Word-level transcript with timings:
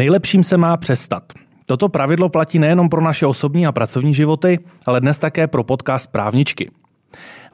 nejlepším 0.00 0.44
se 0.44 0.56
má 0.56 0.76
přestat. 0.76 1.32
Toto 1.66 1.88
pravidlo 1.88 2.28
platí 2.28 2.58
nejenom 2.58 2.88
pro 2.88 3.00
naše 3.00 3.26
osobní 3.26 3.66
a 3.66 3.72
pracovní 3.72 4.14
životy, 4.14 4.58
ale 4.86 5.00
dnes 5.00 5.18
také 5.18 5.46
pro 5.46 5.64
podcast 5.64 6.12
Právničky. 6.12 6.70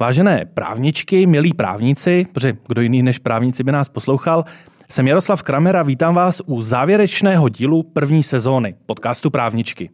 Vážené 0.01 0.45
právničky, 0.55 1.27
milí 1.27 1.53
právníci, 1.53 2.27
protože 2.33 2.57
kdo 2.69 2.81
jiný 2.81 3.03
než 3.03 3.19
právníci 3.19 3.65
by 3.65 3.73
nás 3.73 3.89
poslouchal, 3.89 4.45
jsem 4.91 5.09
Jaroslav 5.09 5.43
Kramer 5.43 5.77
a 5.77 5.83
vítám 5.83 6.15
vás 6.15 6.43
u 6.47 6.61
závěrečného 6.61 7.49
dílu 7.49 7.83
první 7.83 8.23
sezóny 8.23 8.75
podcastu 8.87 9.31
Právničky. 9.31 9.91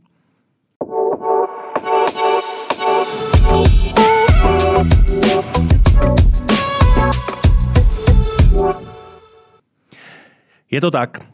Je 10.70 10.80
to 10.80 10.90
tak. 10.90 11.32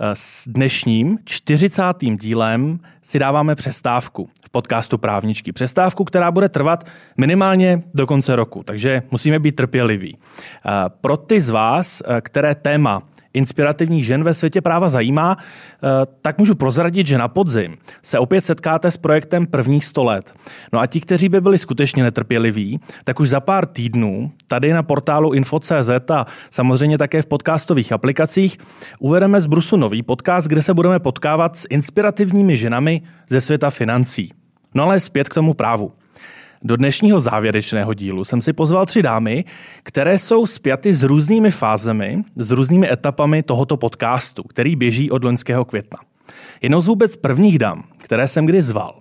S 0.00 0.48
dnešním 0.48 1.18
40. 1.24 1.82
dílem 2.20 2.80
si 3.02 3.18
dáváme 3.18 3.54
přestávku 3.54 4.28
v 4.44 4.50
podcastu 4.50 4.98
Právničky. 4.98 5.52
Přestávku, 5.52 6.04
která 6.04 6.30
bude 6.30 6.48
trvat 6.48 6.86
minimálně 7.16 7.82
do 7.94 8.06
konce 8.06 8.36
roku, 8.36 8.62
takže 8.62 9.02
musíme 9.10 9.38
být 9.38 9.56
trpěliví. 9.56 10.18
Pro 11.00 11.16
ty 11.16 11.40
z 11.40 11.50
vás, 11.50 12.02
které 12.20 12.54
téma 12.54 13.02
inspirativních 13.36 14.06
žen 14.06 14.24
ve 14.24 14.34
světě 14.34 14.60
práva 14.60 14.88
zajímá, 14.88 15.36
eh, 15.38 15.88
tak 16.22 16.38
můžu 16.38 16.54
prozradit, 16.54 17.06
že 17.06 17.18
na 17.18 17.28
podzim 17.28 17.76
se 18.02 18.18
opět 18.18 18.44
setkáte 18.44 18.90
s 18.90 18.96
projektem 18.96 19.46
prvních 19.46 19.84
100 19.84 20.04
let. 20.04 20.34
No 20.72 20.80
a 20.80 20.86
ti, 20.86 21.00
kteří 21.00 21.28
by 21.28 21.40
byli 21.40 21.58
skutečně 21.58 22.02
netrpěliví, 22.02 22.80
tak 23.04 23.20
už 23.20 23.28
za 23.28 23.40
pár 23.40 23.66
týdnů 23.66 24.32
tady 24.48 24.72
na 24.72 24.82
portálu 24.82 25.32
info.cz 25.32 26.10
a 26.10 26.26
samozřejmě 26.50 26.98
také 26.98 27.22
v 27.22 27.26
podcastových 27.26 27.92
aplikacích 27.92 28.58
uvedeme 28.98 29.40
z 29.40 29.46
Brusu 29.46 29.76
nový 29.76 30.02
podcast, 30.02 30.48
kde 30.48 30.62
se 30.62 30.74
budeme 30.74 30.98
potkávat 30.98 31.56
s 31.56 31.66
inspirativními 31.70 32.56
ženami 32.56 33.02
ze 33.28 33.40
světa 33.40 33.70
financí. 33.70 34.32
No 34.74 34.84
ale 34.84 35.00
zpět 35.00 35.28
k 35.28 35.34
tomu 35.34 35.54
právu. 35.54 35.92
Do 36.62 36.76
dnešního 36.76 37.20
závěrečného 37.20 37.94
dílu 37.94 38.24
jsem 38.24 38.42
si 38.42 38.52
pozval 38.52 38.86
tři 38.86 39.02
dámy, 39.02 39.44
které 39.82 40.18
jsou 40.18 40.46
spjaty 40.46 40.94
s 40.94 41.02
různými 41.02 41.50
fázemi, 41.50 42.24
s 42.36 42.50
různými 42.50 42.92
etapami 42.92 43.42
tohoto 43.42 43.76
podcastu, 43.76 44.42
který 44.42 44.76
běží 44.76 45.10
od 45.10 45.24
loňského 45.24 45.64
května. 45.64 45.98
Jednou 46.62 46.80
z 46.80 46.86
vůbec 46.86 47.16
prvních 47.16 47.58
dám, 47.58 47.84
které 47.98 48.28
jsem 48.28 48.46
kdy 48.46 48.62
zval, 48.62 48.94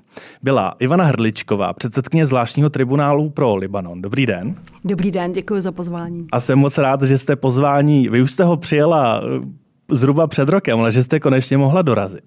byla 0.44 0.76
Ivana 0.80 1.06
Hrdličková, 1.06 1.74
předsedkyně 1.74 2.26
zvláštního 2.26 2.70
tribunálu 2.70 3.30
pro 3.30 3.56
Libanon. 3.56 4.02
Dobrý 4.02 4.26
den. 4.26 4.56
Dobrý 4.86 5.12
den, 5.12 5.32
děkuji 5.32 5.62
za 5.62 5.72
pozvání. 5.72 6.28
A 6.32 6.40
jsem 6.40 6.60
moc 6.60 6.78
rád, 6.78 7.02
že 7.02 7.18
jste 7.18 7.36
pozvání, 7.36 8.10
vy 8.10 8.22
už 8.22 8.32
jste 8.32 8.44
ho 8.44 8.58
přijela 8.58 9.22
eh, 9.24 9.96
zhruba 9.96 10.28
před 10.28 10.50
rokem, 10.50 10.80
ale 10.80 10.92
že 10.92 11.04
jste 11.04 11.20
konečně 11.20 11.58
mohla 11.58 11.82
dorazit. 11.82 12.24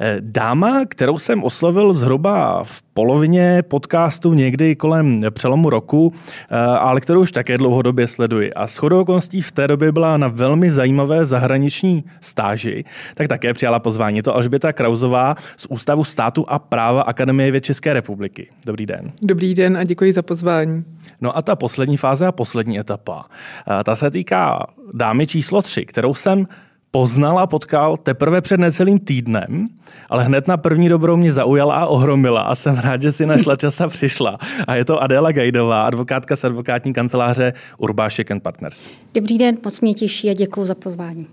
Eh, 0.00 0.20
dáma, 0.26 0.84
kterou 0.88 1.18
jsem 1.18 1.44
oslovil 1.44 1.92
zhruba 1.92 2.64
v 2.64 2.82
polovině 2.82 3.62
podcastu 3.68 4.34
někdy 4.34 4.76
kolem 4.76 5.22
přelomu 5.30 5.70
roku, 5.70 6.12
eh, 6.50 6.56
ale 6.56 7.00
kterou 7.00 7.20
už 7.20 7.32
také 7.32 7.58
dlouhodobě 7.58 8.06
sleduji. 8.06 8.52
A 8.52 8.66
shodou 8.66 9.00
okolností 9.00 9.42
v 9.42 9.52
té 9.52 9.68
době 9.68 9.92
byla 9.92 10.16
na 10.16 10.28
velmi 10.28 10.70
zajímavé 10.70 11.26
zahraniční 11.26 12.04
stáži, 12.20 12.84
tak 13.14 13.28
také 13.28 13.54
přijala 13.54 13.78
pozvání. 13.78 14.16
Je 14.16 14.22
to 14.22 14.34
Alžběta 14.34 14.72
Krauzová 14.72 15.34
z 15.56 15.66
Ústavu 15.70 16.04
státu 16.04 16.44
a 16.48 16.58
práva 16.58 17.02
Akademie 17.02 17.50
věd 17.50 17.64
České 17.64 17.92
republiky. 17.92 18.48
Dobrý 18.66 18.86
den. 18.86 19.12
Dobrý 19.22 19.54
den 19.54 19.76
a 19.76 19.84
děkuji 19.84 20.12
za 20.12 20.22
pozvání. 20.22 20.84
No 21.20 21.36
a 21.36 21.42
ta 21.42 21.56
poslední 21.56 21.96
fáze 21.96 22.26
a 22.26 22.32
poslední 22.32 22.78
etapa, 22.78 23.24
eh, 23.80 23.84
ta 23.84 23.96
se 23.96 24.10
týká 24.10 24.66
dámy 24.94 25.26
číslo 25.26 25.62
tři, 25.62 25.86
kterou 25.86 26.14
jsem 26.14 26.46
poznal 26.96 27.38
a 27.38 27.46
potkal 27.46 27.96
teprve 27.96 28.40
před 28.40 28.60
necelým 28.60 28.98
týdnem, 28.98 29.68
ale 30.08 30.24
hned 30.24 30.48
na 30.48 30.56
první 30.56 30.88
dobrou 30.88 31.16
mě 31.16 31.32
zaujala 31.32 31.74
a 31.74 31.86
ohromila 31.86 32.40
a 32.40 32.54
jsem 32.54 32.78
rád, 32.78 33.02
že 33.02 33.12
si 33.12 33.26
našla 33.26 33.56
čas 33.60 33.80
a 33.80 33.88
přišla. 33.88 34.38
A 34.68 34.74
je 34.74 34.84
to 34.84 35.02
Adéla 35.02 35.32
Gajdová, 35.32 35.86
advokátka 35.86 36.36
z 36.36 36.44
advokátní 36.44 36.92
kanceláře 36.92 37.52
Urbášek 37.78 38.28
Partners. 38.42 38.88
Dobrý 39.14 39.38
den, 39.38 39.58
moc 39.64 39.80
mě 39.80 39.94
těší 39.94 40.30
a 40.30 40.32
děkuji 40.32 40.64
za 40.64 40.74
pozvání. 40.74 41.26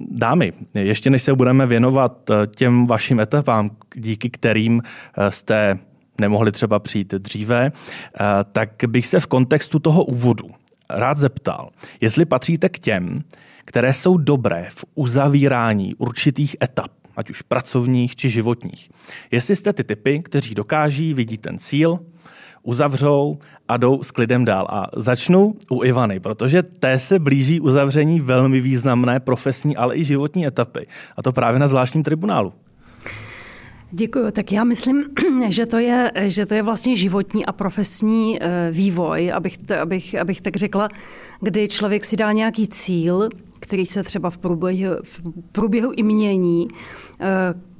Dámy, 0.00 0.52
ještě 0.74 1.10
než 1.10 1.22
se 1.22 1.34
budeme 1.34 1.66
věnovat 1.66 2.30
eh, 2.30 2.46
těm 2.46 2.86
vašim 2.86 3.20
etapám, 3.20 3.70
díky 3.94 4.30
kterým 4.30 4.82
eh, 4.82 5.30
jste 5.30 5.78
nemohli 6.20 6.52
třeba 6.52 6.78
přijít 6.78 7.14
dříve, 7.14 7.72
eh, 7.72 8.24
tak 8.52 8.70
bych 8.86 9.06
se 9.06 9.20
v 9.20 9.26
kontextu 9.26 9.78
toho 9.78 10.04
úvodu 10.04 10.46
rád 10.90 11.18
zeptal, 11.18 11.70
jestli 12.00 12.24
patříte 12.24 12.68
k 12.68 12.78
těm, 12.78 13.22
které 13.64 13.94
jsou 13.94 14.16
dobré 14.16 14.66
v 14.70 14.84
uzavírání 14.94 15.94
určitých 15.94 16.56
etap, 16.62 16.90
ať 17.16 17.30
už 17.30 17.42
pracovních 17.42 18.16
či 18.16 18.30
životních. 18.30 18.90
Jestli 19.30 19.56
jste 19.56 19.72
ty 19.72 19.84
typy, 19.84 20.22
kteří 20.22 20.54
dokáží 20.54 21.14
vidět 21.14 21.40
ten 21.40 21.58
cíl, 21.58 21.98
uzavřou 22.62 23.38
a 23.68 23.76
jdou 23.76 24.02
s 24.02 24.10
klidem 24.10 24.44
dál. 24.44 24.66
A 24.70 24.86
začnu 24.96 25.54
u 25.70 25.84
Ivany, 25.84 26.20
protože 26.20 26.62
té 26.62 26.98
se 26.98 27.18
blíží 27.18 27.60
uzavření 27.60 28.20
velmi 28.20 28.60
významné 28.60 29.20
profesní, 29.20 29.76
ale 29.76 29.96
i 29.96 30.04
životní 30.04 30.46
etapy. 30.46 30.86
A 31.16 31.22
to 31.22 31.32
právě 31.32 31.60
na 31.60 31.66
zvláštním 31.66 32.04
tribunálu. 32.04 32.52
Děkuji. 33.90 34.30
Tak 34.30 34.52
já 34.52 34.64
myslím, 34.64 35.04
že 35.48 35.66
to 35.66 35.78
je, 35.78 36.12
že 36.16 36.46
to 36.46 36.54
je 36.54 36.62
vlastně 36.62 36.96
životní 36.96 37.46
a 37.46 37.52
profesní 37.52 38.42
eh, 38.42 38.68
vývoj, 38.72 39.32
abych, 39.32 39.58
abych, 39.82 40.14
abych 40.14 40.40
tak 40.40 40.56
řekla, 40.56 40.88
kdy 41.40 41.68
člověk 41.68 42.04
si 42.04 42.16
dá 42.16 42.32
nějaký 42.32 42.68
cíl, 42.68 43.28
který 43.64 43.86
se 43.86 44.02
třeba 44.02 44.30
v 44.30 44.38
průběhu, 44.38 44.94
v 45.02 45.20
průběhu 45.52 45.92
i 45.96 46.02
mění, 46.02 46.68
eh, 47.20 47.26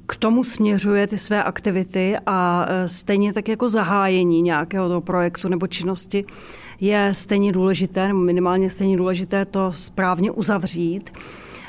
k 0.05 0.15
tomu 0.15 0.43
směřuje 0.43 1.07
ty 1.07 1.17
své 1.17 1.43
aktivity 1.43 2.17
a 2.25 2.65
eh, 2.67 2.89
stejně 2.89 3.33
tak 3.33 3.47
jako 3.47 3.69
zahájení 3.69 4.41
nějakého 4.41 4.87
toho 4.87 5.01
projektu 5.01 5.47
nebo 5.47 5.67
činnosti 5.67 6.25
je 6.79 7.09
stejně 7.13 7.51
důležité, 7.51 8.07
nebo 8.07 8.19
minimálně 8.19 8.69
stejně 8.69 8.97
důležité 8.97 9.45
to 9.45 9.73
správně 9.73 10.31
uzavřít. 10.31 11.13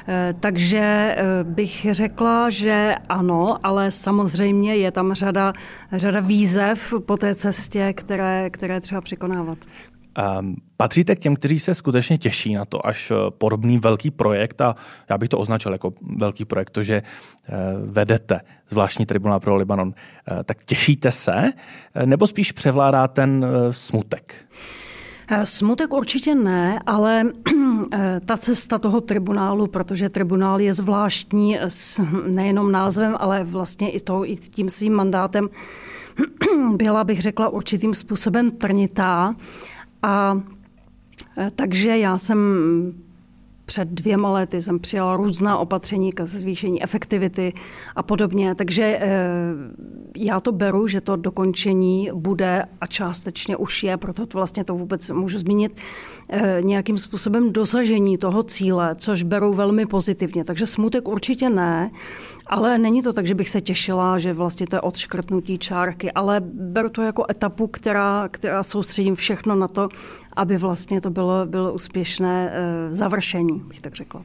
Eh, 0.09 0.34
takže 0.41 1.16
bych 1.43 1.87
řekla, 1.91 2.50
že 2.50 2.94
ano, 3.09 3.59
ale 3.62 3.91
samozřejmě 3.91 4.77
je 4.77 4.91
tam 4.91 5.12
řada, 5.12 5.53
řada 5.93 6.21
výzev 6.21 6.94
po 7.06 7.16
té 7.16 7.34
cestě, 7.34 7.93
které, 7.93 8.50
které 8.50 8.81
třeba 8.81 9.00
překonávat. 9.00 9.59
Um, 10.41 10.56
patříte 10.77 11.17
k 11.17 11.19
těm, 11.19 11.37
kteří 11.37 11.59
se 11.59 11.75
skutečně 11.75 12.19
těší 12.19 12.55
na 12.55 12.65
to, 12.65 12.87
až 12.87 13.11
eh, 13.11 13.31
podobný 13.31 13.79
velký 13.79 14.11
projekt, 14.11 14.61
a 14.61 14.77
já 15.11 15.19
bych 15.19 15.29
to 15.29 15.39
označil 15.39 15.73
jako 15.73 15.93
velký 16.17 16.45
projekt, 16.45 16.71
to, 16.71 16.83
že 16.83 17.03
uh, 17.03 17.57
vedete 17.91 18.41
zvláštní 18.69 19.07
tribunál 19.07 19.41
pro 19.41 19.57
Libanon, 19.57 19.89
uh, 19.89 20.43
tak 20.45 20.65
těšíte 20.65 21.13
se, 21.13 21.53
nebo 22.05 22.27
spíš 22.27 22.53
převládá 22.53 23.09
ten 23.09 23.47
smutek? 23.71 24.35
Smutek 25.45 25.93
určitě 25.93 26.35
ne, 26.35 26.81
ale 26.87 27.25
ta 28.25 28.37
cesta 28.37 28.79
toho 28.79 29.01
tribunálu, 29.01 29.67
protože 29.67 30.09
tribunál 30.09 30.61
je 30.61 30.75
zvláštní 30.75 31.59
s 31.69 32.03
nejenom 32.27 32.73
názvem, 32.73 33.17
ale 33.19 33.45
vlastně 33.45 33.91
i, 33.91 34.01
to, 34.01 34.25
i 34.25 34.37
tím 34.37 34.71
svým 34.71 34.95
mandátem, 34.95 35.49
byla, 36.77 37.05
bych 37.05 37.23
řekla, 37.23 37.49
určitým 37.49 37.95
způsobem 37.95 38.51
trnitá. 38.51 39.35
A 40.03 40.41
takže 41.57 41.99
já 41.99 42.19
jsem 42.19 42.39
před 43.67 43.89
dvěma 43.89 44.33
lety 44.33 44.63
jsem 44.63 44.79
přijala 44.79 45.17
různá 45.17 45.59
opatření 45.59 46.13
k 46.13 46.27
zvýšení 46.27 46.83
efektivity 46.83 47.53
a 47.97 48.03
podobně. 48.03 48.55
Takže 48.55 48.83
e, 48.85 49.09
já 50.17 50.41
to 50.41 50.53
beru, 50.53 50.87
že 50.87 51.01
to 51.01 51.17
dokončení 51.17 52.11
bude 52.15 52.65
a 52.81 52.87
částečně 52.87 53.57
už 53.57 53.83
je, 53.83 53.97
proto 53.97 54.27
to 54.27 54.39
vlastně 54.39 54.65
to 54.65 54.75
vůbec 54.75 55.11
můžu 55.11 55.39
zmínit, 55.39 55.81
e, 56.31 56.59
nějakým 56.63 56.99
způsobem 56.99 57.53
dosažení 57.53 58.19
toho 58.19 58.43
cíle, 58.43 58.95
což 58.95 59.23
beru 59.23 59.53
velmi 59.53 59.87
pozitivně. 59.87 60.45
Takže 60.45 60.67
smutek 60.67 61.09
určitě 61.09 61.51
ne, 61.51 61.91
ale 62.47 62.78
není 62.78 63.03
to 63.03 63.13
tak, 63.13 63.27
že 63.27 63.34
bych 63.34 63.49
se 63.49 63.60
těšila, 63.60 64.19
že 64.19 64.33
vlastně 64.33 64.66
to 64.66 64.77
je 64.77 64.81
odškrtnutí 64.81 65.59
čárky, 65.59 66.13
ale 66.13 66.41
beru 66.45 66.89
to 66.89 67.03
jako 67.03 67.25
etapu, 67.31 67.66
která, 67.66 68.28
která 68.31 68.63
soustředím 68.63 69.15
všechno 69.15 69.55
na 69.55 69.69
to, 69.69 69.89
aby 70.36 70.56
vlastně 70.56 71.00
to 71.00 71.10
bylo, 71.10 71.47
bylo 71.47 71.72
úspěšné 71.72 72.50
uh, 72.50 72.94
završení, 72.94 73.62
bych 73.68 73.80
tak 73.80 73.94
řekla. 73.94 74.24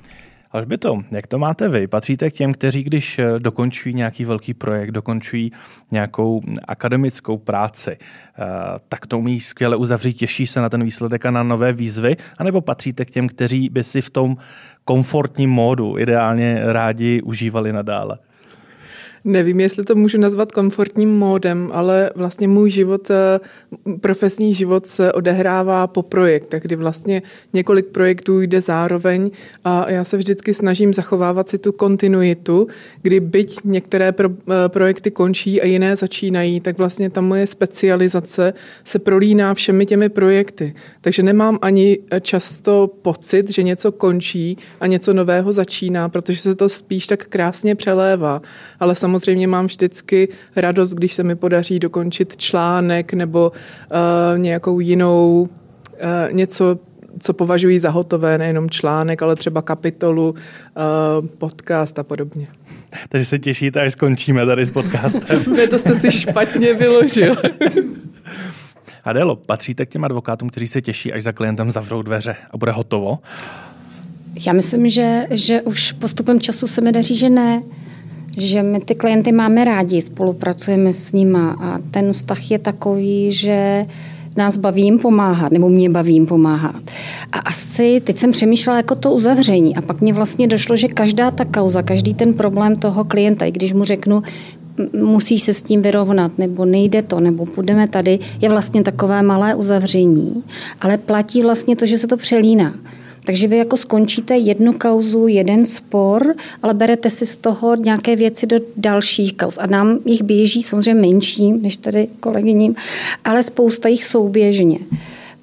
to, 0.77 0.99
jak 1.11 1.27
to 1.27 1.37
máte 1.37 1.69
vy? 1.69 1.87
Patříte 1.87 2.31
k 2.31 2.33
těm, 2.33 2.53
kteří, 2.53 2.83
když 2.83 3.19
eh, 3.19 3.39
dokončují 3.39 3.95
nějaký 3.95 4.25
velký 4.25 4.53
projekt, 4.53 4.91
dokončují 4.91 5.51
nějakou 5.91 6.41
akademickou 6.67 7.37
práci, 7.37 7.91
eh, 7.91 8.45
tak 8.89 9.07
to 9.07 9.19
umí 9.19 9.39
skvěle 9.39 9.75
uzavřít, 9.75 10.13
těší 10.13 10.47
se 10.47 10.61
na 10.61 10.69
ten 10.69 10.83
výsledek 10.83 11.25
a 11.25 11.31
na 11.31 11.43
nové 11.43 11.73
výzvy? 11.73 12.17
A 12.37 12.43
nebo 12.43 12.61
patříte 12.61 13.05
k 13.05 13.11
těm, 13.11 13.27
kteří 13.27 13.69
by 13.69 13.83
si 13.83 14.01
v 14.01 14.09
tom 14.09 14.37
komfortním 14.85 15.49
módu 15.49 15.97
ideálně 15.97 16.59
rádi 16.63 17.21
užívali 17.21 17.73
nadále? 17.73 18.17
Nevím, 19.23 19.59
jestli 19.59 19.83
to 19.83 19.95
můžu 19.95 20.18
nazvat 20.18 20.51
komfortním 20.51 21.19
módem, 21.19 21.69
ale 21.73 22.12
vlastně 22.15 22.47
můj 22.47 22.69
život, 22.69 23.12
eh, 23.12 23.39
profesní 24.01 24.53
život 24.53 24.85
se 24.85 25.13
odehrává 25.13 25.88
po 25.88 26.03
projektech, 26.03 26.63
kdy 26.63 26.75
vlastně 26.75 27.21
několik 27.53 27.85
projektů 27.85 28.41
jde 28.41 28.62
zároveň 28.62 29.31
a 29.63 29.91
já 29.91 30.03
se 30.03 30.18
vždycky 30.18 30.53
snažím 30.53 30.94
zachovávat 30.94 31.50
si 31.50 31.57
tu 31.57 31.71
kontinuitu, 31.71 32.68
kdy 33.01 33.19
byť 33.19 33.57
některé 33.63 34.12
pro, 34.12 34.29
eh, 34.29 34.69
projekty 34.69 35.12
končí 35.12 35.62
a 35.62 35.65
jiné 35.65 35.95
začínají, 35.95 36.59
tak 36.59 36.77
vlastně 36.77 37.09
ta 37.09 37.21
moje 37.21 37.47
specializace 37.47 38.53
se 38.83 39.00
prolíná 39.00 39.53
všemi 39.53 39.85
těmi 39.85 40.09
projekty. 40.09 40.73
Takže 41.01 41.23
nemám 41.23 41.59
ani 41.62 41.97
často 42.21 42.91
pocit, 43.01 43.51
že 43.51 43.63
něco 43.63 43.91
končí 43.91 44.57
a 44.79 44.88
něco 44.88 45.13
nového 45.13 45.53
začíná, 45.53 46.09
protože 46.09 46.41
se 46.41 46.56
to 46.56 46.69
spíš 46.69 47.07
tak 47.07 47.25
krásně 47.25 47.75
přelévá. 47.75 48.41
Ale 48.79 48.95
samozřejmě 48.95 49.10
mám 49.47 49.65
vždycky 49.65 50.29
radost, 50.55 50.93
když 50.93 51.13
se 51.13 51.23
mi 51.23 51.35
podaří 51.35 51.79
dokončit 51.79 52.37
článek 52.37 53.13
nebo 53.13 53.51
uh, 53.51 54.39
nějakou 54.39 54.79
jinou, 54.79 55.41
uh, 55.41 56.33
něco, 56.33 56.79
co 57.19 57.33
považují 57.33 57.79
za 57.79 57.89
hotové, 57.89 58.37
nejenom 58.37 58.69
článek, 58.69 59.21
ale 59.21 59.35
třeba 59.35 59.61
kapitolu, 59.61 60.29
uh, 60.29 61.27
podcast 61.27 61.99
a 61.99 62.03
podobně. 62.03 62.45
Takže 63.09 63.25
se 63.25 63.39
těšíte, 63.39 63.81
až 63.81 63.91
skončíme 63.91 64.45
tady 64.45 64.65
s 64.65 64.71
podcastem. 64.71 65.43
ne, 65.55 65.67
to 65.67 65.79
jste 65.79 65.95
si 65.95 66.11
špatně 66.11 66.73
vyložil. 66.73 67.35
Adelo, 69.03 69.35
patříte 69.35 69.85
k 69.85 69.89
těm 69.89 70.03
advokátům, 70.03 70.49
kteří 70.49 70.67
se 70.67 70.81
těší, 70.81 71.13
až 71.13 71.23
za 71.23 71.31
klientem 71.31 71.71
zavřou 71.71 72.01
dveře 72.01 72.35
a 72.51 72.57
bude 72.57 72.71
hotovo? 72.71 73.19
Já 74.45 74.53
myslím, 74.53 74.89
že, 74.89 75.27
že 75.29 75.61
už 75.61 75.91
postupem 75.91 76.39
času 76.39 76.67
se 76.67 76.81
mi 76.81 76.91
daří, 76.91 77.15
že 77.15 77.29
ne. 77.29 77.63
Že 78.38 78.63
my 78.63 78.80
ty 78.80 78.95
klienty 78.95 79.31
máme 79.31 79.66
rádi, 79.66 80.01
spolupracujeme 80.01 80.94
s 80.94 81.12
nima 81.12 81.56
a 81.62 81.80
ten 81.92 82.13
vztah 82.13 82.51
je 82.51 82.60
takový, 82.60 83.31
že 83.31 83.86
nás 84.38 84.57
baví 84.57 84.83
jim 84.83 85.00
pomáhat, 85.00 85.51
nebo 85.51 85.69
mě 85.69 85.89
baví 85.89 86.13
jim 86.13 86.25
pomáhat. 86.25 86.81
A 87.31 87.39
asi 87.39 88.01
teď 88.04 88.18
jsem 88.18 88.31
přemýšlela 88.31 88.78
jako 88.78 88.95
to 88.95 89.12
uzavření 89.12 89.75
a 89.75 89.81
pak 89.81 90.01
mě 90.01 90.13
vlastně 90.13 90.48
došlo, 90.48 90.75
že 90.75 90.88
každá 90.88 91.31
ta 91.31 91.45
kauza, 91.45 91.81
každý 91.81 92.13
ten 92.13 92.33
problém 92.33 92.75
toho 92.75 93.04
klienta, 93.04 93.45
i 93.45 93.51
když 93.51 93.74
mu 93.74 93.83
řeknu, 93.83 94.24
musíš 95.01 95.42
se 95.42 95.54
s 95.54 95.63
tím 95.63 95.81
vyrovnat, 95.81 96.31
nebo 96.38 96.66
nejde 96.66 97.01
to, 97.01 97.19
nebo 97.19 97.45
půjdeme 97.45 97.88
tady, 97.88 98.19
je 98.42 98.50
vlastně 98.50 98.83
takové 98.83 99.24
malé 99.24 99.56
uzavření, 99.56 100.44
ale 100.81 100.98
platí 100.98 101.42
vlastně 101.42 101.75
to, 101.75 101.86
že 101.86 101.98
se 101.98 102.07
to 102.07 102.18
přelíná. 102.18 102.74
Takže 103.25 103.47
vy 103.47 103.57
jako 103.57 103.77
skončíte 103.77 104.38
jednu 104.38 104.73
kauzu, 104.73 105.27
jeden 105.27 105.65
spor, 105.65 106.35
ale 106.63 106.73
berete 106.73 107.09
si 107.09 107.25
z 107.25 107.38
toho 107.38 107.75
nějaké 107.75 108.15
věci 108.15 108.47
do 108.47 108.59
dalších 108.77 109.38
kauz. 109.38 109.57
A 109.57 109.68
nám 109.68 110.00
jich 110.06 110.23
běží 110.23 110.63
samozřejmě 110.63 111.01
menší, 111.01 111.51
než 111.51 111.77
tady 111.77 112.07
kolegyním, 112.19 112.75
ale 113.23 113.44
spousta 113.44 113.89
jich 113.89 114.06
souběžně. 114.06 114.77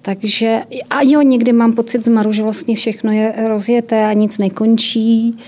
Takže 0.02 0.62
a 0.90 1.02
jo, 1.02 1.22
někdy 1.22 1.52
mám 1.52 1.72
pocit 1.72 2.04
zmaru, 2.04 2.32
že 2.32 2.42
vlastně 2.42 2.76
všechno 2.76 3.12
je 3.12 3.34
rozjeté 3.48 4.04
a 4.04 4.12
nic 4.12 4.38
nekončí. 4.38 5.38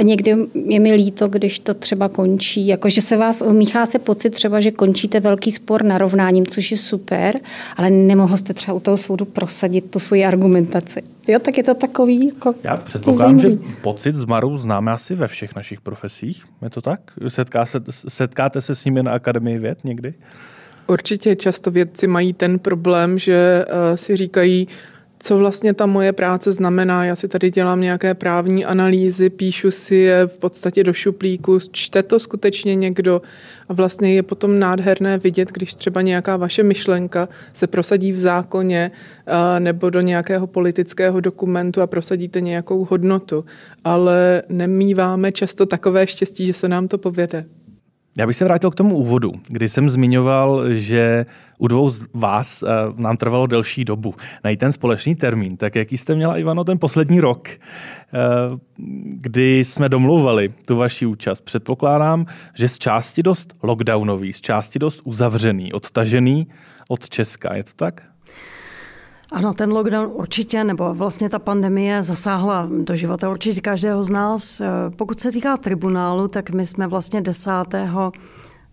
A 0.00 0.02
někdy 0.02 0.36
je 0.54 0.80
mi 0.80 0.92
líto, 0.92 1.28
když 1.28 1.58
to 1.58 1.74
třeba 1.74 2.08
končí, 2.08 2.66
jakože 2.66 3.00
se 3.00 3.16
vás, 3.16 3.42
míchá 3.52 3.86
se 3.86 3.98
pocit 3.98 4.30
třeba, 4.30 4.60
že 4.60 4.70
končíte 4.70 5.20
velký 5.20 5.50
spor 5.50 5.84
narovnáním, 5.84 6.46
což 6.46 6.70
je 6.70 6.76
super, 6.76 7.40
ale 7.76 7.90
nemohl 7.90 8.36
jste 8.36 8.54
třeba 8.54 8.74
u 8.74 8.80
toho 8.80 8.96
soudu 8.96 9.24
prosadit 9.24 9.90
tu 9.90 9.98
svoji 9.98 10.24
argumentaci. 10.24 11.02
Jo, 11.28 11.38
tak 11.38 11.56
je 11.56 11.64
to 11.64 11.74
takový 11.74 12.26
jako 12.26 12.54
Já 12.64 12.76
předpokládám, 12.76 13.38
že 13.38 13.48
pocit 13.82 14.14
zmaru 14.14 14.56
známe 14.56 14.92
asi 14.92 15.14
ve 15.14 15.28
všech 15.28 15.56
našich 15.56 15.80
profesích. 15.80 16.44
Je 16.62 16.70
to 16.70 16.80
tak? 16.80 17.00
Setká 17.28 17.66
se, 17.66 17.80
setkáte 17.90 18.60
se 18.60 18.74
s 18.74 18.84
nimi 18.84 19.02
na 19.02 19.12
Akademii 19.12 19.58
věd 19.58 19.84
někdy? 19.84 20.14
Určitě 20.86 21.36
často 21.36 21.70
vědci 21.70 22.06
mají 22.06 22.32
ten 22.32 22.58
problém, 22.58 23.18
že 23.18 23.64
uh, 23.68 23.96
si 23.96 24.16
říkají, 24.16 24.68
co 25.22 25.38
vlastně 25.38 25.74
ta 25.74 25.86
moje 25.86 26.12
práce 26.12 26.52
znamená. 26.52 27.04
Já 27.04 27.16
si 27.16 27.28
tady 27.28 27.50
dělám 27.50 27.80
nějaké 27.80 28.14
právní 28.14 28.64
analýzy, 28.64 29.30
píšu 29.30 29.70
si 29.70 29.94
je 29.94 30.26
v 30.26 30.38
podstatě 30.38 30.84
do 30.84 30.92
šuplíku, 30.92 31.58
čte 31.72 32.02
to 32.02 32.20
skutečně 32.20 32.74
někdo 32.74 33.22
a 33.68 33.72
vlastně 33.72 34.14
je 34.14 34.22
potom 34.22 34.58
nádherné 34.58 35.18
vidět, 35.18 35.52
když 35.52 35.74
třeba 35.74 36.02
nějaká 36.02 36.36
vaše 36.36 36.62
myšlenka 36.62 37.28
se 37.52 37.66
prosadí 37.66 38.12
v 38.12 38.16
zákoně 38.16 38.90
nebo 39.58 39.90
do 39.90 40.00
nějakého 40.00 40.46
politického 40.46 41.20
dokumentu 41.20 41.82
a 41.82 41.86
prosadíte 41.86 42.40
nějakou 42.40 42.84
hodnotu. 42.84 43.44
Ale 43.84 44.42
nemýváme 44.48 45.32
často 45.32 45.66
takové 45.66 46.06
štěstí, 46.06 46.46
že 46.46 46.52
se 46.52 46.68
nám 46.68 46.88
to 46.88 46.98
povede. 46.98 47.44
Já 48.16 48.26
bych 48.26 48.36
se 48.36 48.44
vrátil 48.44 48.70
k 48.70 48.74
tomu 48.74 48.96
úvodu, 48.96 49.32
kdy 49.48 49.68
jsem 49.68 49.90
zmiňoval, 49.90 50.74
že 50.74 51.26
u 51.58 51.68
dvou 51.68 51.90
z 51.90 52.06
vás 52.14 52.62
uh, 52.62 52.68
nám 53.00 53.16
trvalo 53.16 53.46
delší 53.46 53.84
dobu 53.84 54.14
najít 54.44 54.60
ten 54.60 54.72
společný 54.72 55.14
termín. 55.14 55.56
Tak 55.56 55.74
jaký 55.74 55.96
jste 55.96 56.14
měla, 56.14 56.36
Ivano, 56.36 56.64
ten 56.64 56.78
poslední 56.78 57.20
rok, 57.20 57.48
uh, 57.48 58.58
kdy 59.14 59.58
jsme 59.58 59.88
domlouvali 59.88 60.48
tu 60.66 60.76
vaši 60.76 61.06
účast? 61.06 61.40
Předpokládám, 61.40 62.26
že 62.54 62.68
z 62.68 62.78
části 62.78 63.22
dost 63.22 63.54
lockdownový, 63.62 64.32
z 64.32 64.40
části 64.40 64.78
dost 64.78 65.00
uzavřený, 65.04 65.72
odtažený 65.72 66.46
od 66.88 67.08
Česka. 67.08 67.54
Je 67.54 67.64
to 67.64 67.72
tak? 67.76 68.09
Ano, 69.32 69.54
ten 69.54 69.72
lockdown 69.72 70.10
určitě, 70.14 70.64
nebo 70.64 70.94
vlastně 70.94 71.30
ta 71.30 71.38
pandemie 71.38 72.02
zasáhla 72.02 72.68
do 72.84 72.96
života 72.96 73.30
určitě 73.30 73.60
každého 73.60 74.02
z 74.02 74.10
nás. 74.10 74.62
Pokud 74.96 75.20
se 75.20 75.32
týká 75.32 75.56
tribunálu, 75.56 76.28
tak 76.28 76.50
my 76.50 76.66
jsme 76.66 76.86
vlastně 76.86 77.20
10. 77.20 77.50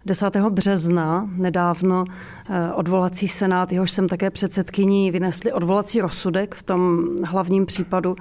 10. 0.05 0.37
března 0.37 1.29
nedávno 1.35 2.05
eh, 2.49 2.71
odvolací 2.73 3.27
senát, 3.27 3.71
jehož 3.71 3.91
jsem 3.91 4.07
také 4.07 4.29
předsedkyní, 4.29 5.11
vynesli 5.11 5.53
odvolací 5.53 6.01
rozsudek 6.01 6.55
v 6.55 6.63
tom 6.63 7.07
hlavním 7.23 7.65
případu 7.65 8.15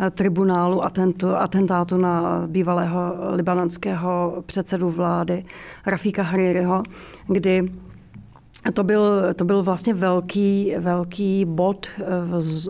eh, 0.00 0.10
tribunálu 0.10 0.84
atentu, 0.84 1.36
atentátu 1.36 1.96
na 1.96 2.42
bývalého 2.46 3.14
libanonského 3.30 4.42
předsedu 4.46 4.90
vlády 4.90 5.44
Rafika 5.86 6.22
Haririho, 6.22 6.82
kdy 7.26 7.68
to 8.72 8.84
byl, 8.84 9.34
to 9.36 9.44
byl 9.44 9.62
vlastně 9.62 9.94
velký, 9.94 10.74
velký 10.78 11.44
bod 11.44 11.86
eh, 11.98 12.04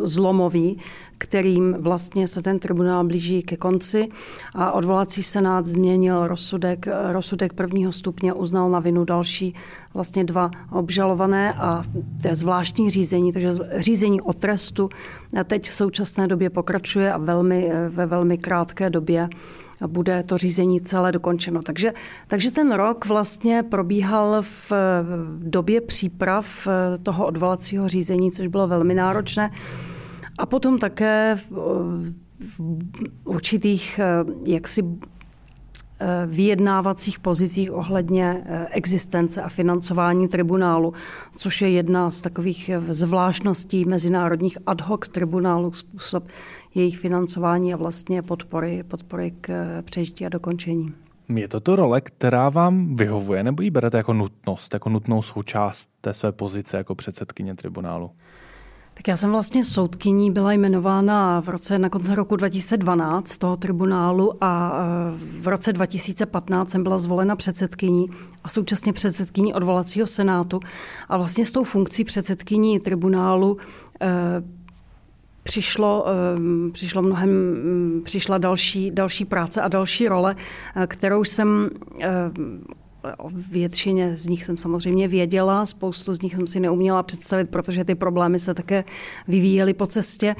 zlomový, 0.04 0.78
kterým 1.18 1.76
vlastně 1.78 2.28
se 2.28 2.42
ten 2.42 2.58
tribunál 2.58 3.04
blíží 3.04 3.42
ke 3.42 3.56
konci. 3.56 4.08
A 4.54 4.72
odvolací 4.72 5.22
senát 5.22 5.66
změnil 5.66 6.26
rozsudek, 6.26 6.86
rozsudek 7.10 7.52
prvního 7.52 7.92
stupně, 7.92 8.32
uznal 8.32 8.70
na 8.70 8.80
vinu 8.80 9.04
další 9.04 9.54
vlastně 9.94 10.24
dva 10.24 10.50
obžalované 10.72 11.52
a 11.52 11.82
to 12.22 12.28
je 12.28 12.34
zvláštní 12.34 12.90
řízení, 12.90 13.32
takže 13.32 13.52
řízení 13.76 14.20
o 14.20 14.32
trestu 14.32 14.88
teď 15.44 15.68
v 15.68 15.72
současné 15.72 16.28
době 16.28 16.50
pokračuje 16.50 17.12
a 17.12 17.18
velmi, 17.18 17.72
ve 17.88 18.06
velmi 18.06 18.38
krátké 18.38 18.90
době 18.90 19.28
bude 19.86 20.22
to 20.22 20.38
řízení 20.38 20.80
celé 20.80 21.12
dokončeno. 21.12 21.62
Takže, 21.62 21.92
takže 22.26 22.50
ten 22.50 22.72
rok 22.72 23.06
vlastně 23.06 23.62
probíhal 23.62 24.42
v 24.42 24.72
době 25.38 25.80
příprav 25.80 26.68
toho 27.02 27.26
odvolacího 27.26 27.88
řízení, 27.88 28.32
což 28.32 28.46
bylo 28.46 28.68
velmi 28.68 28.94
náročné. 28.94 29.50
A 30.38 30.46
potom 30.46 30.78
také 30.78 31.36
v, 31.50 31.52
určitých 33.24 33.98
eh, 33.98 34.04
jaksi 34.46 34.82
eh, 34.84 36.26
vyjednávacích 36.26 37.18
pozicích 37.18 37.72
ohledně 37.72 38.44
eh, 38.46 38.66
existence 38.70 39.42
a 39.42 39.48
financování 39.48 40.28
tribunálu, 40.28 40.92
což 41.36 41.62
je 41.62 41.70
jedna 41.70 42.10
z 42.10 42.20
takových 42.20 42.70
zvláštností 42.88 43.84
mezinárodních 43.84 44.58
ad 44.66 44.80
hoc 44.80 45.08
tribunálů, 45.08 45.72
způsob 45.72 46.24
jejich 46.74 46.98
financování 46.98 47.74
a 47.74 47.76
vlastně 47.76 48.22
podpory, 48.22 48.82
podpory 48.82 49.30
k 49.40 49.82
přežití 49.82 50.26
a 50.26 50.28
dokončení. 50.28 50.92
Je 51.28 51.48
to 51.48 51.60
to 51.60 51.76
role, 51.76 52.00
která 52.00 52.48
vám 52.48 52.96
vyhovuje, 52.96 53.42
nebo 53.42 53.62
ji 53.62 53.70
berete 53.70 53.96
jako 53.96 54.12
nutnost, 54.12 54.74
jako 54.74 54.88
nutnou 54.88 55.22
součást 55.22 55.88
té 56.00 56.14
své 56.14 56.32
pozice 56.32 56.76
jako 56.76 56.94
předsedkyně 56.94 57.54
tribunálu? 57.54 58.10
Tak 58.94 59.08
já 59.08 59.16
jsem 59.16 59.30
vlastně 59.30 59.64
soudkyní 59.64 60.30
byla 60.30 60.52
jmenována 60.52 61.40
v 61.40 61.48
roce 61.48 61.78
na 61.78 61.88
konci 61.88 62.14
roku 62.14 62.36
2012 62.36 63.38
toho 63.38 63.56
tribunálu 63.56 64.44
a 64.44 64.72
e, 64.72 65.40
v 65.40 65.48
roce 65.48 65.72
2015 65.72 66.70
jsem 66.70 66.82
byla 66.82 66.98
zvolena 66.98 67.36
předsedkyní 67.36 68.06
a 68.44 68.48
současně 68.48 68.92
předsedkyní 68.92 69.54
odvolacího 69.54 70.06
senátu. 70.06 70.60
A 71.08 71.16
vlastně 71.16 71.44
s 71.44 71.50
tou 71.50 71.64
funkcí 71.64 72.04
předsedkyní 72.04 72.80
tribunálu 72.80 73.56
e, 74.00 74.08
přišlo, 75.44 76.06
e, 76.08 76.70
přišlo 76.70 77.02
mnohem, 77.02 77.30
přišla 78.04 78.38
další, 78.38 78.90
další 78.90 79.24
práce 79.24 79.62
a 79.62 79.68
další 79.68 80.08
role, 80.08 80.36
kterou 80.86 81.24
jsem 81.24 81.70
O 83.18 83.30
většině 83.50 84.16
z 84.16 84.26
nich 84.26 84.44
jsem 84.44 84.58
samozřejmě 84.58 85.08
věděla, 85.08 85.66
spoustu 85.66 86.14
z 86.14 86.20
nich 86.20 86.34
jsem 86.34 86.46
si 86.46 86.60
neuměla 86.60 87.02
představit, 87.02 87.50
protože 87.50 87.84
ty 87.84 87.94
problémy 87.94 88.38
se 88.38 88.54
také 88.54 88.84
vyvíjely 89.28 89.74
po 89.74 89.86
cestě. 89.86 90.36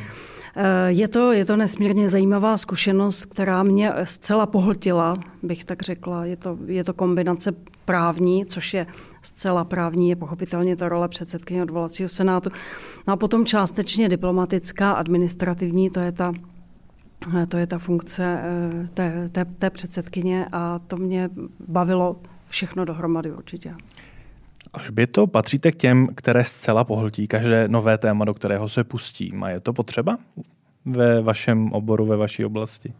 Eh, 0.56 0.92
je 0.92 1.08
to, 1.08 1.32
je 1.32 1.44
to 1.44 1.56
nesmírně 1.56 2.08
zajímavá 2.08 2.56
zkušenost, 2.56 3.24
která 3.24 3.62
mě 3.62 3.92
zcela 4.04 4.46
pohltila, 4.46 5.16
bych 5.42 5.64
tak 5.64 5.82
řekla. 5.82 6.24
Je 6.24 6.36
to, 6.36 6.58
je 6.66 6.84
to 6.84 6.94
kombinace 6.94 7.52
právní, 7.84 8.46
což 8.46 8.74
je 8.74 8.86
zcela 9.26 9.64
právní, 9.64 10.08
je 10.08 10.16
pochopitelně 10.16 10.76
ta 10.76 10.88
role 10.88 11.08
předsedkyně 11.08 11.62
odvolacího 11.62 12.08
senátu. 12.08 12.50
No 13.06 13.12
a 13.14 13.16
potom 13.16 13.46
částečně 13.46 14.08
diplomatická, 14.08 14.92
administrativní, 14.92 15.90
to 15.90 16.00
je 16.00 16.12
ta 16.12 16.32
to 17.48 17.56
je 17.56 17.66
ta 17.66 17.78
funkce 17.78 18.40
eh, 18.42 18.88
té, 18.94 19.28
té, 19.28 19.44
té 19.44 19.70
předsedkyně 19.70 20.46
a 20.52 20.78
to 20.78 20.96
mě 20.96 21.30
bavilo 21.68 22.16
všechno 22.48 22.84
dohromady 22.84 23.32
určitě. 23.32 23.74
to 25.06 25.26
patříte 25.26 25.72
k 25.72 25.76
těm, 25.76 26.08
které 26.14 26.44
zcela 26.44 26.84
pohltí 26.84 27.28
každé 27.28 27.68
nové 27.68 27.98
téma, 27.98 28.24
do 28.24 28.34
kterého 28.34 28.68
se 28.68 28.84
pustí. 28.84 29.32
A 29.42 29.48
je 29.48 29.60
to 29.60 29.72
potřeba 29.72 30.18
ve 30.84 31.22
vašem 31.22 31.72
oboru, 31.72 32.06
ve 32.06 32.16
vaší 32.16 32.44
oblasti? 32.44 32.92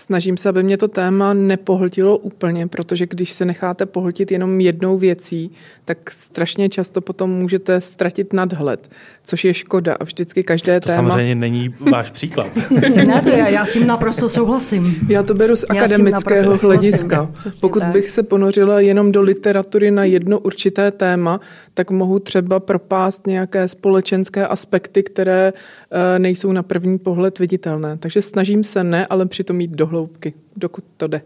Snažím 0.00 0.36
se, 0.36 0.48
aby 0.48 0.62
mě 0.62 0.76
to 0.76 0.88
téma 0.88 1.34
nepohltilo 1.34 2.18
úplně, 2.18 2.66
protože 2.66 3.06
když 3.06 3.32
se 3.32 3.44
necháte 3.44 3.86
pohltit 3.86 4.32
jenom 4.32 4.60
jednou 4.60 4.98
věcí, 4.98 5.50
tak 5.84 6.10
strašně 6.10 6.68
často 6.68 7.00
potom 7.00 7.30
můžete 7.30 7.80
ztratit 7.80 8.32
nadhled, 8.32 8.90
což 9.24 9.44
je 9.44 9.54
škoda. 9.54 9.96
A 10.00 10.04
vždycky 10.04 10.42
každé 10.42 10.80
to 10.80 10.88
téma... 10.88 10.96
samozřejmě 10.96 11.34
není 11.34 11.74
váš 11.90 12.10
příklad. 12.10 12.46
ne, 13.06 13.20
to 13.22 13.28
já, 13.28 13.48
já 13.48 13.64
s 13.64 13.72
tím 13.72 13.86
naprosto 13.86 14.28
souhlasím. 14.28 14.96
Já 15.08 15.22
to 15.22 15.34
beru 15.34 15.56
z 15.56 15.64
já 15.74 15.80
akademického 15.80 16.56
hlediska. 16.56 17.30
Pokud 17.60 17.80
tak. 17.80 17.92
bych 17.92 18.10
se 18.10 18.22
ponořila 18.22 18.80
jenom 18.80 19.12
do 19.12 19.22
literatury 19.22 19.90
na 19.90 20.04
jedno 20.04 20.38
určité 20.38 20.90
téma, 20.90 21.40
tak 21.74 21.90
mohu 21.90 22.18
třeba 22.18 22.60
propást 22.60 23.26
nějaké 23.26 23.68
společenské 23.68 24.46
aspekty, 24.46 25.02
které 25.02 25.52
uh, 25.52 25.98
nejsou 26.18 26.52
na 26.52 26.62
první 26.62 26.98
pohled 26.98 27.38
viditelné. 27.38 27.96
Takže 27.96 28.22
snažím 28.22 28.64
se 28.64 28.84
ne, 28.84 29.06
ale 29.06 29.26
přitom 29.26 29.56
mít 29.56 29.70
do 29.70 29.87
hloubky, 29.88 30.34
dokud 30.56 30.84
to 30.96 31.06
jde. 31.06 31.22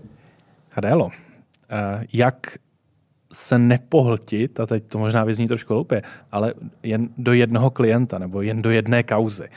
Adélo, 0.77 1.11
eh, 1.71 2.07
jak 2.13 2.59
se 3.33 3.59
nepohltit, 3.59 4.61
a 4.61 4.67
teď 4.67 4.85
to 4.85 4.99
možná 4.99 5.25
vyzní 5.25 5.49
trošku 5.49 5.73
hloupě, 5.75 6.03
ale 6.33 6.55
jen 6.83 7.09
do 7.19 7.33
jednoho 7.33 7.71
klienta 7.71 8.19
nebo 8.19 8.43
jen 8.43 8.63
do 8.63 8.71
jedné 8.71 9.03
kauzy. 9.03 9.49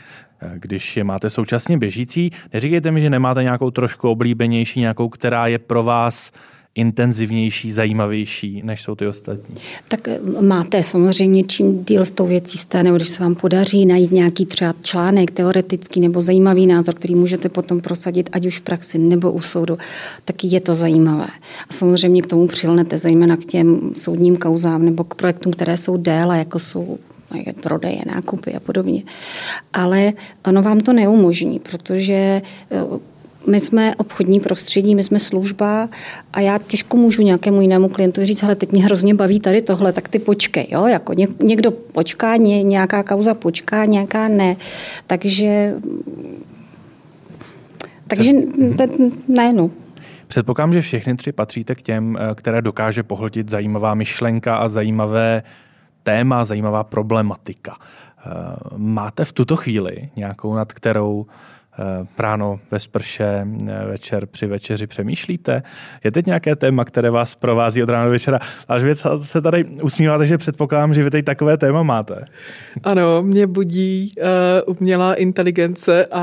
Eh, 0.42 0.52
když 0.56 0.98
je 0.98 1.04
máte 1.04 1.30
současně 1.30 1.78
běžící, 1.78 2.32
neříkejte 2.54 2.92
mi, 2.92 3.02
že 3.02 3.10
nemáte 3.10 3.44
nějakou 3.44 3.72
trošku 3.72 4.10
oblíbenější, 4.10 4.80
nějakou, 4.80 5.10
která 5.10 5.48
je 5.48 5.60
pro 5.60 5.84
vás 5.84 6.32
intenzivnější, 6.76 7.72
zajímavější, 7.72 8.62
než 8.66 8.82
jsou 8.82 8.96
ty 8.96 9.08
ostatní? 9.08 9.56
Tak 9.88 10.08
eh, 10.08 10.20
máte 10.42 10.84
samozřejmě, 10.84 11.44
čím 11.44 11.84
díl 11.84 12.06
s 12.06 12.12
tou 12.12 12.28
věcí 12.28 12.58
jste, 12.58 12.84
nebo 12.84 12.96
když 12.96 13.10
se 13.10 13.24
vám 13.24 13.36
podaří 13.36 13.86
najít 13.86 14.12
nějaký 14.12 14.46
třeba 14.46 14.74
článek 14.82 15.32
teoretický 15.32 16.02
nebo 16.02 16.22
zajímavý 16.22 16.68
názor, 16.68 16.96
který 16.96 17.16
můžete 17.16 17.50
potom 17.50 17.82
prosadit, 17.82 18.30
ať 18.32 18.46
už 18.46 18.60
v 18.60 18.62
praxi 18.62 18.98
nebo 18.98 19.32
u 19.32 19.40
soudu, 19.40 19.78
tak 20.26 20.44
je 20.44 20.60
to 20.60 20.76
zajímavé. 20.76 21.28
A 21.70 21.74
samozřejmě 21.74 22.22
k 22.22 22.28
tomu 22.28 22.48
přilnete, 22.48 22.98
zejména 22.98 23.38
k 23.38 23.46
těm 23.46 23.92
soudním 23.96 24.38
kauzám 24.38 24.86
nebo 24.86 25.04
k 25.04 25.16
projektům, 25.16 25.54
které 25.54 25.78
jsou 25.78 25.98
déle, 25.98 26.38
jako 26.38 26.60
jsou 26.60 26.98
prodeje, 27.62 28.02
nákupy 28.06 28.54
a 28.54 28.60
podobně. 28.60 29.04
Ale 29.74 30.14
ono 30.48 30.62
vám 30.62 30.80
to 30.80 30.94
neumožní, 30.94 31.60
protože 31.60 32.42
eh, 32.72 32.82
my 33.48 33.60
jsme 33.60 33.96
obchodní 33.96 34.40
prostředí, 34.40 34.96
my 34.96 35.04
jsme 35.04 35.20
služba 35.20 35.90
a 36.34 36.40
já 36.40 36.58
těžko 36.58 36.98
můžu 36.98 37.22
nějakému 37.22 37.62
jinému 37.62 37.90
klientovi 37.90 38.28
říct, 38.28 38.44
ale 38.44 38.56
teď 38.56 38.72
mě 38.72 38.84
hrozně 38.84 39.14
baví 39.14 39.40
tady 39.40 39.62
tohle, 39.62 39.94
tak 39.94 40.10
ty 40.10 40.20
počkej, 40.20 40.68
jo, 40.70 40.88
jako 40.88 41.14
někdo 41.44 41.72
počká, 41.72 42.36
ně, 42.36 42.64
nějaká 42.64 43.04
kauza 43.04 43.34
počká, 43.34 43.86
nějaká 43.86 44.28
ne. 44.28 44.56
Takže 45.08 45.74
takže 48.08 48.32
ne, 49.28 49.54
no. 49.54 49.70
Předpokládám, 50.28 50.74
že 50.74 50.82
všechny 50.82 51.16
tři 51.16 51.32
patříte 51.32 51.76
k 51.76 51.82
těm, 51.82 52.18
eh, 52.18 52.36
které 52.36 52.62
dokáže 52.62 53.04
pohltit 53.04 53.50
zajímavá 53.50 53.94
myšlenka 53.94 54.56
a 54.56 54.68
zajímavé 54.68 55.44
téma, 56.04 56.46
zajímavá 56.46 56.84
problematika. 56.84 57.78
Eh, 57.78 58.32
máte 58.78 59.26
v 59.26 59.32
tuto 59.34 59.56
chvíli 59.56 60.10
nějakou, 60.16 60.56
nad 60.56 60.74
kterou 60.74 61.26
Eh, 61.26 61.55
ráno 62.18 62.60
ve 62.72 62.80
sprše, 62.80 63.48
eh, 63.68 63.86
večer 63.86 64.26
při 64.26 64.48
večeři 64.48 64.88
přemýšlíte? 64.88 65.64
Je 66.04 66.12
teď 66.12 66.26
nějaké 66.26 66.56
téma, 66.56 66.86
které 66.86 67.10
vás 67.10 67.36
provází 67.36 67.84
od 67.84 67.90
rána 67.90 68.06
do 68.06 68.12
večera? 68.12 68.40
Až 68.68 68.84
věc 68.84 69.08
se 69.24 69.42
tady 69.42 69.66
usmívá, 69.84 70.18
takže 70.18 70.38
předpokládám, 70.38 70.94
že 70.94 71.04
vy 71.04 71.10
teď 71.10 71.26
takové 71.26 71.58
téma 71.58 71.84
máte. 71.84 72.26
Ano, 72.84 73.24
mě 73.24 73.48
budí 73.48 74.12
uh, 74.68 74.76
umělá 74.78 75.14
inteligence 75.14 76.06
a 76.12 76.22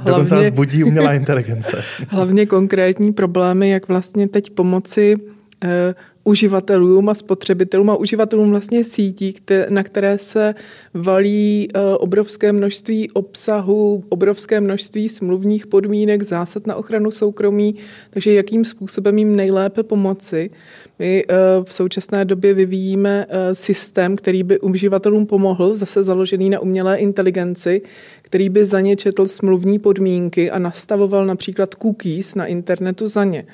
hlavně... 0.00 0.10
Dokonce 0.10 0.34
vás 0.34 0.48
budí 0.48 0.84
umělá 0.84 1.12
inteligence. 1.22 1.82
hlavně 2.08 2.46
konkrétní 2.46 3.12
problémy, 3.12 3.70
jak 3.70 3.88
vlastně 3.88 4.28
teď 4.28 4.50
pomoci 4.50 5.16
uh, 5.16 5.70
uživatelům 6.24 7.08
a 7.08 7.14
spotřebitelům 7.14 7.90
a 7.90 7.96
uživatelům 7.96 8.50
vlastně 8.50 8.84
sítí, 8.84 9.34
na 9.68 9.82
které 9.82 10.18
se 10.18 10.54
valí 10.94 11.68
eh, 11.74 11.80
obrovské 11.96 12.52
množství 12.52 13.10
obsahu, 13.10 14.04
obrovské 14.08 14.60
množství 14.60 15.08
smluvních 15.08 15.66
podmínek, 15.66 16.22
zásad 16.22 16.66
na 16.66 16.74
ochranu 16.74 17.10
soukromí, 17.10 17.74
takže 18.10 18.32
jakým 18.32 18.64
způsobem 18.64 19.18
jim 19.18 19.36
nejlépe 19.36 19.82
pomoci. 19.82 20.50
My 20.98 21.24
eh, 21.28 21.34
v 21.64 21.72
současné 21.72 22.24
době 22.24 22.54
vyvíjíme 22.54 23.26
eh, 23.28 23.54
systém, 23.54 24.16
který 24.16 24.42
by 24.42 24.60
uživatelům 24.60 25.26
pomohl, 25.26 25.74
zase 25.74 26.04
založený 26.04 26.50
na 26.50 26.60
umělé 26.60 26.98
inteligenci, 26.98 27.82
který 28.22 28.48
by 28.48 28.66
za 28.66 28.80
ně 28.80 28.96
četl 28.96 29.26
smluvní 29.26 29.78
podmínky 29.78 30.50
a 30.50 30.58
nastavoval 30.58 31.26
například 31.26 31.74
cookies 31.74 32.34
na 32.34 32.46
internetu 32.46 33.08
za 33.08 33.24
ně. 33.24 33.46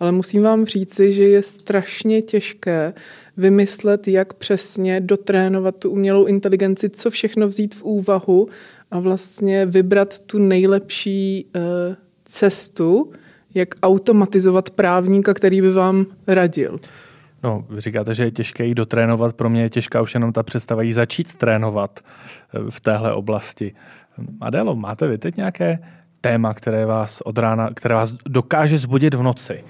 Ale 0.00 0.12
musím 0.12 0.42
vám 0.42 0.66
říci, 0.66 1.12
že 1.12 1.28
je 1.28 1.42
strašně 1.42 2.22
těžké 2.22 2.94
vymyslet, 3.36 4.08
jak 4.08 4.34
přesně 4.34 5.00
dotrénovat 5.00 5.76
tu 5.76 5.90
umělou 5.90 6.24
inteligenci, 6.24 6.90
co 6.90 7.10
všechno 7.10 7.48
vzít 7.48 7.74
v 7.74 7.82
úvahu 7.82 8.48
a 8.90 9.00
vlastně 9.00 9.66
vybrat 9.66 10.18
tu 10.18 10.38
nejlepší 10.38 11.46
uh, 11.56 11.62
cestu, 12.24 13.12
jak 13.54 13.68
automatizovat 13.82 14.70
právníka, 14.70 15.34
který 15.34 15.60
by 15.60 15.70
vám 15.70 16.06
radil. 16.26 16.80
No, 17.42 17.64
vy 17.70 17.80
říkáte, 17.80 18.14
že 18.14 18.24
je 18.24 18.30
těžké 18.30 18.66
jí 18.66 18.74
dotrénovat, 18.74 19.36
pro 19.36 19.50
mě 19.50 19.62
je 19.62 19.70
těžká 19.70 20.02
už 20.02 20.14
jenom 20.14 20.32
ta 20.32 20.42
představa 20.42 20.82
jí 20.82 20.92
začít 20.92 21.34
trénovat 21.34 22.00
eh, 22.00 22.70
v 22.70 22.80
téhle 22.80 23.14
oblasti. 23.14 23.74
Adélo, 24.40 24.76
máte 24.76 25.06
vy 25.06 25.18
teď 25.18 25.36
nějaké 25.36 25.78
téma, 26.20 26.54
které 26.54 26.86
vás 26.86 27.20
od 27.20 27.38
rána, 27.38 27.70
které 27.74 27.94
vás 27.94 28.14
dokáže 28.26 28.78
zbudit 28.78 29.14
v 29.14 29.22
noci? 29.22 29.64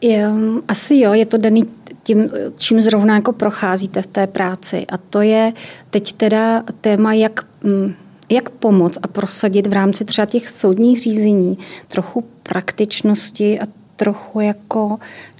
Je, 0.00 0.30
asi 0.68 0.96
jo, 0.96 1.12
je 1.12 1.26
to 1.26 1.36
daný 1.36 1.64
tím, 2.02 2.30
čím 2.56 2.80
zrovna 2.80 3.14
jako 3.14 3.32
procházíte 3.32 4.02
v 4.02 4.06
té 4.06 4.26
práci. 4.26 4.86
A 4.92 4.96
to 4.96 5.20
je 5.20 5.52
teď 5.90 6.12
teda 6.12 6.62
téma, 6.80 7.12
jak, 7.12 7.46
mm, 7.62 7.94
jak 8.30 8.50
pomoct 8.50 8.98
a 9.02 9.08
prosadit 9.08 9.66
v 9.66 9.72
rámci 9.72 10.04
třeba 10.04 10.26
těch 10.26 10.48
soudních 10.48 11.00
řízení 11.00 11.58
trochu 11.88 12.24
praktičnosti 12.42 13.60
a 13.60 13.66
trochu 13.96 14.40
jako 14.40 14.98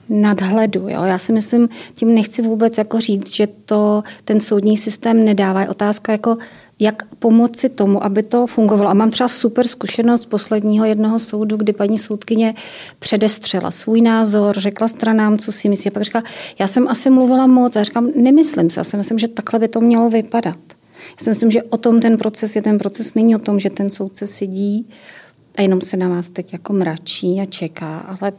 nadhledu. 0.09 0.88
Jo? 0.88 1.02
Já 1.05 1.19
si 1.19 1.33
myslím, 1.33 1.69
tím 1.95 2.14
nechci 2.14 2.43
vůbec 2.43 2.78
jako 2.78 3.00
říct, 3.00 3.35
že 3.35 3.47
to 3.47 4.02
ten 4.25 4.40
soudní 4.40 4.76
systém 4.76 5.25
nedává. 5.25 5.61
Je 5.61 5.69
otázka 5.69 6.12
jako 6.12 6.37
jak 6.78 7.14
pomoci 7.14 7.69
tomu, 7.69 8.05
aby 8.05 8.23
to 8.23 8.47
fungovalo. 8.47 8.90
A 8.90 8.95
mám 8.95 9.11
třeba 9.11 9.28
super 9.28 9.69
zkušenost 9.69 10.23
z 10.23 10.26
posledního 10.26 10.85
jednoho 10.85 11.19
soudu, 11.19 11.57
kdy 11.57 11.73
paní 11.73 11.99
soudkyně 11.99 12.55
předestřela 12.99 13.71
svůj 13.71 14.00
názor, 14.00 14.61
řekla 14.61 14.88
stranám, 14.88 15.38
co 15.38 15.52
si 15.52 15.69
myslí. 15.69 15.90
A 15.90 15.95
pak 15.95 16.02
říkala, 16.02 16.25
já 16.59 16.66
jsem 16.66 16.88
asi 16.88 17.11
mluvila 17.11 17.47
moc. 17.47 17.76
A 17.76 17.78
já 17.78 17.83
říkám, 17.83 18.11
nemyslím 18.14 18.71
se, 18.71 18.81
já 18.81 18.85
si 18.85 18.97
myslím, 18.97 19.19
že 19.19 19.28
takhle 19.28 19.59
by 19.59 19.69
to 19.69 19.81
mělo 19.81 20.11
vypadat. 20.11 20.75
Já 21.20 21.25
si 21.25 21.30
myslím, 21.30 21.50
že 21.50 21.62
o 21.62 21.76
tom 21.76 22.00
ten 22.00 22.16
proces 22.16 22.56
je. 22.56 22.62
Ten 22.62 22.78
proces 22.78 23.14
není 23.14 23.37
o 23.37 23.38
tom, 23.38 23.58
že 23.58 23.70
ten 23.70 23.90
soudce 23.90 24.26
sedí 24.26 24.88
a 25.56 25.62
jenom 25.62 25.80
se 25.80 25.96
na 25.96 26.08
vás 26.08 26.30
teď 26.30 26.52
jako 26.52 26.73
mračí 26.73 27.40
a 27.40 27.44
čeká, 27.44 27.99
ale 27.99 28.32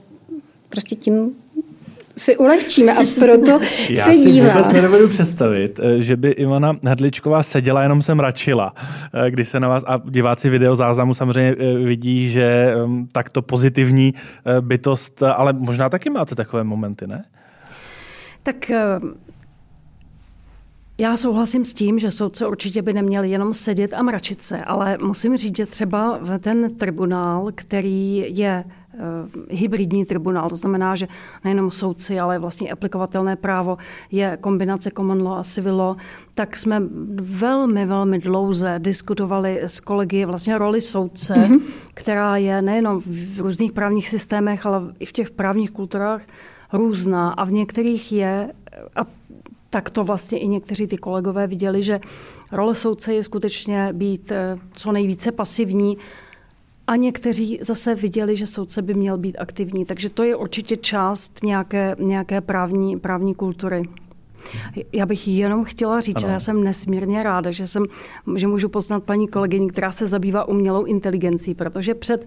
prostě 0.69 0.95
tím 0.95 1.31
si 2.17 2.37
ulehčíme 2.37 2.93
a 2.93 3.03
proto 3.19 3.59
Já 3.89 4.05
se 4.05 4.15
si 4.15 4.31
dívá. 4.31 4.47
vůbec 4.47 4.69
nedovedu 4.69 5.07
představit, 5.07 5.79
eh, 5.83 6.01
že 6.01 6.17
by 6.17 6.29
Ivana 6.29 6.75
Hadličková 6.87 7.43
seděla, 7.43 7.83
jenom 7.83 8.01
se 8.01 8.15
mračila, 8.15 8.73
eh, 9.13 9.31
když 9.31 9.49
se 9.49 9.59
na 9.59 9.67
vás, 9.67 9.83
a 9.87 10.01
diváci 10.09 10.49
video 10.49 10.75
záznamu 10.75 11.13
samozřejmě 11.13 11.55
eh, 11.59 11.73
vidí, 11.73 12.29
že 12.29 12.73
ehm, 12.83 13.07
takto 13.11 13.41
pozitivní 13.41 14.13
bytost, 14.61 15.23
ale 15.23 15.53
možná 15.53 15.89
taky 15.89 16.09
máte 16.09 16.35
takové 16.35 16.63
momenty, 16.63 17.07
ne? 17.07 17.23
Tak 18.43 18.71
já 20.97 21.17
souhlasím 21.17 21.65
s 21.65 21.73
tím, 21.73 21.99
že 21.99 22.11
soudce 22.11 22.47
určitě 22.47 22.81
by 22.81 22.93
neměli 22.93 23.29
jenom 23.29 23.53
sedět 23.53 23.93
a 23.93 24.03
mračit 24.03 24.43
se, 24.43 24.61
ale 24.61 24.97
musím 25.01 25.37
říct, 25.37 25.57
že 25.57 25.65
třeba 25.65 26.19
ten 26.39 26.75
tribunál, 26.75 27.51
který 27.55 28.25
je 28.29 28.63
hybridní 29.49 30.05
tribunál. 30.05 30.49
To 30.49 30.55
znamená, 30.55 30.95
že 30.95 31.07
nejenom 31.43 31.71
soudci, 31.71 32.19
ale 32.19 32.39
vlastně 32.39 32.71
aplikovatelné 32.71 33.35
právo 33.35 33.77
je 34.11 34.37
kombinace 34.41 34.91
common 34.91 35.23
law 35.23 35.39
a 35.39 35.43
civil 35.43 35.77
law. 35.77 35.97
Tak 36.35 36.57
jsme 36.57 36.81
velmi, 37.21 37.85
velmi 37.85 38.19
dlouze 38.19 38.75
diskutovali 38.77 39.61
s 39.61 39.79
kolegy 39.79 40.25
vlastně 40.25 40.57
roli 40.57 40.81
soudce, 40.81 41.33
mm-hmm. 41.33 41.61
která 41.93 42.37
je 42.37 42.61
nejenom 42.61 43.01
v 43.05 43.39
různých 43.39 43.71
právních 43.71 44.09
systémech, 44.09 44.65
ale 44.65 44.81
i 44.99 45.05
v 45.05 45.11
těch 45.11 45.31
právních 45.31 45.71
kulturách 45.71 46.21
různá 46.73 47.29
a 47.29 47.43
v 47.43 47.51
některých 47.51 48.11
je, 48.11 48.53
a 48.95 49.01
tak 49.69 49.89
to 49.89 50.03
vlastně 50.03 50.39
i 50.39 50.47
někteří 50.47 50.87
ty 50.87 50.97
kolegové 50.97 51.47
viděli, 51.47 51.83
že 51.83 51.99
role 52.51 52.75
soudce 52.75 53.13
je 53.13 53.23
skutečně 53.23 53.89
být 53.93 54.31
eh, 54.31 54.57
co 54.71 54.91
nejvíce 54.91 55.31
pasivní 55.31 55.97
a 56.87 56.95
někteří 56.95 57.59
zase 57.61 57.95
viděli, 57.95 58.37
že 58.37 58.47
soudce 58.47 58.81
by 58.81 58.93
měl 58.93 59.17
být 59.17 59.37
aktivní. 59.39 59.85
Takže 59.85 60.09
to 60.09 60.23
je 60.23 60.35
určitě 60.35 60.77
část 60.77 61.43
nějaké, 61.43 61.95
nějaké 61.99 62.41
právní, 62.41 62.99
právní 62.99 63.35
kultury. 63.35 63.83
Já 64.93 65.05
bych 65.05 65.27
jenom 65.27 65.63
chtěla 65.63 65.99
říct, 65.99 66.15
ano. 66.15 66.27
že 66.27 66.33
já 66.33 66.39
jsem 66.39 66.63
nesmírně 66.63 67.23
ráda, 67.23 67.51
že, 67.51 67.67
jsem, 67.67 67.85
že 68.35 68.47
můžu 68.47 68.69
poznat 68.69 69.03
paní 69.03 69.27
kolegyni, 69.27 69.67
která 69.67 69.91
se 69.91 70.07
zabývá 70.07 70.47
umělou 70.47 70.83
inteligencí, 70.83 71.55
protože 71.55 71.95
před 71.95 72.25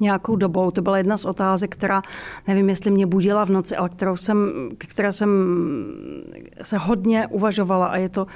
nějakou 0.00 0.36
dobou. 0.36 0.70
To 0.70 0.82
byla 0.82 0.98
jedna 0.98 1.16
z 1.16 1.24
otázek, 1.24 1.72
která, 1.72 2.02
nevím, 2.48 2.68
jestli 2.68 2.90
mě 2.90 3.06
budila 3.06 3.44
v 3.44 3.50
noci, 3.50 3.76
ale 3.76 3.88
kterou 3.88 4.16
jsem, 4.16 4.68
které 4.78 5.12
jsem 5.12 5.30
se 6.62 6.78
hodně 6.78 7.26
uvažovala 7.26 7.86
a 7.86 7.96
je 7.96 8.08
to 8.08 8.26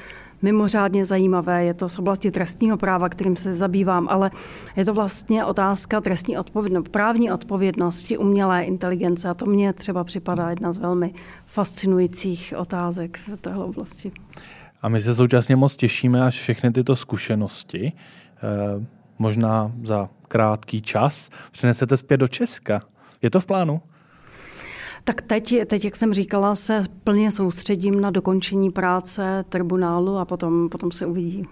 mimořádně 0.43 1.05
zajímavé. 1.05 1.65
Je 1.65 1.75
to 1.75 1.89
z 1.89 1.99
oblasti 1.99 2.31
trestního 2.31 2.77
práva, 2.77 3.09
kterým 3.09 3.37
se 3.37 3.55
zabývám, 3.55 4.09
ale 4.11 4.31
je 4.77 4.85
to 4.85 4.95
vlastně 4.95 5.45
otázka 5.45 6.01
trestní 6.01 6.39
odpovědnosti, 6.39 6.91
právní 6.91 7.33
odpovědnosti 7.33 8.19
umělé 8.19 8.63
inteligence 8.65 9.29
a 9.29 9.35
to 9.35 9.47
mně 9.47 9.73
třeba 9.73 10.05
připadá 10.05 10.51
jedna 10.51 10.73
z 10.73 10.79
velmi 10.79 11.15
fascinujících 11.47 12.55
otázek 12.57 13.19
v 13.19 13.37
téhle 13.37 13.65
oblasti. 13.65 14.13
A 14.83 14.89
my 14.89 15.01
se 15.01 15.15
současně 15.15 15.57
moc 15.57 15.77
těšíme, 15.77 16.23
až 16.23 16.41
všechny 16.41 16.71
tyto 16.71 16.97
zkušenosti, 16.97 17.93
eh, 17.93 19.00
možná 19.21 19.73
za 19.83 20.09
krátký 20.29 20.83
čas, 20.83 21.31
přinesete 21.53 21.97
zpět 21.97 22.17
do 22.17 22.29
Česka. 22.29 22.81
Je 23.23 23.31
to 23.31 23.41
v 23.41 23.47
plánu? 23.47 23.81
Tak 25.05 25.23
teď, 25.23 25.55
teď, 25.67 25.85
jak 25.85 25.97
jsem 25.97 26.15
říkala, 26.15 26.55
se 26.55 26.83
plně 27.05 27.31
soustředím 27.31 28.01
na 28.01 28.11
dokončení 28.11 28.71
práce 28.71 29.45
tribunálu 29.49 30.19
a 30.19 30.25
potom, 30.25 30.69
potom 30.69 30.93
se 30.93 31.07
uvidí. 31.07 31.47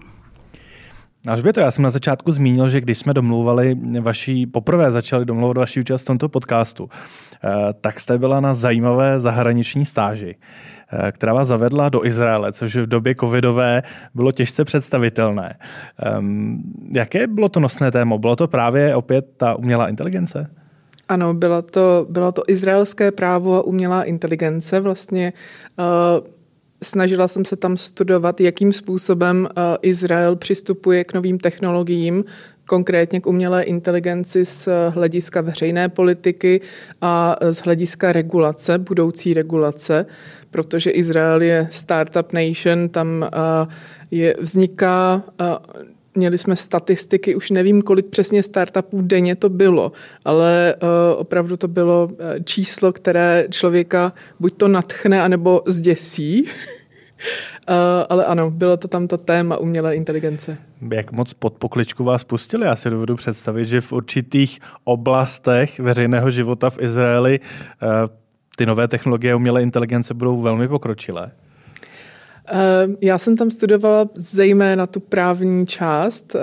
Až 1.27 1.41
by 1.41 1.53
to, 1.53 1.59
já 1.59 1.71
jsem 1.71 1.83
na 1.83 1.89
začátku 1.89 2.31
zmínil, 2.31 2.69
že 2.69 2.81
když 2.81 2.97
jsme 2.97 3.13
domluvali 3.13 3.77
vaší, 4.01 4.47
poprvé 4.47 4.91
začali 4.91 5.25
domlouvat 5.25 5.57
vaši 5.57 5.79
účast 5.79 6.01
v 6.01 6.05
tomto 6.05 6.29
podcastu, 6.29 6.89
eh, 7.43 7.49
tak 7.81 7.99
jste 7.99 8.17
byla 8.17 8.39
na 8.39 8.53
zajímavé 8.53 9.19
zahraniční 9.19 9.85
stáži, 9.85 10.35
která 11.11 11.33
vás 11.33 11.47
zavedla 11.47 11.89
do 11.89 12.05
Izraele, 12.05 12.53
což 12.53 12.75
v 12.75 12.87
době 12.87 13.15
covidové 13.15 13.83
bylo 14.15 14.31
těžce 14.31 14.65
představitelné. 14.65 15.55
Ehm, 15.99 16.63
jaké 16.95 17.27
bylo 17.27 17.49
to 17.49 17.59
nosné 17.59 17.91
téma? 17.91 18.17
Bylo 18.17 18.35
to 18.35 18.47
právě 18.47 18.95
opět 18.95 19.25
ta 19.37 19.55
umělá 19.55 19.89
inteligence? 19.89 20.49
Ano, 21.09 21.33
bylo 21.33 21.61
to, 21.61 22.07
bylo 22.09 22.31
to 22.31 22.43
izraelské 22.47 23.11
právo 23.11 23.55
a 23.55 23.61
umělá 23.61 24.03
inteligence. 24.03 24.79
Vlastně 24.79 25.33
uh, 25.79 26.27
snažila 26.83 27.27
jsem 27.27 27.45
se 27.45 27.55
tam 27.55 27.77
studovat, 27.77 28.41
jakým 28.41 28.73
způsobem 28.73 29.47
uh, 29.57 29.63
Izrael 29.81 30.35
přistupuje 30.35 31.03
k 31.03 31.13
novým 31.13 31.37
technologiím, 31.37 32.23
konkrétně 32.69 33.21
k 33.21 33.27
umělé 33.27 33.63
inteligenci 33.63 34.45
z 34.45 34.69
hlediska 34.89 35.41
veřejné 35.41 35.89
politiky 35.89 36.61
a 37.01 37.35
z 37.51 37.57
hlediska 37.57 38.11
regulace, 38.11 38.77
budoucí 38.77 39.33
regulace, 39.33 40.05
protože 40.51 40.89
Izrael 40.91 41.41
je 41.41 41.67
startup 41.71 42.33
nation, 42.33 42.89
tam 42.89 43.07
uh, 43.07 43.73
je, 44.11 44.35
vzniká 44.39 45.23
uh, 45.41 45.83
Měli 46.15 46.37
jsme 46.37 46.55
statistiky, 46.55 47.35
už 47.35 47.49
nevím, 47.49 47.81
kolik 47.81 48.05
přesně 48.05 48.43
startupů 48.43 49.01
denně 49.01 49.35
to 49.35 49.49
bylo, 49.49 49.91
ale 50.25 50.75
uh, 50.75 50.89
opravdu 51.21 51.57
to 51.57 51.67
bylo 51.67 52.09
eh, 52.11 52.43
číslo, 52.43 52.93
které 52.93 53.47
člověka 53.49 54.13
buď 54.39 54.53
to 54.57 54.67
natchne, 54.67 55.21
anebo 55.21 55.61
zděsí. 55.67 56.45
uh, 57.69 57.75
ale 58.09 58.25
ano, 58.25 58.51
bylo 58.51 58.77
to 58.77 58.87
tam 58.87 59.07
to 59.07 59.17
téma 59.17 59.57
umělé 59.57 59.95
inteligence. 59.95 60.57
Jak 60.91 61.11
moc 61.11 61.33
pod 61.33 61.53
pokličku 61.53 62.03
vás 62.03 62.23
pustili? 62.23 62.65
Já 62.65 62.75
si 62.75 62.89
dovedu 62.89 63.15
představit, 63.15 63.65
že 63.65 63.81
v 63.81 63.91
určitých 63.91 64.59
oblastech 64.83 65.79
veřejného 65.79 66.31
života 66.31 66.69
v 66.69 66.81
Izraeli 66.81 67.39
uh, 67.39 67.89
ty 68.55 68.65
nové 68.65 68.87
technologie 68.87 69.35
umělé 69.35 69.63
inteligence 69.63 70.13
budou 70.13 70.41
velmi 70.41 70.67
pokročilé. 70.67 71.31
Eh, 72.51 72.87
já 73.01 73.17
jsem 73.17 73.37
tam 73.37 73.51
studovala 73.51 74.09
zejména 74.15 74.87
tu 74.87 74.99
právní 74.99 75.67
část 75.67 76.35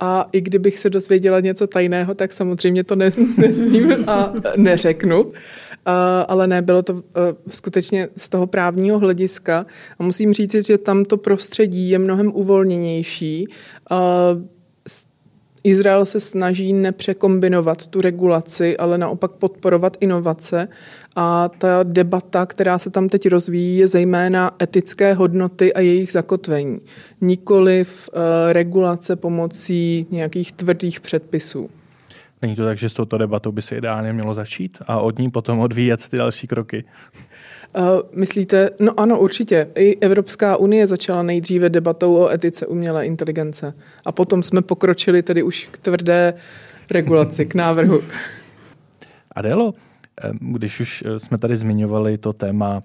a 0.00 0.28
i 0.32 0.40
kdybych 0.40 0.78
se 0.78 0.90
dozvěděla 0.90 1.40
něco 1.40 1.66
tajného, 1.66 2.14
tak 2.14 2.32
samozřejmě 2.32 2.84
to 2.84 2.96
ne, 2.96 3.10
nesmím 3.36 4.08
a 4.08 4.32
neřeknu. 4.56 5.30
Ale 6.28 6.46
ne, 6.46 6.62
bylo 6.62 6.82
to 6.82 7.02
skutečně 7.48 8.08
z 8.16 8.28
toho 8.28 8.46
právního 8.46 8.98
hlediska. 8.98 9.66
A 9.98 10.02
musím 10.02 10.32
říct, 10.32 10.66
že 10.66 10.78
tam 10.78 11.04
to 11.04 11.16
prostředí 11.16 11.90
je 11.90 11.98
mnohem 11.98 12.32
uvolněnější. 12.34 13.46
Izrael 15.64 16.06
se 16.06 16.20
snaží 16.20 16.72
nepřekombinovat 16.72 17.86
tu 17.86 18.00
regulaci, 18.00 18.76
ale 18.76 18.98
naopak 18.98 19.30
podporovat 19.30 19.96
inovace. 20.00 20.68
A 21.16 21.48
ta 21.58 21.82
debata, 21.82 22.46
která 22.46 22.78
se 22.78 22.90
tam 22.90 23.08
teď 23.08 23.28
rozvíjí, 23.28 23.78
je 23.78 23.88
zejména 23.88 24.56
etické 24.62 25.14
hodnoty 25.14 25.74
a 25.74 25.80
jejich 25.80 26.12
zakotvení. 26.12 26.80
Nikoliv 27.20 28.08
uh, 28.12 28.20
regulace 28.52 29.16
pomocí 29.16 30.06
nějakých 30.10 30.52
tvrdých 30.52 31.00
předpisů. 31.00 31.68
Není 32.42 32.56
to 32.56 32.64
tak, 32.64 32.78
že 32.78 32.88
s 32.88 32.94
touto 32.94 33.18
debatou 33.18 33.52
by 33.52 33.62
se 33.62 33.76
ideálně 33.76 34.12
mělo 34.12 34.34
začít 34.34 34.78
a 34.86 35.00
od 35.00 35.18
ní 35.18 35.30
potom 35.30 35.58
odvíjet 35.58 36.08
ty 36.08 36.16
další 36.16 36.46
kroky? 36.46 36.84
Uh, 37.78 37.84
myslíte, 38.14 38.70
no 38.80 39.00
ano, 39.00 39.20
určitě. 39.20 39.70
I 39.74 39.96
Evropská 39.96 40.56
unie 40.56 40.86
začala 40.86 41.22
nejdříve 41.22 41.70
debatou 41.70 42.16
o 42.16 42.30
etice 42.30 42.66
umělé 42.66 43.06
inteligence. 43.06 43.74
A 44.04 44.12
potom 44.12 44.42
jsme 44.42 44.62
pokročili 44.62 45.22
tedy 45.22 45.42
už 45.42 45.68
k 45.70 45.78
tvrdé 45.78 46.34
regulaci, 46.90 47.46
k 47.46 47.54
návrhu. 47.54 48.00
Adelo, 49.32 49.74
když 50.40 50.80
už 50.80 51.04
eh, 51.06 51.18
jsme 51.18 51.38
tady 51.38 51.56
zmiňovali 51.56 52.18
to 52.18 52.32
téma 52.32 52.80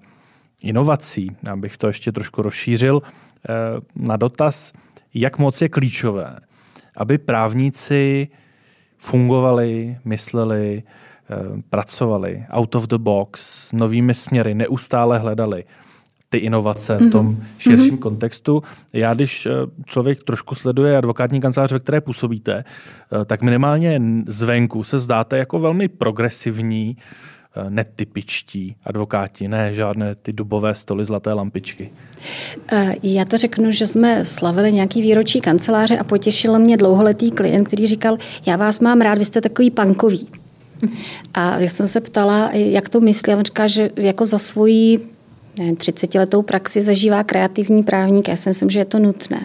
inovací, 0.62 1.36
abych 1.52 1.78
to 1.78 1.86
ještě 1.86 2.12
trošku 2.12 2.42
rozšířil, 2.42 3.02
eh, 3.02 3.52
na 3.96 4.16
dotaz, 4.16 4.72
jak 5.14 5.38
moc 5.38 5.62
je 5.62 5.68
klíčové, 5.68 6.36
aby 6.96 7.18
právníci 7.18 8.28
fungovali, 9.04 9.98
mysleli, 10.04 10.82
Eh, 11.30 11.62
pracovali 11.70 12.44
out 12.50 12.74
of 12.74 12.86
the 12.86 12.98
box, 12.98 13.72
novými 13.72 14.14
směry, 14.14 14.54
neustále 14.54 15.18
hledali 15.18 15.64
ty 16.28 16.38
inovace 16.38 16.96
v 16.96 17.10
tom 17.10 17.26
mhm. 17.26 17.44
širším 17.58 17.94
mm-hmm. 17.94 17.98
kontextu. 17.98 18.62
Já, 18.92 19.14
když 19.14 19.46
eh, 19.46 19.50
člověk 19.84 20.24
trošku 20.24 20.54
sleduje 20.54 20.96
advokátní 20.96 21.40
kancelář, 21.40 21.72
ve 21.72 21.78
které 21.78 22.00
působíte, 22.00 22.64
eh, 22.64 23.24
tak 23.24 23.42
minimálně 23.42 24.02
zvenku 24.26 24.84
se 24.84 24.98
zdáte 24.98 25.38
jako 25.38 25.58
velmi 25.58 25.88
progresivní, 25.88 26.96
netypičtí 27.68 28.76
advokáti, 28.84 29.48
ne 29.48 29.74
žádné 29.74 30.14
ty 30.14 30.32
dubové 30.32 30.74
stoly, 30.74 31.04
zlaté 31.04 31.32
lampičky. 31.32 31.90
Já 33.02 33.24
to 33.24 33.38
řeknu, 33.38 33.72
že 33.72 33.86
jsme 33.86 34.24
slavili 34.24 34.72
nějaký 34.72 35.02
výročí 35.02 35.40
kanceláře 35.40 35.98
a 35.98 36.04
potěšil 36.04 36.58
mě 36.58 36.76
dlouholetý 36.76 37.30
klient, 37.30 37.64
který 37.64 37.86
říkal, 37.86 38.18
já 38.46 38.56
vás 38.56 38.80
mám 38.80 39.00
rád, 39.00 39.18
vy 39.18 39.24
jste 39.24 39.40
takový 39.40 39.70
pankový. 39.70 40.28
A 41.34 41.58
já 41.58 41.68
jsem 41.68 41.88
se 41.88 42.00
ptala, 42.00 42.50
jak 42.52 42.88
to 42.88 43.00
myslí, 43.00 43.32
a 43.32 43.36
on 43.36 43.44
říká, 43.44 43.66
že 43.66 43.90
jako 43.96 44.26
za 44.26 44.38
svoji 44.38 45.00
30 45.76 46.14
letou 46.14 46.42
praxi 46.42 46.82
zažívá 46.82 47.24
kreativní 47.24 47.82
právník. 47.82 48.28
Já 48.28 48.36
si 48.36 48.50
myslím, 48.50 48.70
že 48.70 48.78
je 48.78 48.84
to 48.84 48.98
nutné. 48.98 49.40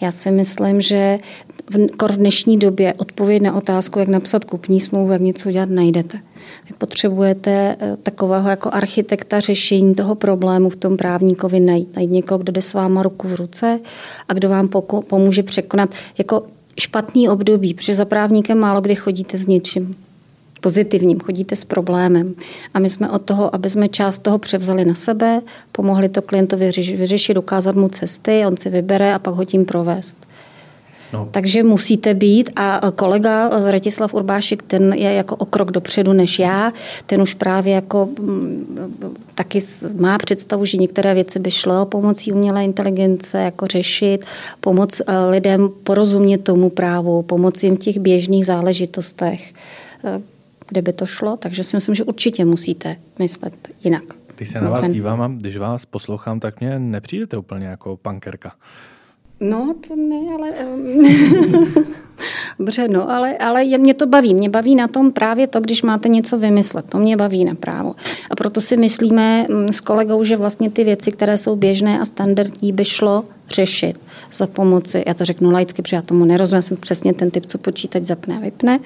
Já 0.00 0.12
si 0.12 0.30
myslím, 0.30 0.80
že 0.80 1.18
v, 1.70 1.76
v 2.12 2.16
dnešní 2.16 2.58
době 2.58 2.94
odpověď 2.94 3.42
na 3.42 3.54
otázku, 3.54 3.98
jak 3.98 4.08
napsat 4.08 4.44
kupní 4.44 4.80
smlouvu, 4.80 5.12
jak 5.12 5.20
něco 5.20 5.50
dělat, 5.50 5.70
najdete. 5.70 6.18
Vy 6.68 6.74
potřebujete 6.78 7.76
eh, 7.80 7.96
takového 8.02 8.50
jako 8.50 8.70
architekta 8.72 9.40
řešení 9.40 9.94
toho 9.94 10.14
problému 10.14 10.70
v 10.70 10.76
tom 10.76 10.96
právníkovi 10.96 11.60
najít. 11.60 11.96
Najít 11.96 12.10
někoho, 12.10 12.38
kdo 12.38 12.52
jde 12.52 12.62
s 12.62 12.74
váma 12.74 13.02
ruku 13.02 13.28
v 13.28 13.34
ruce 13.34 13.80
a 14.28 14.34
kdo 14.34 14.48
vám 14.48 14.68
pomůže 15.08 15.42
překonat 15.42 15.90
jako 16.18 16.42
špatný 16.80 17.28
období, 17.28 17.74
protože 17.74 17.94
za 17.94 18.04
právníkem 18.04 18.58
málo 18.58 18.80
kdy 18.80 18.94
chodíte 18.94 19.38
s 19.38 19.46
něčím 19.46 19.96
pozitivním, 20.64 21.20
chodíte 21.20 21.56
s 21.56 21.64
problémem. 21.64 22.34
A 22.74 22.78
my 22.78 22.90
jsme 22.90 23.10
od 23.10 23.22
toho, 23.22 23.54
aby 23.54 23.70
jsme 23.70 23.88
část 23.88 24.18
toho 24.18 24.38
převzali 24.38 24.84
na 24.84 24.94
sebe, 24.94 25.40
pomohli 25.72 26.08
to 26.08 26.22
klientovi 26.22 26.70
vyřešit, 26.96 27.36
ukázat 27.36 27.76
mu 27.76 27.88
cesty, 27.88 28.46
on 28.46 28.56
si 28.56 28.70
vybere 28.70 29.14
a 29.14 29.18
pak 29.18 29.34
ho 29.34 29.44
tím 29.44 29.64
provést. 29.64 30.16
No. 31.12 31.28
Takže 31.30 31.62
musíte 31.62 32.14
být 32.14 32.50
a 32.56 32.80
kolega 32.96 33.50
Retislav 33.70 34.14
Urbášek, 34.14 34.62
ten 34.62 34.92
je 34.92 35.12
jako 35.12 35.36
o 35.36 35.44
krok 35.44 35.70
dopředu 35.70 36.12
než 36.12 36.38
já, 36.38 36.72
ten 37.06 37.22
už 37.22 37.34
právě 37.34 37.74
jako 37.74 38.08
taky 39.34 39.60
má 40.00 40.18
představu, 40.18 40.64
že 40.64 40.78
některé 40.78 41.14
věci 41.14 41.38
by 41.38 41.50
šlo 41.50 41.86
pomocí 41.86 42.32
umělé 42.32 42.64
inteligence 42.64 43.38
jako 43.38 43.66
řešit, 43.66 44.24
pomoc 44.60 45.00
eh, 45.00 45.30
lidem 45.30 45.70
porozumět 45.84 46.38
tomu 46.38 46.70
právu, 46.70 47.22
pomoci 47.22 47.66
jim 47.66 47.76
v 47.76 47.80
těch 47.80 47.98
běžných 47.98 48.46
záležitostech, 48.46 49.52
eh, 50.04 50.33
kde 50.74 50.82
by 50.82 50.92
to 50.92 51.06
šlo, 51.06 51.36
takže 51.36 51.64
si 51.64 51.76
myslím, 51.76 51.94
že 51.94 52.04
určitě 52.04 52.44
musíte 52.44 52.96
myslet 53.18 53.54
jinak. 53.84 54.02
Když 54.36 54.48
se 54.48 54.60
na 54.60 54.70
vás 54.70 54.88
dívám 54.88 55.22
a 55.22 55.28
když 55.28 55.56
vás 55.56 55.86
poslouchám, 55.86 56.40
tak 56.40 56.60
mě 56.60 56.78
nepřijdete 56.78 57.36
úplně 57.36 57.66
jako 57.66 57.96
pankerka. 57.96 58.52
No, 59.40 59.74
to 59.88 59.96
ne, 59.96 60.34
ale... 60.34 60.50
Dobře, 62.58 62.88
no, 62.88 63.10
ale, 63.10 63.38
ale 63.38 63.64
je, 63.64 63.78
mě 63.78 63.94
to 63.94 64.06
baví. 64.06 64.34
Mě 64.34 64.50
baví 64.50 64.74
na 64.74 64.88
tom 64.88 65.12
právě 65.12 65.46
to, 65.46 65.60
když 65.60 65.82
máte 65.82 66.08
něco 66.08 66.38
vymyslet. 66.38 66.84
To 66.88 66.98
mě 66.98 67.16
baví 67.16 67.44
na 67.44 67.54
právo. 67.54 67.94
A 68.30 68.36
proto 68.36 68.60
si 68.60 68.76
myslíme 68.76 69.46
mm, 69.48 69.68
s 69.68 69.80
kolegou, 69.80 70.24
že 70.24 70.36
vlastně 70.36 70.70
ty 70.70 70.84
věci, 70.84 71.12
které 71.12 71.38
jsou 71.38 71.56
běžné 71.56 72.00
a 72.00 72.04
standardní, 72.04 72.72
by 72.72 72.84
šlo 72.84 73.24
řešit 73.50 74.00
za 74.32 74.46
pomoci, 74.46 75.02
já 75.06 75.14
to 75.14 75.24
řeknu 75.24 75.50
laicky, 75.50 75.82
protože 75.82 75.96
já 75.96 76.02
tomu 76.02 76.24
nerozumím, 76.24 76.62
jsem 76.62 76.76
přesně 76.76 77.14
ten 77.14 77.30
typ, 77.30 77.46
co 77.46 77.58
počítač 77.58 78.04
zapne 78.04 78.36
a 78.36 78.40
vypne. 78.40 78.80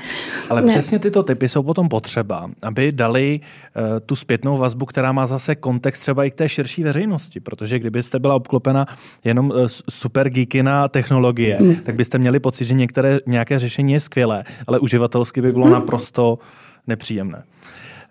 Ale 0.50 0.62
ne. 0.62 0.68
přesně 0.68 0.98
tyto 0.98 1.22
typy 1.22 1.48
jsou 1.48 1.62
potom 1.62 1.88
potřeba, 1.88 2.50
aby 2.62 2.92
dali 2.92 3.40
uh, 3.40 3.82
tu 4.06 4.16
zpětnou 4.16 4.58
vazbu, 4.58 4.86
která 4.86 5.12
má 5.12 5.26
zase 5.26 5.54
kontext 5.54 6.02
třeba 6.02 6.24
i 6.24 6.30
k 6.30 6.34
té 6.34 6.48
širší 6.48 6.82
veřejnosti, 6.82 7.40
protože 7.40 7.78
kdybyste 7.78 8.18
byla 8.18 8.34
obklopena 8.34 8.86
jenom 9.24 9.50
uh, 9.50 9.56
super 9.90 10.30
geeky 10.30 10.62
na 10.62 10.88
technologie, 10.88 11.58
mm. 11.60 11.76
tak 11.76 11.94
byste 11.94 12.18
měli 12.18 12.40
pocit, 12.40 12.64
že 12.64 12.74
některé, 12.74 13.18
nějaké 13.26 13.58
řešení 13.58 13.92
je 13.92 14.00
skvělé, 14.00 14.44
ale 14.66 14.78
uživatelsky 14.78 15.42
by 15.42 15.52
bylo 15.52 15.66
mm. 15.66 15.72
naprosto 15.72 16.38
nepříjemné. 16.86 17.42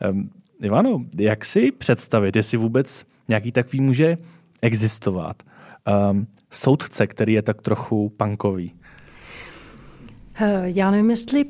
Um, 0.09 0.29
Ivano, 0.61 1.01
jak 1.17 1.45
si 1.45 1.71
představit, 1.71 2.35
jestli 2.35 2.57
vůbec 2.57 3.05
nějaký 3.27 3.51
takový 3.51 3.81
může 3.81 4.17
existovat, 4.61 5.43
um, 6.11 6.27
soudce, 6.51 7.07
který 7.07 7.33
je 7.33 7.41
tak 7.41 7.61
trochu 7.61 8.09
punkový? 8.09 8.73
Eh, 10.41 10.63
já 10.65 10.91
nevím, 10.91 11.09
jestli 11.09 11.45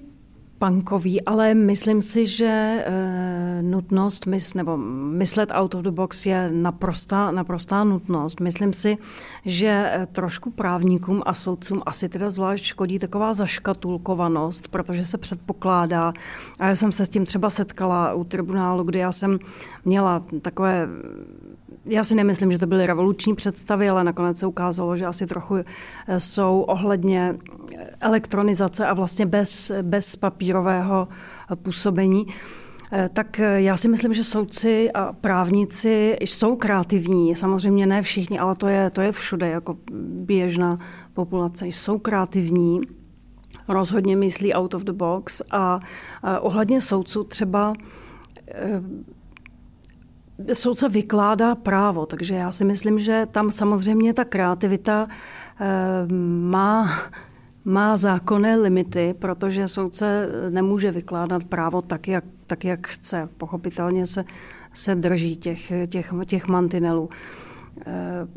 punkový, 0.60 1.22
ale 1.22 1.54
myslím 1.54 2.02
si, 2.02 2.26
že 2.26 2.46
e, 2.86 3.62
nutnost 3.62 4.26
mys, 4.26 4.54
nebo 4.54 4.78
myslet 4.78 5.52
out 5.54 5.76
of 5.76 5.82
the 5.82 5.92
box 5.92 6.26
je 6.26 6.50
naprostá, 6.54 7.32
naprostá 7.32 7.84
nutnost. 7.84 8.40
Myslím 8.40 8.74
si, 8.74 8.98
že 9.46 9.90
eh, 9.92 10.08
trošku 10.12 10.52
právníkům 10.52 11.24
a 11.26 11.34
soudcům 11.34 11.82
asi 11.86 12.10
teda 12.10 12.30
zvlášť 12.30 12.64
škodí 12.64 13.00
taková 13.00 13.34
zaškatulkovanost, 13.34 14.68
protože 14.68 15.06
se 15.06 15.18
předpokládá, 15.18 16.14
a 16.60 16.68
já 16.68 16.76
jsem 16.76 16.92
se 16.92 17.06
s 17.06 17.10
tím 17.10 17.26
třeba 17.26 17.50
setkala 17.50 18.14
u 18.14 18.24
tribunálu, 18.24 18.84
kdy 18.84 19.00
já 19.00 19.12
jsem 19.12 19.40
měla 19.86 20.24
takové 20.42 20.88
já 21.88 22.04
si 22.04 22.16
nemyslím, 22.16 22.52
že 22.52 22.58
to 22.58 22.68
byly 22.68 22.86
revoluční 22.86 23.36
představy, 23.36 23.90
ale 23.90 24.04
nakonec 24.04 24.40
se 24.40 24.48
ukázalo, 24.48 24.98
že 24.98 25.06
asi 25.06 25.28
trochu 25.28 25.56
eh, 25.56 26.20
jsou 26.20 26.62
ohledně 26.62 27.36
elektronizace 28.00 28.86
a 28.86 28.94
vlastně 28.94 29.26
bez, 29.26 29.72
bez 29.82 30.16
papírového 30.16 31.08
eh, 31.52 31.56
působení. 31.56 32.28
Eh, 32.92 33.10
tak 33.14 33.40
já 33.56 33.78
si 33.78 33.90
myslím, 33.90 34.14
že 34.14 34.24
soudci 34.24 34.92
a 34.92 35.14
právníci 35.14 36.18
jsou 36.22 36.56
kreativní. 36.56 37.36
Samozřejmě 37.36 37.88
ne 37.88 38.02
všichni, 38.02 38.40
ale 38.40 38.56
to 38.56 38.68
je, 38.68 38.90
to 38.90 39.02
je 39.02 39.12
všude 39.12 39.48
jako 39.48 39.78
běžná 40.26 40.80
populace. 41.14 41.68
Jsou 41.68 42.00
kreativní, 42.00 42.82
rozhodně 43.68 44.16
myslí 44.16 44.54
out 44.54 44.74
of 44.74 44.84
the 44.84 44.92
box 44.92 45.42
a 45.52 45.80
ohledně 46.42 46.82
soudců 46.82 47.24
třeba 47.24 47.74
soudce 50.54 50.90
vykládá 50.90 51.56
právo, 51.56 52.06
takže 52.06 52.36
já 52.36 52.52
si 52.52 52.66
myslím, 52.66 53.00
že 53.00 53.28
tam 53.32 53.52
samozřejmě 53.52 54.14
ta 54.14 54.26
kreativita 54.26 55.08
eh, 55.60 55.66
má, 56.42 57.00
má 57.66 57.98
zákonné 57.98 58.56
limity, 58.56 59.16
protože 59.20 59.68
soudce 59.68 60.30
nemůže 60.50 60.92
vykládat 60.92 61.44
právo 61.44 61.82
tak, 61.82 62.08
jak, 62.08 62.24
tak, 62.48 62.66
jak 62.66 62.88
chce. 62.88 63.30
Pochopitelně 63.38 64.06
se, 64.06 64.26
se 64.74 64.96
drží 64.96 65.38
těch, 65.38 65.72
těch, 65.88 66.14
těch 66.26 66.48
mantinelů. 66.48 67.10
Eh, 67.86 68.28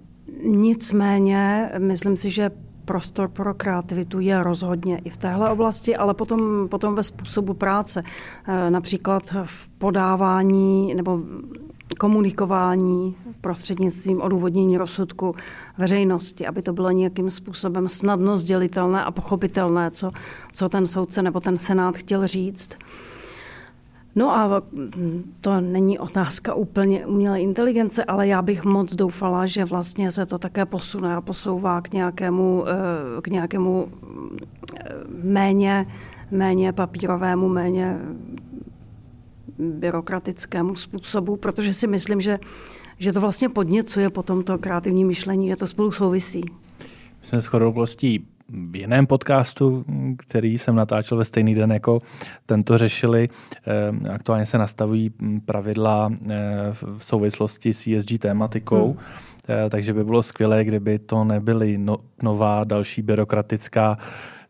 nicméně, 0.44 1.72
myslím 1.78 2.16
si, 2.16 2.30
že 2.30 2.50
prostor 2.84 3.28
pro 3.28 3.54
kreativitu 3.54 4.20
je 4.20 4.42
rozhodně 4.42 4.98
i 4.98 5.10
v 5.10 5.16
téhle 5.16 5.50
oblasti, 5.50 5.96
ale 5.96 6.14
potom, 6.14 6.68
potom 6.68 6.94
ve 6.94 7.02
způsobu 7.02 7.54
práce. 7.54 8.02
Eh, 8.48 8.70
například 8.70 9.22
v 9.44 9.68
podávání 9.68 10.94
nebo 10.94 11.20
komunikování 11.98 13.16
prostřednictvím 13.40 14.22
odůvodnění 14.22 14.78
rozsudku 14.78 15.34
veřejnosti, 15.78 16.46
aby 16.46 16.62
to 16.62 16.72
bylo 16.72 16.90
nějakým 16.90 17.30
způsobem 17.30 17.88
snadno 17.88 18.36
sdělitelné 18.36 19.04
a 19.04 19.10
pochopitelné, 19.10 19.90
co, 19.90 20.10
co 20.52 20.68
ten 20.68 20.86
soudce 20.86 21.22
nebo 21.22 21.40
ten 21.40 21.56
senát 21.56 21.96
chtěl 21.96 22.26
říct. 22.26 22.76
No 24.14 24.36
a 24.36 24.62
to 25.40 25.60
není 25.60 25.98
otázka 25.98 26.54
úplně 26.54 27.06
umělé 27.06 27.40
inteligence, 27.40 28.04
ale 28.04 28.28
já 28.28 28.42
bych 28.42 28.64
moc 28.64 28.94
doufala, 28.94 29.46
že 29.46 29.64
vlastně 29.64 30.10
se 30.10 30.26
to 30.26 30.38
také 30.38 30.66
posune 30.66 31.14
a 31.14 31.20
posouvá 31.20 31.80
k 31.80 31.92
nějakému, 31.92 32.64
eh, 32.68 33.20
k 33.22 33.28
nějakému 33.28 33.88
eh, 34.76 34.92
méně, 35.22 35.86
méně 36.30 36.72
papírovému, 36.72 37.48
méně 37.48 37.98
byrokratickému 39.60 40.74
způsobu, 40.74 41.36
protože 41.36 41.74
si 41.74 41.86
myslím, 41.86 42.20
že, 42.20 42.38
že 42.98 43.12
to 43.12 43.20
vlastně 43.20 43.48
podněcuje 43.48 44.10
potom 44.10 44.44
to 44.44 44.58
kreativní 44.58 45.04
myšlení, 45.04 45.48
že 45.48 45.56
to 45.56 45.66
spolu 45.66 45.90
souvisí. 45.90 46.42
My 47.20 47.28
jsme 47.28 47.40
shodou 47.40 47.72
v 48.50 48.76
jiném 48.76 49.06
podcastu, 49.06 49.84
který 50.18 50.58
jsem 50.58 50.74
natáčel 50.74 51.18
ve 51.18 51.24
stejný 51.24 51.54
den 51.54 51.72
jako 51.72 52.02
tento 52.46 52.78
řešili. 52.78 53.28
Eh, 53.66 54.10
aktuálně 54.10 54.46
se 54.46 54.58
nastavují 54.58 55.10
pravidla 55.44 56.12
eh, 56.12 56.36
v 56.72 57.04
souvislosti 57.04 57.74
s 57.74 57.86
ESG 57.86 58.18
tématikou, 58.18 58.86
hmm. 58.86 58.98
Eh, 59.48 59.70
takže 59.70 59.94
by 59.94 60.04
bylo 60.04 60.22
skvělé, 60.22 60.64
kdyby 60.64 60.98
to 60.98 61.24
nebyly 61.24 61.78
no, 61.78 61.98
nová 62.22 62.64
další 62.64 63.02
byrokratická 63.02 63.98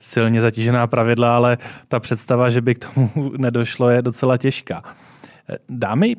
silně 0.00 0.40
zatížená 0.40 0.86
pravidla, 0.86 1.36
ale 1.36 1.58
ta 1.88 2.00
představa, 2.00 2.50
že 2.50 2.60
by 2.60 2.74
k 2.74 2.88
tomu 2.88 3.10
nedošlo, 3.36 3.90
je 3.90 4.02
docela 4.02 4.36
těžká. 4.36 4.82
Dámy, 5.68 6.16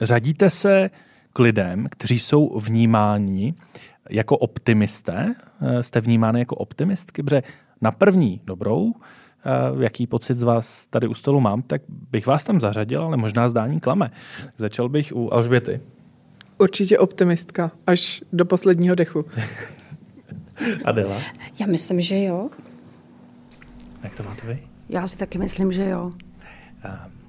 řadíte 0.00 0.50
se 0.50 0.90
k 1.32 1.38
lidem, 1.38 1.86
kteří 1.90 2.18
jsou 2.18 2.58
vnímáni 2.58 3.54
jako 4.10 4.36
optimisté? 4.36 5.34
Jste 5.80 6.00
vnímány 6.00 6.38
jako 6.38 6.56
optimistky? 6.56 7.22
Protože 7.22 7.42
na 7.80 7.90
první 7.90 8.40
dobrou, 8.44 8.92
eh, 8.94 9.82
jaký 9.84 10.06
pocit 10.06 10.34
z 10.34 10.42
vás 10.42 10.86
tady 10.86 11.06
u 11.06 11.14
stolu 11.14 11.40
mám, 11.40 11.62
tak 11.62 11.82
bych 11.88 12.26
vás 12.26 12.44
tam 12.44 12.60
zařadil, 12.60 13.02
ale 13.02 13.16
možná 13.16 13.48
zdání 13.48 13.80
klame. 13.80 14.10
Začal 14.56 14.88
bych 14.88 15.12
u 15.16 15.34
Alžběty. 15.34 15.80
Určitě 16.58 16.98
optimistka, 16.98 17.70
až 17.86 18.22
do 18.32 18.44
posledního 18.44 18.94
dechu. 18.94 19.24
Adela? 20.84 21.16
Já 21.60 21.66
myslím, 21.66 22.00
že 22.00 22.22
jo. 22.22 22.50
Jak 24.02 24.14
to 24.16 24.22
máte 24.22 24.46
vy? 24.46 24.62
Já 24.88 25.06
si 25.06 25.18
taky 25.18 25.38
myslím, 25.38 25.72
že 25.72 25.88
jo. 25.88 26.12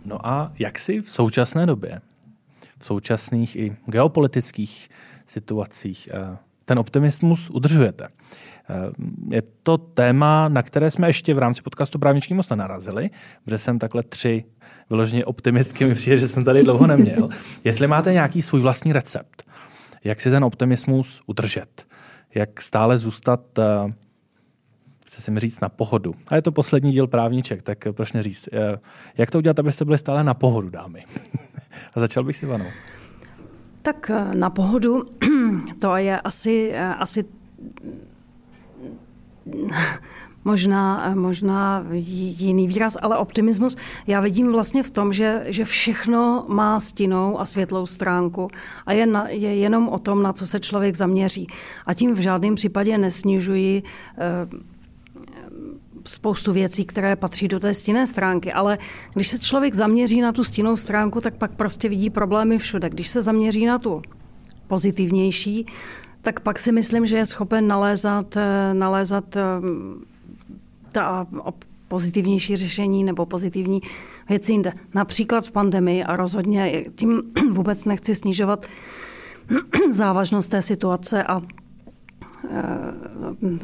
No 0.05 0.27
a 0.27 0.53
jak 0.59 0.79
si 0.79 1.01
v 1.01 1.11
současné 1.11 1.65
době, 1.65 2.01
v 2.77 2.85
současných 2.85 3.55
i 3.55 3.75
geopolitických 3.85 4.89
situacích 5.25 6.09
ten 6.65 6.79
optimismus 6.79 7.49
udržujete? 7.49 8.07
Je 9.29 9.43
to 9.63 9.77
téma, 9.77 10.49
na 10.49 10.63
které 10.63 10.91
jsme 10.91 11.09
ještě 11.09 11.33
v 11.33 11.39
rámci 11.39 11.61
podcastu 11.61 11.99
Právničký 11.99 12.33
most 12.33 12.49
nenarazili, 12.49 13.09
protože 13.43 13.57
jsem 13.57 13.79
takhle 13.79 14.03
tři 14.03 14.45
vyloženě 14.89 15.25
optimistky 15.25 15.85
mi 15.85 15.95
přijde, 15.95 16.17
že 16.17 16.27
jsem 16.27 16.43
tady 16.43 16.63
dlouho 16.63 16.87
neměl. 16.87 17.29
Jestli 17.63 17.87
máte 17.87 18.13
nějaký 18.13 18.41
svůj 18.41 18.61
vlastní 18.61 18.93
recept, 18.93 19.43
jak 20.03 20.21
si 20.21 20.29
ten 20.29 20.43
optimismus 20.43 21.21
udržet, 21.25 21.87
jak 22.35 22.61
stále 22.61 22.97
zůstat 22.97 23.41
chce 25.11 25.21
si 25.21 25.31
mi 25.31 25.39
říct 25.39 25.59
na 25.59 25.69
pohodu. 25.69 26.15
A 26.27 26.35
je 26.35 26.41
to 26.41 26.51
poslední 26.51 26.91
díl 26.91 27.07
právníček, 27.07 27.61
tak 27.61 27.87
proč 27.91 28.13
neříct. 28.13 28.49
Eh, 28.53 28.79
jak 29.17 29.31
to 29.31 29.37
udělat, 29.37 29.59
abyste 29.59 29.85
byli 29.85 29.97
stále 29.97 30.23
na 30.23 30.33
pohodu, 30.33 30.69
dámy? 30.69 31.03
A 31.93 31.99
začal 31.99 32.23
bych 32.23 32.35
si 32.35 32.45
Ivanou. 32.45 32.65
Tak 33.81 34.11
eh, 34.13 34.35
na 34.35 34.49
pohodu 34.49 35.03
to 35.79 35.95
je 35.95 36.21
asi, 36.21 36.71
eh, 36.73 36.95
asi 36.95 37.25
možná, 40.43 41.13
možná 41.15 41.85
jiný 41.91 42.67
výraz, 42.67 42.97
ale 43.01 43.17
optimismus 43.17 43.77
já 44.07 44.19
vidím 44.19 44.51
vlastně 44.51 44.83
v 44.83 44.91
tom, 44.91 45.13
že, 45.13 45.43
že 45.45 45.65
všechno 45.65 46.45
má 46.47 46.79
stinnou 46.79 47.39
a 47.39 47.45
světlou 47.45 47.85
stránku 47.85 48.47
a 48.85 48.93
je, 48.93 49.05
na, 49.05 49.29
je 49.29 49.55
jenom 49.55 49.89
o 49.89 49.99
tom, 49.99 50.23
na 50.23 50.33
co 50.33 50.47
se 50.47 50.59
člověk 50.59 50.95
zaměří. 50.95 51.47
A 51.85 51.93
tím 51.93 52.13
v 52.13 52.19
žádném 52.19 52.55
případě 52.55 52.97
nesnižuji 52.97 53.83
spoustu 56.05 56.53
věcí, 56.53 56.85
které 56.85 57.15
patří 57.15 57.47
do 57.47 57.59
té 57.59 57.73
stinné 57.73 58.07
stránky, 58.07 58.53
ale 58.53 58.77
když 59.13 59.27
se 59.27 59.39
člověk 59.39 59.73
zaměří 59.73 60.21
na 60.21 60.31
tu 60.31 60.43
stinnou 60.43 60.77
stránku, 60.77 61.21
tak 61.21 61.35
pak 61.35 61.51
prostě 61.51 61.89
vidí 61.89 62.09
problémy 62.09 62.57
všude. 62.57 62.89
Když 62.89 63.07
se 63.07 63.21
zaměří 63.21 63.65
na 63.65 63.79
tu 63.79 64.01
pozitivnější, 64.67 65.65
tak 66.21 66.39
pak 66.39 66.59
si 66.59 66.71
myslím, 66.71 67.05
že 67.05 67.17
je 67.17 67.25
schopen 67.25 67.67
nalézat, 67.67 68.37
eh, 68.37 68.73
nalézat 68.73 69.35
eh, 69.35 69.41
ta 70.91 71.27
pozitivnější 71.87 72.55
řešení 72.55 73.03
nebo 73.03 73.25
pozitivní 73.25 73.81
věci 74.29 74.51
jinde. 74.51 74.73
Například 74.93 75.45
v 75.45 75.51
pandemii 75.51 76.03
a 76.03 76.15
rozhodně 76.15 76.85
tím 76.95 77.21
vůbec 77.51 77.85
nechci 77.85 78.15
snižovat 78.15 78.65
závažnost 79.91 80.51
té 80.51 80.61
situace 80.61 81.23
a 81.23 81.41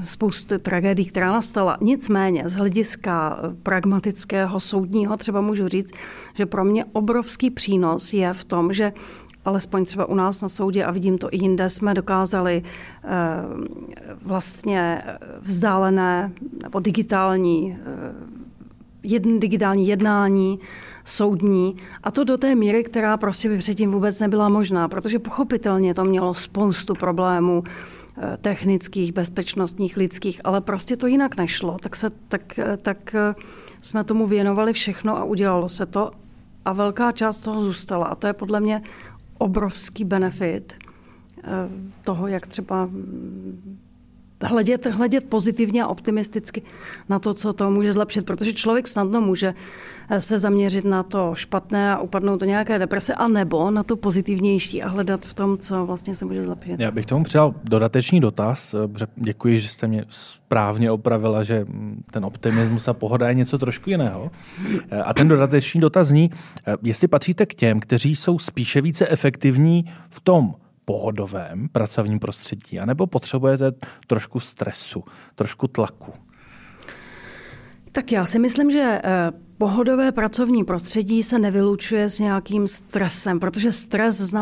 spoustu 0.03 0.59
tragédií, 0.59 1.05
která 1.05 1.31
nastala. 1.31 1.77
Nicméně 1.81 2.43
z 2.45 2.53
hlediska 2.53 3.39
pragmatického 3.63 4.59
soudního 4.59 5.17
třeba 5.17 5.41
můžu 5.41 5.67
říct, 5.67 5.91
že 6.33 6.45
pro 6.45 6.65
mě 6.65 6.85
obrovský 6.85 7.49
přínos 7.49 8.13
je 8.13 8.33
v 8.33 8.45
tom, 8.45 8.73
že 8.73 8.93
alespoň 9.45 9.85
třeba 9.85 10.05
u 10.05 10.15
nás 10.15 10.41
na 10.41 10.49
soudě 10.49 10.85
a 10.85 10.91
vidím 10.91 11.17
to 11.17 11.27
i 11.31 11.37
jinde, 11.37 11.69
jsme 11.69 11.93
dokázali 11.93 12.63
eh, 12.63 13.07
vlastně 14.21 15.03
vzdálené 15.39 16.31
nebo 16.63 16.79
digitální 16.79 17.77
eh, 17.81 18.13
jedn, 19.03 19.39
digitální 19.39 19.87
jednání 19.87 20.59
soudní 21.05 21.75
a 22.03 22.11
to 22.11 22.23
do 22.23 22.37
té 22.37 22.55
míry, 22.55 22.83
která 22.83 23.17
prostě 23.17 23.49
by 23.49 23.57
předtím 23.57 23.91
vůbec 23.91 24.19
nebyla 24.19 24.49
možná, 24.49 24.87
protože 24.87 25.19
pochopitelně 25.19 25.93
to 25.93 26.03
mělo 26.03 26.33
spoustu 26.33 26.93
problémů 26.93 27.63
eh, 27.65 27.96
technických, 28.41 29.13
bezpečnostních, 29.13 29.97
lidských, 29.97 30.41
ale 30.43 30.61
prostě 30.61 30.97
to 30.97 31.07
jinak 31.07 31.37
nešlo, 31.37 31.77
tak, 31.81 31.95
se, 31.95 32.09
tak, 32.27 32.59
tak 32.81 33.15
jsme 33.81 34.03
tomu 34.03 34.27
věnovali 34.27 34.73
všechno 34.73 35.17
a 35.17 35.23
udělalo 35.23 35.69
se 35.69 35.85
to 35.85 36.11
a 36.65 36.73
velká 36.73 37.11
část 37.11 37.41
toho 37.41 37.61
zůstala. 37.61 38.05
A 38.05 38.15
to 38.15 38.27
je 38.27 38.33
podle 38.33 38.59
mě 38.59 38.81
obrovský 39.37 40.03
benefit 40.05 40.73
eh, 41.37 41.49
toho, 42.03 42.27
jak 42.27 42.47
třeba 42.47 42.89
hledět, 44.43 44.85
hledět 44.85 45.29
pozitivně 45.29 45.83
a 45.83 45.87
optimisticky 45.87 46.61
na 47.09 47.19
to, 47.19 47.33
co 47.33 47.53
to 47.53 47.71
může 47.71 47.93
zlepšit, 47.93 48.25
protože 48.25 48.53
člověk 48.53 48.87
snadno 48.87 49.21
může 49.21 49.53
eh, 50.09 50.21
se 50.21 50.39
zaměřit 50.39 50.85
na 50.85 51.03
to 51.03 51.31
špatné 51.35 51.91
a 51.91 51.99
upadnout 51.99 52.39
do 52.39 52.45
nějaké 52.45 52.79
deprese, 52.79 53.13
anebo 53.13 53.71
na 53.71 53.83
to 53.83 53.95
pozitivnější 53.95 54.83
a 54.83 54.89
hledat 54.89 55.25
v 55.25 55.33
tom, 55.33 55.57
co 55.57 55.85
vlastně 55.85 56.15
se 56.15 56.25
může 56.25 56.43
zlepšit. 56.43 56.79
Já 56.79 56.91
bych 56.91 57.05
tomu 57.05 57.23
přidal 57.23 57.55
dodatečný 57.63 58.19
dotaz. 58.19 58.73
Eh, 58.73 59.07
děkuji, 59.15 59.59
že 59.59 59.69
jste 59.69 59.87
mě 59.87 60.05
správně 60.09 60.91
opravila, 60.91 61.43
že 61.43 61.65
mm, 61.65 62.03
ten 62.11 62.25
optimismus 62.25 62.87
a 62.87 62.93
pohoda 62.93 63.29
je 63.29 63.33
něco 63.33 63.57
trošku 63.57 63.89
jiného. 63.89 64.31
Eh, 64.91 65.01
a 65.01 65.13
ten 65.13 65.27
dodatečný 65.27 65.81
dotaz 65.81 66.07
zní, 66.07 66.29
jestli 66.83 67.07
patříte 67.07 67.45
k 67.45 67.53
těm, 67.53 67.79
kteří 67.79 68.15
jsou 68.15 68.39
spíše 68.39 68.81
více 68.81 69.07
efektivní 69.07 69.85
v 70.09 70.19
tom, 70.19 70.55
pohodovém 70.87 71.69
pracovním 71.71 72.19
prostředí, 72.19 72.79
anebo 72.79 73.07
potřebujete 73.07 73.71
trošku 74.07 74.39
stresu, 74.39 75.03
trošku 75.35 75.67
tlaku? 75.67 76.13
Tak 77.91 78.11
já 78.11 78.25
si 78.25 78.39
myslím, 78.39 78.71
že 78.71 79.01
eh, 79.03 79.31
pohodové 79.57 80.11
pracovní 80.11 80.63
prostředí 80.63 81.23
se 81.23 81.39
nevylučuje 81.39 82.09
s 82.09 82.19
nějakým 82.19 82.67
stresem, 82.67 83.39
protože 83.39 83.71
stres, 83.71 84.35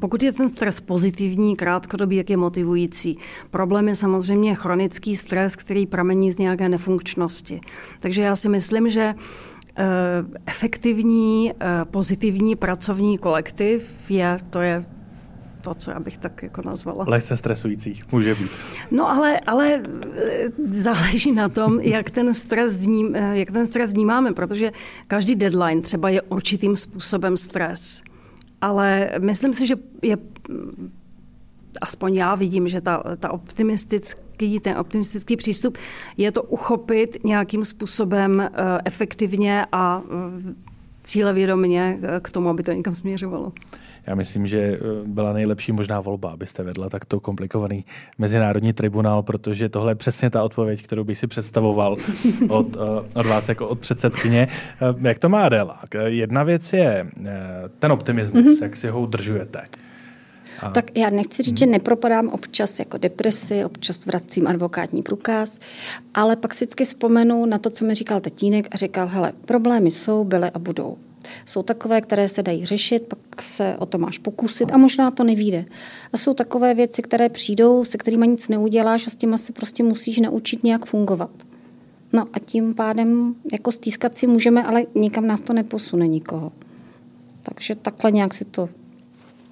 pokud 0.00 0.22
je 0.22 0.32
ten 0.32 0.48
stres 0.48 0.80
pozitivní, 0.80 1.56
krátkodobý, 1.56 2.16
jak 2.16 2.30
je 2.30 2.36
motivující. 2.36 3.18
Problém 3.50 3.88
je 3.88 3.96
samozřejmě 3.96 4.54
chronický 4.54 5.16
stres, 5.16 5.56
který 5.56 5.86
pramení 5.86 6.30
z 6.30 6.38
nějaké 6.38 6.68
nefunkčnosti. 6.68 7.60
Takže 8.00 8.22
já 8.22 8.36
si 8.36 8.48
myslím, 8.48 8.90
že 8.90 9.14
eh, 9.76 9.84
efektivní, 10.46 11.52
eh, 11.52 11.84
pozitivní 11.84 12.56
pracovní 12.56 13.18
kolektiv 13.18 14.10
je, 14.10 14.38
to 14.50 14.60
je 14.60 14.84
to, 15.64 15.74
co 15.74 15.90
já 15.90 16.00
bych 16.00 16.18
tak 16.18 16.42
jako 16.42 16.62
nazvala. 16.64 17.04
Lehce 17.08 17.36
stresující, 17.36 18.00
může 18.12 18.34
být. 18.34 18.50
No 18.90 19.10
ale, 19.10 19.40
ale 19.40 19.74
e, 19.74 20.46
záleží 20.70 21.32
na 21.32 21.48
tom, 21.48 21.80
jak 21.80 22.10
ten, 22.10 22.34
stres 22.34 22.78
vním, 22.78 23.16
e, 23.16 23.38
jak 23.38 23.50
ten 23.50 23.66
stres 23.66 23.92
vnímáme, 23.92 24.32
protože 24.32 24.72
každý 25.06 25.34
deadline 25.34 25.80
třeba 25.80 26.08
je 26.08 26.22
určitým 26.22 26.76
způsobem 26.76 27.36
stres. 27.36 28.02
Ale 28.60 29.10
myslím 29.18 29.54
si, 29.54 29.66
že 29.66 29.76
je 30.02 30.16
aspoň 31.80 32.14
já 32.14 32.34
vidím, 32.34 32.68
že 32.68 32.80
ta, 32.80 33.02
ta 33.18 33.32
optimistický, 33.32 34.60
ten 34.60 34.78
optimistický 34.78 35.36
přístup 35.36 35.78
je 36.16 36.32
to 36.32 36.42
uchopit 36.42 37.24
nějakým 37.24 37.64
způsobem 37.64 38.40
e, 38.40 38.50
efektivně 38.84 39.66
a 39.72 40.02
cílevědomně 41.04 41.98
k 42.22 42.30
tomu, 42.30 42.48
aby 42.48 42.62
to 42.62 42.72
někam 42.72 42.94
směřovalo. 42.94 43.52
Já 44.06 44.14
myslím, 44.14 44.46
že 44.46 44.58
eh, 44.58 44.78
byla 45.06 45.32
nejlepší 45.32 45.72
možná 45.72 46.00
volba, 46.00 46.30
abyste 46.30 46.62
vedla 46.62 46.88
takto 46.88 47.20
komplikovaný 47.20 47.84
mezinárodní 48.18 48.72
tribunál, 48.72 49.22
protože 49.22 49.68
tohle 49.68 49.90
je 49.90 49.94
přesně 49.96 50.30
ta 50.30 50.42
odpověď, 50.42 50.82
kterou 50.82 51.04
bych 51.04 51.18
si 51.18 51.26
představoval 51.26 51.96
od, 52.48 52.76
eh, 52.76 53.18
od 53.18 53.26
vás 53.26 53.48
jako 53.48 53.68
od 53.68 53.78
předsedkyně. 53.78 54.48
Eh, 54.50 55.08
jak 55.08 55.18
to 55.18 55.28
má 55.28 55.44
Adela? 55.44 55.80
Jedna 56.06 56.42
věc 56.42 56.72
je 56.72 57.06
ten 57.78 57.92
optimismus, 57.92 58.44
mm-hmm. 58.44 58.62
jak 58.62 58.76
si 58.76 58.88
ho 58.88 59.00
udržujete. 59.00 59.62
A... 60.60 60.70
Tak 60.70 60.98
já 60.98 61.10
nechci 61.10 61.42
říct, 61.42 61.58
že 61.58 61.66
nepropadám 61.66 62.28
občas 62.28 62.78
jako 62.78 62.98
depresi, 62.98 63.64
občas 63.64 64.06
vracím 64.06 64.46
advokátní 64.46 65.02
průkaz, 65.02 65.58
ale 66.14 66.36
pak 66.36 66.54
si 66.54 66.64
vždycky 66.64 66.84
vzpomenu 66.84 67.46
na 67.46 67.58
to, 67.58 67.70
co 67.70 67.84
mi 67.84 67.94
říkal 67.94 68.20
tatínek 68.20 68.68
a 68.70 68.76
říkal, 68.76 69.08
hele, 69.08 69.32
problémy 69.44 69.90
jsou, 69.90 70.24
byly 70.24 70.50
a 70.50 70.58
budou. 70.58 70.96
Jsou 71.46 71.62
takové, 71.62 72.00
které 72.00 72.28
se 72.28 72.42
dají 72.42 72.66
řešit, 72.66 73.02
pak 73.08 73.42
se 73.42 73.76
o 73.78 73.86
to 73.86 73.98
máš 73.98 74.18
pokusit 74.18 74.72
a 74.72 74.76
možná 74.76 75.10
to 75.10 75.24
nevíde. 75.24 75.64
A 76.12 76.16
jsou 76.16 76.34
takové 76.34 76.74
věci, 76.74 77.02
které 77.02 77.28
přijdou, 77.28 77.84
se 77.84 77.98
kterými 77.98 78.28
nic 78.28 78.48
neuděláš 78.48 79.06
a 79.06 79.10
s 79.10 79.16
těma 79.16 79.36
se 79.36 79.52
prostě 79.52 79.82
musíš 79.82 80.18
naučit 80.18 80.64
nějak 80.64 80.86
fungovat. 80.86 81.30
No 82.12 82.26
a 82.32 82.38
tím 82.38 82.74
pádem 82.74 83.34
jako 83.52 83.72
stýskat 83.72 84.16
si 84.16 84.26
můžeme, 84.26 84.64
ale 84.64 84.84
nikam 84.94 85.26
nás 85.26 85.40
to 85.40 85.52
neposune 85.52 86.08
nikoho. 86.08 86.52
Takže 87.42 87.74
takhle 87.74 88.10
nějak 88.10 88.34
si 88.34 88.44
to 88.44 88.68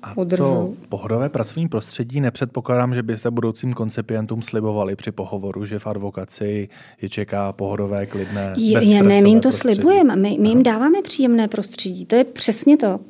a 0.03 0.17
udržu. 0.17 0.43
to 0.43 0.73
pohodové 0.89 1.29
pracovní 1.29 1.69
prostředí 1.69 2.21
nepředpokládám, 2.21 2.95
že 2.95 3.03
byste 3.03 3.31
budoucím 3.31 3.73
koncipientům 3.73 4.43
slibovali 4.43 4.97
při 4.97 5.13
pohovoru, 5.13 5.65
že 5.65 5.79
v 5.79 5.87
advokaci 5.87 6.69
je 7.03 7.09
čeká 7.09 7.53
pohodové, 7.53 8.07
klidné, 8.07 8.55
je, 8.57 9.03
Ne, 9.03 9.23
my 9.23 9.29
jim 9.29 9.41
to 9.41 9.49
prostředí. 9.49 9.75
slibujeme, 9.75 10.17
my, 10.17 10.37
my 10.41 10.49
jim 10.49 10.63
dáváme 10.63 11.03
příjemné 11.03 11.49
prostředí, 11.49 12.05
to 12.05 12.15
je 12.15 12.25
přesně 12.25 12.77
to 12.77 13.01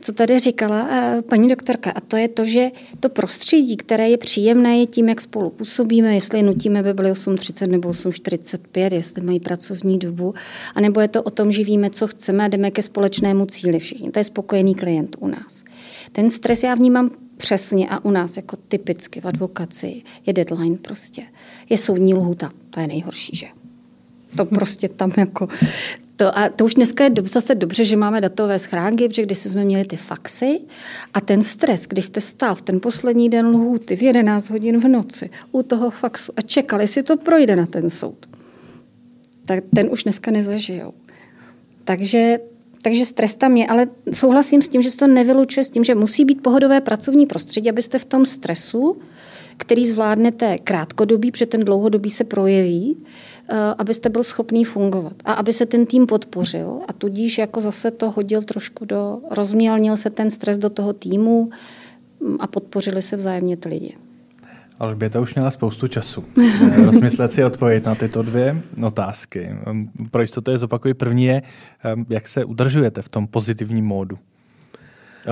co 0.00 0.12
tady 0.12 0.38
říkala 0.38 0.82
uh, 0.82 1.20
paní 1.20 1.48
doktorka. 1.48 1.90
A 1.90 2.00
to 2.00 2.16
je 2.16 2.28
to, 2.28 2.46
že 2.46 2.70
to 3.00 3.08
prostředí, 3.08 3.76
které 3.76 4.08
je 4.08 4.18
příjemné, 4.18 4.78
je 4.78 4.86
tím, 4.86 5.08
jak 5.08 5.20
spolu 5.20 5.50
působíme, 5.50 6.14
jestli 6.14 6.42
nutíme, 6.42 6.80
aby 6.80 6.94
byly 6.94 7.12
8.30 7.12 7.68
nebo 7.70 7.90
8.45, 7.90 8.94
jestli 8.94 9.22
mají 9.22 9.40
pracovní 9.40 9.98
dobu, 9.98 10.34
anebo 10.74 11.00
je 11.00 11.08
to 11.08 11.22
o 11.22 11.30
tom, 11.30 11.52
že 11.52 11.64
víme, 11.64 11.90
co 11.90 12.06
chceme 12.06 12.44
a 12.44 12.48
jdeme 12.48 12.70
ke 12.70 12.82
společnému 12.82 13.46
cíli 13.46 13.78
všichni. 13.78 14.10
To 14.10 14.18
je 14.18 14.24
spokojený 14.24 14.74
klient 14.74 15.16
u 15.20 15.26
nás. 15.26 15.64
Ten 16.12 16.30
stres 16.30 16.62
já 16.62 16.74
vnímám 16.74 17.10
přesně 17.36 17.88
a 17.88 18.04
u 18.04 18.10
nás 18.10 18.36
jako 18.36 18.56
typicky 18.56 19.20
v 19.20 19.26
advokaci 19.26 20.02
je 20.26 20.32
deadline 20.32 20.76
prostě. 20.76 21.22
Je 21.68 21.78
soudní 21.78 22.14
lhuta, 22.14 22.50
to 22.70 22.80
je 22.80 22.86
nejhorší, 22.86 23.36
že? 23.36 23.46
To 24.36 24.44
prostě 24.56 24.88
tam 24.88 25.12
jako, 25.16 25.48
to, 26.16 26.38
a 26.38 26.48
to 26.48 26.64
už 26.64 26.74
dneska 26.74 27.04
je 27.04 27.10
zase 27.24 27.54
dobře, 27.54 27.84
že 27.84 27.96
máme 27.96 28.20
datové 28.20 28.58
schránky, 28.58 29.08
protože 29.08 29.22
když 29.22 29.38
jsme 29.38 29.64
měli 29.64 29.84
ty 29.84 29.96
faxy 29.96 30.60
a 31.14 31.20
ten 31.20 31.42
stres, 31.42 31.86
když 31.86 32.04
jste 32.04 32.20
stál 32.20 32.54
v 32.54 32.62
ten 32.62 32.80
poslední 32.80 33.28
den 33.28 33.46
lhůty 33.46 33.96
v 33.96 34.02
11 34.02 34.50
hodin 34.50 34.80
v 34.80 34.88
noci 34.88 35.30
u 35.52 35.62
toho 35.62 35.90
faxu 35.90 36.32
a 36.36 36.42
čekali, 36.42 36.82
jestli 36.82 37.02
to 37.02 37.16
projde 37.16 37.56
na 37.56 37.66
ten 37.66 37.90
soud, 37.90 38.26
tak 39.46 39.64
ten 39.74 39.88
už 39.90 40.04
dneska 40.04 40.30
nezažijou. 40.30 40.94
Takže, 41.84 42.38
takže 42.82 43.06
stres 43.06 43.34
tam 43.34 43.56
je, 43.56 43.66
ale 43.66 43.88
souhlasím 44.12 44.62
s 44.62 44.68
tím, 44.68 44.82
že 44.82 44.90
se 44.90 44.96
to 44.96 45.06
nevylučuje 45.06 45.64
s 45.64 45.70
tím, 45.70 45.84
že 45.84 45.94
musí 45.94 46.24
být 46.24 46.42
pohodové 46.42 46.80
pracovní 46.80 47.26
prostředí, 47.26 47.70
abyste 47.70 47.98
v 47.98 48.04
tom 48.04 48.26
stresu, 48.26 48.96
který 49.56 49.86
zvládnete 49.86 50.58
krátkodobí, 50.58 51.30
protože 51.30 51.46
ten 51.46 51.60
dlouhodobý 51.60 52.10
se 52.10 52.24
projeví, 52.24 52.96
Eh, 53.52 53.74
abyste 53.78 54.08
byl 54.08 54.22
schopný 54.22 54.64
fungovat 54.64 55.12
a 55.24 55.32
aby 55.32 55.52
se 55.52 55.66
ten 55.66 55.86
tým 55.86 56.06
podpořil 56.06 56.80
a 56.88 56.92
tudíž 56.92 57.38
jako 57.38 57.60
zase 57.60 57.90
to 57.90 58.10
hodil 58.10 58.42
trošku 58.42 58.84
do, 58.84 59.20
rozmělnil 59.30 59.96
se 59.96 60.10
ten 60.10 60.30
stres 60.30 60.58
do 60.58 60.70
toho 60.70 60.92
týmu 60.92 61.50
mm, 62.20 62.36
a 62.40 62.46
podpořili 62.46 63.02
se 63.02 63.16
vzájemně 63.16 63.56
ty 63.56 63.68
lidi. 63.68 63.96
Alžběta 64.80 65.20
už 65.20 65.34
měla 65.34 65.50
spoustu 65.50 65.88
času. 65.88 66.24
Eh, 66.72 66.84
rozmyslet 66.84 67.32
si 67.32 67.44
odpověď 67.44 67.84
na 67.84 67.94
tyto 67.94 68.22
dvě 68.22 68.62
otázky. 68.82 69.50
Pro 70.10 70.22
jistotu 70.22 70.50
je 70.50 70.58
zopakuji. 70.58 70.94
První 70.94 71.24
je, 71.24 71.42
jak 72.08 72.28
se 72.28 72.44
udržujete 72.44 73.02
v 73.02 73.08
tom 73.08 73.26
pozitivním 73.26 73.84
módu? 73.84 74.18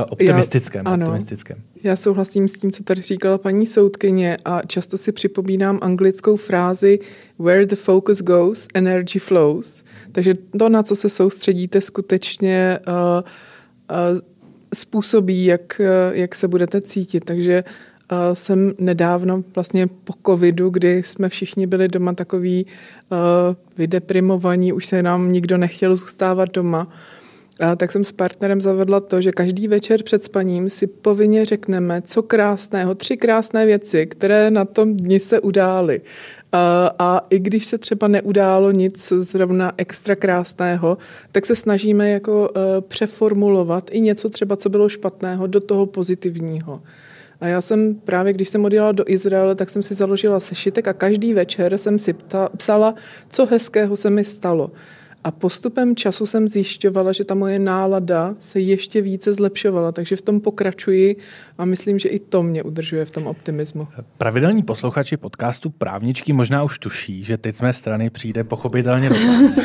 Optimistickém, 0.08 0.82
já, 0.86 0.92
ano, 0.92 1.06
optimistickém. 1.06 1.58
Já 1.82 1.96
souhlasím 1.96 2.48
s 2.48 2.52
tím, 2.52 2.72
co 2.72 2.82
tady 2.82 3.02
říkala 3.02 3.38
paní 3.38 3.66
soudkyně 3.66 4.36
a 4.44 4.62
často 4.66 4.98
si 4.98 5.12
připomínám 5.12 5.78
anglickou 5.82 6.36
frázi 6.36 6.98
where 7.38 7.66
the 7.66 7.76
focus 7.76 8.22
goes, 8.22 8.68
energy 8.74 9.18
flows. 9.18 9.84
Takže 10.12 10.34
to, 10.58 10.68
na 10.68 10.82
co 10.82 10.96
se 10.96 11.08
soustředíte, 11.08 11.80
skutečně 11.80 12.78
uh, 12.88 12.94
uh, 12.94 14.20
způsobí, 14.74 15.44
jak, 15.44 15.80
jak 16.12 16.34
se 16.34 16.48
budete 16.48 16.80
cítit. 16.80 17.24
Takže 17.24 17.64
uh, 17.66 17.72
jsem 18.32 18.72
nedávno 18.78 19.44
vlastně 19.54 19.86
po 19.86 20.12
covidu, 20.26 20.70
kdy 20.70 21.02
jsme 21.02 21.28
všichni 21.28 21.66
byli 21.66 21.88
doma 21.88 22.12
takový 22.12 22.66
uh, 22.66 23.18
vydeprimovaní, 23.78 24.72
už 24.72 24.86
se 24.86 25.02
nám 25.02 25.32
nikdo 25.32 25.58
nechtěl 25.58 25.96
zůstávat 25.96 26.52
doma, 26.52 26.88
tak 27.76 27.92
jsem 27.92 28.04
s 28.04 28.12
partnerem 28.12 28.60
zavedla 28.60 29.00
to, 29.00 29.20
že 29.20 29.32
každý 29.32 29.68
večer 29.68 30.02
před 30.02 30.22
spaním 30.22 30.70
si 30.70 30.86
povinně 30.86 31.44
řekneme, 31.44 32.02
co 32.02 32.22
krásného, 32.22 32.94
tři 32.94 33.16
krásné 33.16 33.66
věci, 33.66 34.06
které 34.06 34.50
na 34.50 34.64
tom 34.64 34.96
dni 34.96 35.20
se 35.20 35.40
udály. 35.40 36.00
A, 36.52 36.90
a 36.98 37.26
i 37.30 37.38
když 37.38 37.66
se 37.66 37.78
třeba 37.78 38.08
neudálo 38.08 38.70
nic 38.70 39.12
zrovna 39.16 39.72
extra 39.76 40.16
krásného, 40.16 40.98
tak 41.32 41.46
se 41.46 41.56
snažíme 41.56 42.10
jako 42.10 42.48
uh, 42.48 42.62
přeformulovat 42.88 43.90
i 43.92 44.00
něco 44.00 44.30
třeba, 44.30 44.56
co 44.56 44.68
bylo 44.68 44.88
špatného, 44.88 45.46
do 45.46 45.60
toho 45.60 45.86
pozitivního. 45.86 46.82
A 47.40 47.46
já 47.46 47.60
jsem 47.60 47.94
právě, 47.94 48.32
když 48.32 48.48
jsem 48.48 48.64
odjela 48.64 48.92
do 48.92 49.04
Izraele, 49.06 49.54
tak 49.54 49.70
jsem 49.70 49.82
si 49.82 49.94
založila 49.94 50.40
sešitek 50.40 50.88
a 50.88 50.92
každý 50.92 51.34
večer 51.34 51.78
jsem 51.78 51.98
si 51.98 52.14
psala, 52.56 52.94
co 53.28 53.46
hezkého 53.46 53.96
se 53.96 54.10
mi 54.10 54.24
stalo. 54.24 54.70
A 55.28 55.30
postupem 55.30 55.96
času 55.96 56.26
jsem 56.26 56.48
zjišťovala, 56.48 57.12
že 57.12 57.24
ta 57.24 57.34
moje 57.34 57.58
nálada 57.58 58.34
se 58.38 58.60
ještě 58.60 59.02
více 59.02 59.34
zlepšovala, 59.34 59.92
takže 59.92 60.16
v 60.16 60.22
tom 60.22 60.40
pokračuji 60.40 61.16
a 61.58 61.64
myslím, 61.64 61.98
že 61.98 62.08
i 62.08 62.18
to 62.18 62.42
mě 62.42 62.62
udržuje 62.62 63.04
v 63.04 63.10
tom 63.10 63.26
optimismu. 63.26 63.84
Pravidelní 64.18 64.62
posluchači 64.62 65.16
podcastu 65.16 65.70
Právničky 65.70 66.32
možná 66.32 66.62
už 66.62 66.78
tuší, 66.78 67.24
že 67.24 67.36
teď 67.36 67.56
z 67.56 67.60
mé 67.60 67.72
strany 67.72 68.10
přijde 68.10 68.44
pochopitelně 68.44 69.08
dotaz. 69.08 69.58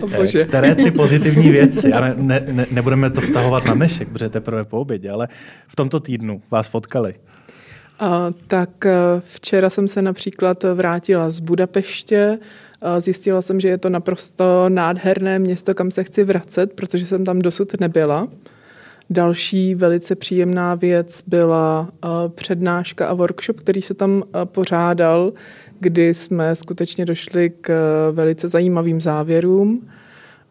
Bože. 0.16 0.44
Které 0.44 0.74
tři 0.74 0.90
pozitivní 0.90 1.50
věci, 1.50 1.92
a 1.92 2.00
ne, 2.00 2.44
ne, 2.50 2.66
nebudeme 2.70 3.10
to 3.10 3.20
vztahovat 3.20 3.64
na 3.64 3.74
dnešek, 3.74 4.08
protože 4.08 4.28
teprve 4.28 4.64
po 4.64 4.80
obědě, 4.80 5.10
ale 5.10 5.28
v 5.68 5.76
tomto 5.76 6.00
týdnu 6.00 6.42
vás 6.50 6.68
potkali. 6.68 7.14
A, 7.98 8.30
tak 8.46 8.86
e, 8.86 8.92
včera 9.20 9.70
jsem 9.70 9.88
se 9.88 10.02
například 10.02 10.62
vrátila 10.62 11.30
z 11.30 11.40
Budapeště, 11.40 12.38
Zjistila 12.98 13.42
jsem, 13.42 13.60
že 13.60 13.68
je 13.68 13.78
to 13.78 13.90
naprosto 13.90 14.64
nádherné 14.68 15.38
město, 15.38 15.74
kam 15.74 15.90
se 15.90 16.04
chci 16.04 16.24
vracet, 16.24 16.72
protože 16.72 17.06
jsem 17.06 17.24
tam 17.24 17.38
dosud 17.38 17.80
nebyla. 17.80 18.28
Další 19.10 19.74
velice 19.74 20.14
příjemná 20.14 20.74
věc 20.74 21.22
byla 21.26 21.88
přednáška 22.34 23.08
a 23.08 23.14
workshop, 23.14 23.60
který 23.60 23.82
se 23.82 23.94
tam 23.94 24.22
pořádal, 24.44 25.32
kdy 25.80 26.14
jsme 26.14 26.56
skutečně 26.56 27.04
došli 27.04 27.50
k 27.60 27.72
velice 28.12 28.48
zajímavým 28.48 29.00
závěrům. 29.00 29.88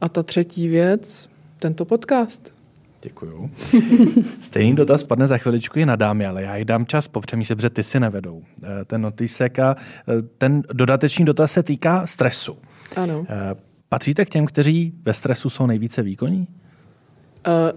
A 0.02 0.10
ta 0.10 0.24
třetí 0.24 0.68
věc, 0.68 1.30
tento 1.60 1.86
podcast. 1.86 2.57
Děkuju. 3.02 3.52
Stejný 4.42 4.76
dotaz 4.76 5.04
padne 5.04 5.28
za 5.28 5.38
chviličku 5.38 5.80
i 5.80 5.86
na 5.86 5.96
dámy, 5.96 6.26
ale 6.26 6.44
já 6.44 6.56
jí 6.56 6.66
dám 6.66 6.86
čas 6.86 7.08
popřemýšlet, 7.08 7.56
protože 7.56 7.70
ty 7.70 7.84
si 7.84 8.00
nevedou. 8.00 8.44
Eh, 8.64 8.86
ten 8.86 9.02
notýsek 9.02 9.60
a 9.60 9.76
eh, 10.08 10.22
ten 10.38 10.64
dodatečný 10.74 11.26
dotaz 11.26 11.52
se 11.52 11.64
týká 11.64 12.08
stresu. 12.08 12.58
Ano. 12.96 13.26
Eh, 13.30 13.56
patříte 13.90 14.26
k 14.26 14.30
těm, 14.30 14.46
kteří 14.46 14.94
ve 15.06 15.14
stresu 15.14 15.50
jsou 15.50 15.66
nejvíce 15.66 16.04
výkonní? 16.04 16.48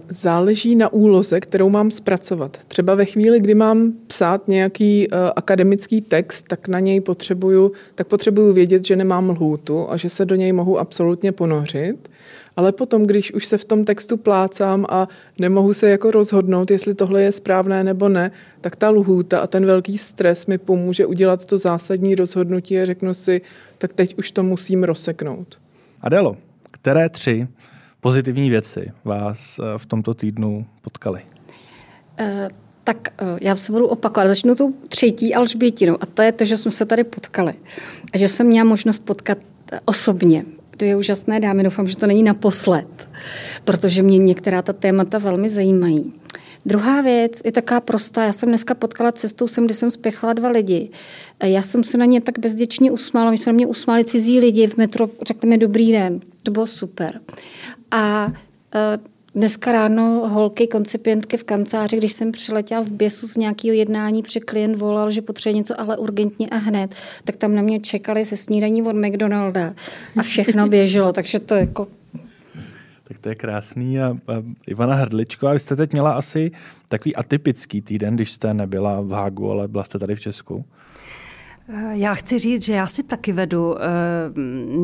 Záleží 0.09 0.75
na 0.75 0.93
úloze, 0.93 1.39
kterou 1.39 1.69
mám 1.69 1.91
zpracovat. 1.91 2.57
Třeba 2.67 2.95
ve 2.95 3.05
chvíli, 3.05 3.39
kdy 3.39 3.55
mám 3.55 3.93
psát 4.07 4.47
nějaký 4.47 5.07
uh, 5.07 5.17
akademický 5.35 6.01
text, 6.01 6.47
tak 6.47 6.67
na 6.67 6.79
něj 6.79 7.01
potřebuju, 7.01 7.71
tak 7.95 8.07
potřebuju 8.07 8.53
vědět, 8.53 8.85
že 8.85 8.95
nemám 8.95 9.29
lhůtu 9.29 9.91
a 9.91 9.97
že 9.97 10.09
se 10.09 10.25
do 10.25 10.35
něj 10.35 10.51
mohu 10.51 10.79
absolutně 10.79 11.31
ponořit. 11.31 12.09
Ale 12.55 12.71
potom, 12.71 13.03
když 13.03 13.33
už 13.33 13.45
se 13.45 13.57
v 13.57 13.65
tom 13.65 13.85
textu 13.85 14.17
plácám 14.17 14.85
a 14.89 15.07
nemohu 15.39 15.73
se 15.73 15.89
jako 15.89 16.11
rozhodnout, 16.11 16.71
jestli 16.71 16.93
tohle 16.93 17.21
je 17.21 17.31
správné 17.31 17.83
nebo 17.83 18.09
ne, 18.09 18.31
tak 18.61 18.75
ta 18.75 18.89
lhůta 18.89 19.39
a 19.39 19.47
ten 19.47 19.65
velký 19.65 19.97
stres 19.97 20.45
mi 20.45 20.57
pomůže 20.57 21.05
udělat 21.05 21.45
to 21.45 21.57
zásadní 21.57 22.15
rozhodnutí 22.15 22.79
a 22.79 22.85
řeknu 22.85 23.13
si, 23.13 23.41
tak 23.77 23.93
teď 23.93 24.17
už 24.17 24.31
to 24.31 24.43
musím 24.43 24.83
rozseknout. 24.83 25.59
Adelo, 26.01 26.37
které 26.71 27.09
tři 27.09 27.47
pozitivní 28.01 28.49
věci 28.49 28.91
vás 29.03 29.59
eh, 29.59 29.77
v 29.77 29.85
tomto 29.85 30.13
týdnu 30.13 30.65
potkaly? 30.81 31.21
Uh, 32.19 32.27
tak 32.83 32.97
uh, 33.21 33.27
já 33.41 33.55
se 33.55 33.71
budu 33.71 33.87
opakovat. 33.87 34.27
Začnu 34.27 34.55
tou 34.55 34.73
třetí 34.87 35.35
Alžbětinou 35.35 35.97
a 36.01 36.05
to 36.05 36.21
je 36.21 36.31
to, 36.31 36.45
že 36.45 36.57
jsme 36.57 36.71
se 36.71 36.85
tady 36.85 37.03
potkali 37.03 37.53
a 38.13 38.17
že 38.17 38.27
jsem 38.27 38.47
měla 38.47 38.69
možnost 38.69 38.99
potkat 38.99 39.37
osobně 39.85 40.45
dvě 40.81 40.95
úžasné 40.95 41.39
dámy. 41.39 41.63
Doufám, 41.63 41.87
že 41.87 41.97
to 41.97 42.07
není 42.07 42.23
naposled, 42.23 43.09
protože 43.63 44.03
mě 44.03 44.17
některá 44.17 44.61
ta 44.61 44.73
témata 44.73 45.17
velmi 45.17 45.49
zajímají. 45.49 46.13
Druhá 46.65 47.01
věc 47.01 47.41
je 47.45 47.51
taková 47.51 47.79
prostá. 47.79 48.23
Já 48.23 48.33
jsem 48.33 48.49
dneska 48.49 48.73
potkala 48.73 49.11
cestou 49.11 49.47
sem, 49.47 49.65
kde 49.65 49.73
jsem 49.73 49.91
spěchala 49.91 50.33
dva 50.33 50.49
lidi. 50.49 50.89
Já 51.43 51.61
jsem 51.61 51.83
se 51.83 51.97
na 51.97 52.05
ně 52.05 52.21
tak 52.21 52.39
bezděčně 52.39 52.91
usmála. 52.91 53.31
My 53.31 53.37
se 53.37 53.49
na 53.49 53.53
mě 53.53 53.67
usmáli 53.67 54.05
cizí 54.05 54.39
lidi 54.39 54.67
v 54.67 54.77
metro, 54.77 55.09
řekli 55.27 55.49
mi 55.49 55.57
dobrý 55.57 55.91
den. 55.91 56.19
To 56.43 56.51
bylo 56.51 56.67
super. 56.67 57.21
A 57.91 58.33
e, 58.75 58.99
Dneska 59.35 59.71
ráno 59.71 60.29
holky, 60.29 60.67
koncipientky 60.67 61.37
v 61.37 61.43
kanceláři, 61.43 61.97
když 61.97 62.11
jsem 62.11 62.31
přiletěla 62.31 62.81
v 62.81 62.89
běsu 62.89 63.27
z 63.27 63.37
nějakého 63.37 63.73
jednání, 63.73 64.23
protože 64.23 64.39
klient 64.39 64.75
volal, 64.75 65.11
že 65.11 65.21
potřebuje 65.21 65.57
něco, 65.57 65.81
ale 65.81 65.97
urgentně 65.97 66.49
a 66.49 66.55
hned, 66.57 66.95
tak 67.23 67.35
tam 67.35 67.55
na 67.55 67.61
mě 67.61 67.79
čekali 67.79 68.25
se 68.25 68.37
snídaní 68.37 68.83
od 68.83 68.95
McDonalda 68.95 69.73
a 70.17 70.23
všechno 70.23 70.67
běželo, 70.69 71.13
takže 71.13 71.39
to 71.39 71.55
jako 71.55 71.87
tak 73.03 73.19
to 73.19 73.29
je 73.29 73.35
krásný. 73.35 73.99
A, 73.99 74.07
a 74.07 74.15
Ivana 74.67 74.95
Hrdličko, 74.95 75.47
a 75.47 75.53
vy 75.53 75.59
jste 75.59 75.75
teď 75.75 75.91
měla 75.91 76.11
asi 76.11 76.51
takový 76.89 77.15
atypický 77.15 77.81
týden, 77.81 78.15
když 78.15 78.31
jste 78.31 78.53
nebyla 78.53 79.01
v 79.01 79.11
Hágu, 79.11 79.51
ale 79.51 79.67
byla 79.67 79.83
jste 79.83 79.99
tady 79.99 80.15
v 80.15 80.19
Česku. 80.19 80.65
Já 81.91 82.13
chci 82.13 82.39
říct, 82.39 82.65
že 82.65 82.73
já 82.73 82.87
si 82.87 83.03
taky 83.03 83.31
vedu 83.31 83.71
uh, 83.71 83.77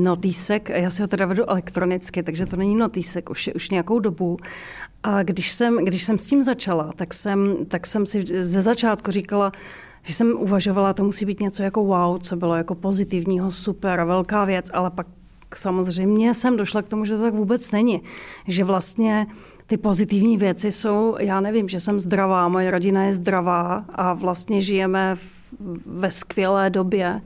notýsek, 0.04 0.70
já 0.70 0.90
si 0.90 1.02
ho 1.02 1.08
teda 1.08 1.26
vedu 1.26 1.50
elektronicky, 1.50 2.24
takže 2.24 2.46
to 2.46 2.56
není 2.56 2.76
notýsek 2.76 3.30
už, 3.30 3.50
už 3.56 3.70
nějakou 3.70 4.00
dobu. 4.00 4.38
A 5.04 5.24
když 5.24 5.52
jsem, 5.52 5.78
když 5.86 6.04
jsem 6.04 6.20
s 6.20 6.26
tím 6.26 6.44
začala, 6.44 6.92
tak 6.96 7.14
jsem, 7.14 7.56
tak 7.68 7.88
jsem 7.88 8.06
si 8.06 8.24
ze 8.40 8.62
začátku 8.62 9.12
říkala, 9.12 9.52
že 10.04 10.14
jsem 10.14 10.34
uvažovala, 10.40 10.94
to 10.94 11.04
musí 11.04 11.26
být 11.26 11.40
něco 11.40 11.64
jako 11.64 11.86
wow, 11.86 12.18
co 12.20 12.36
bylo 12.36 12.56
jako 12.56 12.76
pozitivního, 12.76 13.52
super, 13.52 14.04
velká 14.04 14.46
věc, 14.46 14.70
ale 14.74 14.92
pak 14.92 15.08
samozřejmě 15.56 16.34
jsem 16.34 16.58
došla 16.58 16.82
k 16.82 16.90
tomu, 16.90 17.06
že 17.06 17.16
to 17.16 17.22
tak 17.22 17.34
vůbec 17.34 17.72
není. 17.72 18.02
Že 18.48 18.64
vlastně 18.64 19.28
ty 19.66 19.78
pozitivní 19.78 20.38
věci 20.38 20.72
jsou, 20.72 21.16
já 21.20 21.42
nevím, 21.42 21.70
že 21.70 21.80
jsem 21.80 22.00
zdravá, 22.00 22.48
moje 22.48 22.72
rodina 22.72 23.04
je 23.04 23.14
zdravá 23.14 23.86
a 23.90 24.14
vlastně 24.14 24.62
žijeme 24.62 25.16
v 25.16 25.37
ve 25.86 26.12
skvělé 26.12 26.70
době. 26.70 27.22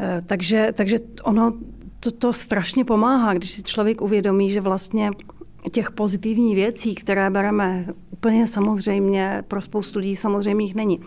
Eh, 0.00 0.22
takže, 0.26 0.72
takže 0.76 0.98
ono 1.22 1.52
to, 2.00 2.10
to 2.10 2.32
strašně 2.32 2.84
pomáhá, 2.84 3.34
když 3.34 3.50
si 3.50 3.62
člověk 3.62 4.00
uvědomí, 4.00 4.50
že 4.50 4.60
vlastně 4.60 5.10
těch 5.72 5.90
pozitivních 5.90 6.54
věcí, 6.54 6.94
které 6.94 7.30
bereme 7.30 7.86
úplně 8.10 8.46
samozřejmě, 8.46 9.42
pro 9.48 9.60
spoustu 9.60 9.98
lidí 9.98 10.16
samozřejmě 10.16 10.64
jich 10.64 10.74
není. 10.74 11.00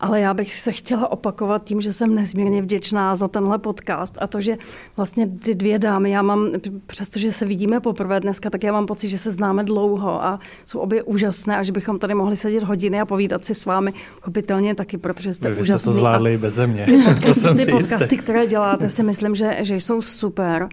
Ale 0.00 0.20
já 0.20 0.34
bych 0.34 0.54
se 0.54 0.72
chtěla 0.72 1.12
opakovat 1.12 1.64
tím, 1.64 1.80
že 1.80 1.92
jsem 1.92 2.14
nezmírně 2.14 2.62
vděčná 2.62 3.14
za 3.14 3.28
tenhle 3.28 3.58
podcast 3.58 4.14
a 4.20 4.26
to, 4.26 4.40
že 4.40 4.56
vlastně 4.96 5.28
ty 5.28 5.54
dvě 5.54 5.78
dámy, 5.78 6.10
já 6.10 6.22
mám, 6.22 6.48
přestože 6.86 7.32
se 7.32 7.46
vidíme 7.46 7.80
poprvé 7.80 8.20
dneska, 8.20 8.50
tak 8.50 8.62
já 8.64 8.72
mám 8.72 8.86
pocit, 8.86 9.08
že 9.08 9.18
se 9.18 9.32
známe 9.32 9.64
dlouho 9.64 10.24
a 10.24 10.38
jsou 10.66 10.78
obě 10.78 11.02
úžasné 11.02 11.56
a 11.56 11.62
že 11.62 11.72
bychom 11.72 11.98
tady 11.98 12.14
mohli 12.14 12.36
sedět 12.36 12.62
hodiny 12.62 13.00
a 13.00 13.06
povídat 13.06 13.44
si 13.44 13.54
s 13.54 13.66
vámi 13.66 13.92
chopitelně 14.20 14.74
taky, 14.74 14.98
protože 14.98 15.34
jste 15.34 15.50
Vy 15.50 15.60
úžasní. 15.60 15.78
jste 15.78 15.90
to 15.90 15.94
zvládli 15.96 16.38
bez 16.38 16.58
mě. 16.66 16.86
Ty 16.86 17.02
podcasty, 17.14 17.64
ty 17.66 17.72
podcasty 17.72 18.16
které 18.16 18.46
děláte, 18.46 18.90
si 18.90 19.02
myslím, 19.02 19.34
že, 19.34 19.56
že 19.60 19.74
jsou 19.74 20.02
super. 20.02 20.68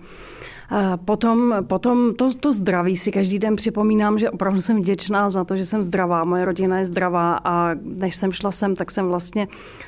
Potom, 1.06 1.56
potom 1.68 2.16
to, 2.16 2.34
to 2.34 2.54
zdraví 2.54 2.98
si 2.98 3.12
každý 3.12 3.40
den 3.40 3.56
připomínám, 3.56 4.20
že 4.20 4.30
opravdu 4.30 4.62
jsem 4.62 4.78
vděčná 4.78 5.30
za 5.30 5.44
to, 5.44 5.56
že 5.56 5.66
jsem 5.66 5.84
zdravá, 5.84 6.24
moje 6.24 6.46
rodina 6.46 6.80
je 6.80 6.86
zdravá 6.86 7.40
a 7.44 7.76
než 7.84 8.16
jsem 8.16 8.32
šla 8.32 8.52
sem, 8.52 8.76
tak 8.76 8.92
jsem 8.92 9.08
vlastně 9.08 9.48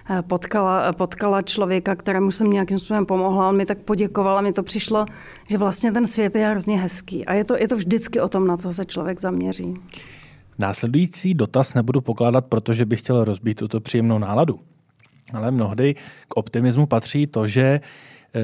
eh, 0.10 0.22
potkala, 0.22 0.94
potkala 0.94 1.42
člověka, 1.42 1.96
kterému 1.96 2.32
jsem 2.32 2.50
nějakým 2.50 2.80
způsobem 2.80 3.06
pomohla. 3.06 3.50
On 3.50 3.58
mi 3.58 3.66
tak 3.66 3.78
poděkoval 3.78 4.38
a 4.38 4.42
mi 4.42 4.54
to 4.54 4.64
přišlo, 4.64 5.06
že 5.50 5.58
vlastně 5.58 5.92
ten 5.92 6.06
svět 6.06 6.36
je 6.36 6.48
hrozně 6.48 6.80
hezký. 6.80 7.26
A 7.26 7.34
je 7.34 7.44
to, 7.44 7.58
je 7.58 7.68
to 7.68 7.76
vždycky 7.76 8.22
o 8.22 8.28
tom, 8.28 8.48
na 8.48 8.58
co 8.58 8.74
se 8.74 8.86
člověk 8.86 9.20
zaměří. 9.20 9.74
Následující 10.60 11.34
dotaz 11.34 11.74
nebudu 11.74 12.02
pokládat, 12.02 12.46
protože 12.46 12.86
bych 12.86 13.00
chtěl 13.00 13.24
rozbít 13.24 13.60
tuto 13.60 13.82
příjemnou 13.82 14.18
náladu. 14.18 14.60
Ale 15.34 15.52
mnohdy 15.52 15.96
k 16.28 16.38
optimismu 16.38 16.86
patří 16.86 17.28
to, 17.28 17.48
že 17.48 17.62
eh, 17.62 17.82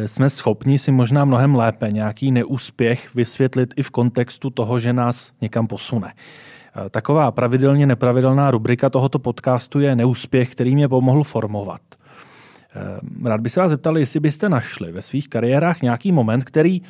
jsme 0.06 0.30
schopni 0.30 0.80
si 0.80 0.92
možná 0.92 1.26
mnohem 1.26 1.56
lépe 1.56 1.92
nějaký 1.92 2.32
neúspěch 2.32 3.16
vysvětlit 3.16 3.74
i 3.76 3.84
v 3.84 3.90
kontextu 3.90 4.50
toho, 4.50 4.80
že 4.80 4.94
nás 4.94 5.32
někam 5.42 5.68
posune. 5.68 6.14
Eh, 6.14 6.90
taková 6.90 7.32
pravidelně 7.32 7.86
nepravidelná 7.86 8.52
rubrika 8.52 8.90
tohoto 8.90 9.20
podcastu 9.20 9.80
je 9.80 9.96
neúspěch, 9.96 10.50
který 10.50 10.76
mě 10.76 10.88
pomohl 10.88 11.24
formovat. 11.24 11.82
Rád 13.24 13.42
bych 13.42 13.52
se 13.52 13.60
vás 13.60 13.70
zeptal, 13.70 13.98
jestli 13.98 14.20
byste 14.20 14.50
našli 14.50 14.92
ve 14.92 15.02
svých 15.02 15.30
kariérách 15.30 15.82
nějaký 15.82 16.12
moment, 16.12 16.44
který 16.44 16.82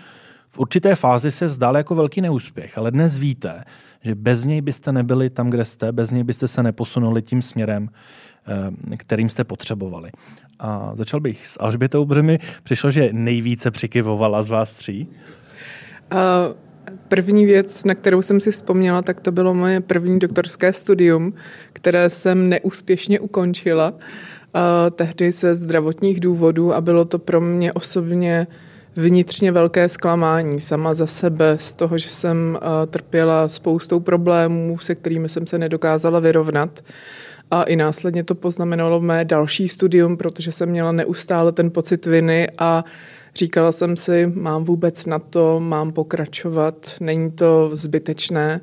v 0.50 0.60
určité 0.60 0.96
fázi 0.96 1.32
se 1.32 1.50
zdál 1.50 1.78
jako 1.78 1.96
velký 1.96 2.22
neúspěch, 2.22 2.78
ale 2.78 2.92
dnes 2.92 3.18
víte, 3.18 3.64
že 4.02 4.16
bez 4.16 4.46
něj 4.46 4.62
byste 4.62 4.92
nebyli 4.92 5.30
tam, 5.30 5.50
kde 5.50 5.66
jste, 5.66 5.92
bez 5.92 6.12
něj 6.12 6.24
byste 6.24 6.48
se 6.48 6.64
neposunuli 6.64 7.22
tím 7.22 7.42
směrem, 7.42 7.90
eh, 7.90 8.31
kterým 8.98 9.30
jste 9.30 9.44
potřebovali. 9.44 10.12
A 10.60 10.92
začal 10.96 11.20
bych 11.20 11.48
s 11.48 11.58
Alžbětou, 11.60 12.06
protože 12.06 12.22
mi 12.22 12.40
přišlo, 12.64 12.92
že 12.92 13.10
nejvíce 13.12 13.72
přikyvovala 13.72 14.44
z 14.44 14.50
vás 14.50 14.74
tří. 14.74 15.08
Uh... 16.14 16.20
První 17.08 17.46
věc, 17.46 17.84
na 17.84 17.96
kterou 17.96 18.22
jsem 18.22 18.40
si 18.40 18.52
vzpomněla, 18.52 19.02
tak 19.02 19.20
to 19.20 19.32
bylo 19.32 19.54
moje 19.54 19.82
první 19.82 20.20
doktorské 20.20 20.74
studium, 20.74 21.34
které 21.74 22.10
jsem 22.10 22.50
neúspěšně 22.50 23.20
ukončila. 23.20 23.92
Uh, 23.92 24.00
tehdy 24.96 25.32
ze 25.32 25.56
zdravotních 25.56 26.20
důvodů 26.20 26.74
a 26.74 26.82
bylo 26.82 27.06
to 27.06 27.20
pro 27.20 27.42
mě 27.42 27.74
osobně 27.74 28.48
vnitřně 28.96 29.52
velké 29.52 29.90
zklamání 29.90 30.60
sama 30.60 30.94
za 30.94 31.08
sebe 31.08 31.58
z 31.60 31.76
toho, 31.76 31.98
že 31.98 32.10
jsem 32.10 32.60
eh, 32.62 32.88
trpěla 32.88 33.50
spoustou 33.50 34.00
problémů, 34.00 34.78
se 34.78 34.96
kterými 34.96 35.30
jsem 35.30 35.48
se 35.48 35.58
nedokázala 35.58 36.20
vyrovnat. 36.20 36.84
A 37.52 37.64
i 37.64 37.76
následně 37.76 38.24
to 38.24 38.36
poznamenalo 38.36 39.02
mé 39.02 39.26
další 39.26 39.68
studium, 39.68 40.18
protože 40.18 40.52
jsem 40.52 40.70
měla 40.70 40.92
neustále 40.92 41.52
ten 41.52 41.72
pocit 41.72 42.06
viny 42.06 42.48
a 42.58 42.86
říkala 43.36 43.72
jsem 43.72 43.98
si, 43.98 44.32
mám 44.36 44.64
vůbec 44.64 45.06
na 45.06 45.20
to, 45.20 45.60
mám 45.60 45.92
pokračovat, 45.92 46.96
není 47.00 47.32
to 47.32 47.70
zbytečné. 47.74 48.62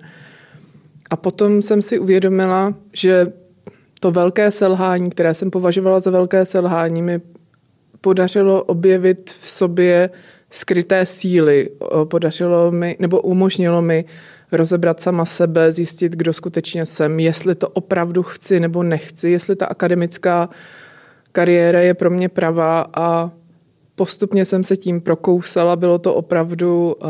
A 1.11 1.17
potom 1.17 1.63
jsem 1.63 1.83
si 1.83 1.99
uvědomila, 1.99 2.75
že 2.93 3.27
to 4.01 4.11
velké 4.11 4.51
selhání, 4.51 5.11
které 5.11 5.35
jsem 5.35 5.51
považovala 5.51 6.01
za 6.01 6.11
velké 6.11 6.45
selhání, 6.45 7.03
mi 7.03 7.21
podařilo 8.01 8.65
objevit 8.65 9.31
v 9.31 9.49
sobě 9.49 10.11
skryté 10.51 11.07
síly. 11.07 11.71
Podařilo 12.05 12.71
mi, 12.71 12.97
nebo 12.99 13.21
umožnilo 13.21 13.83
mi 13.83 14.05
rozebrat 14.53 15.01
sama 15.01 15.25
sebe, 15.25 15.73
zjistit, 15.73 16.17
kdo 16.17 16.33
skutečně 16.33 16.87
jsem, 16.87 17.21
jestli 17.21 17.55
to 17.55 17.69
opravdu 17.69 18.23
chci 18.23 18.61
nebo 18.61 18.83
nechci, 18.83 19.31
jestli 19.31 19.57
ta 19.57 19.67
akademická 19.67 20.49
kariéra 21.33 21.81
je 21.81 21.95
pro 21.95 22.11
mě 22.11 22.29
pravá 22.29 22.87
a 22.95 23.31
postupně 23.95 24.45
jsem 24.45 24.65
se 24.65 24.77
tím 24.77 25.01
prokousala, 25.01 25.77
bylo 25.77 25.99
to 25.99 26.15
opravdu, 26.15 26.97
uh, 27.03 27.09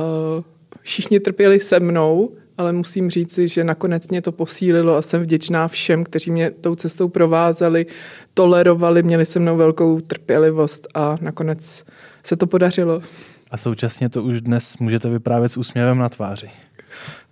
všichni 0.82 1.20
trpěli 1.20 1.60
se 1.60 1.80
mnou, 1.80 2.30
ale 2.58 2.72
musím 2.72 3.10
říci, 3.10 3.48
že 3.48 3.64
nakonec 3.64 4.08
mě 4.08 4.22
to 4.22 4.32
posílilo 4.32 4.96
a 4.96 5.02
jsem 5.02 5.22
vděčná 5.22 5.68
všem, 5.68 6.04
kteří 6.04 6.30
mě 6.30 6.50
tou 6.50 6.74
cestou 6.74 7.08
provázeli, 7.08 7.86
tolerovali, 8.34 9.02
měli 9.02 9.24
se 9.24 9.40
mnou 9.40 9.56
velkou 9.56 10.00
trpělivost 10.00 10.88
a 10.94 11.16
nakonec 11.20 11.84
se 12.24 12.36
to 12.36 12.46
podařilo. 12.46 13.02
A 13.50 13.56
současně 13.56 14.08
to 14.08 14.22
už 14.22 14.40
dnes 14.40 14.78
můžete 14.78 15.10
vyprávět 15.10 15.52
s 15.52 15.56
úsměvem 15.56 15.98
na 15.98 16.08
tváři. 16.08 16.50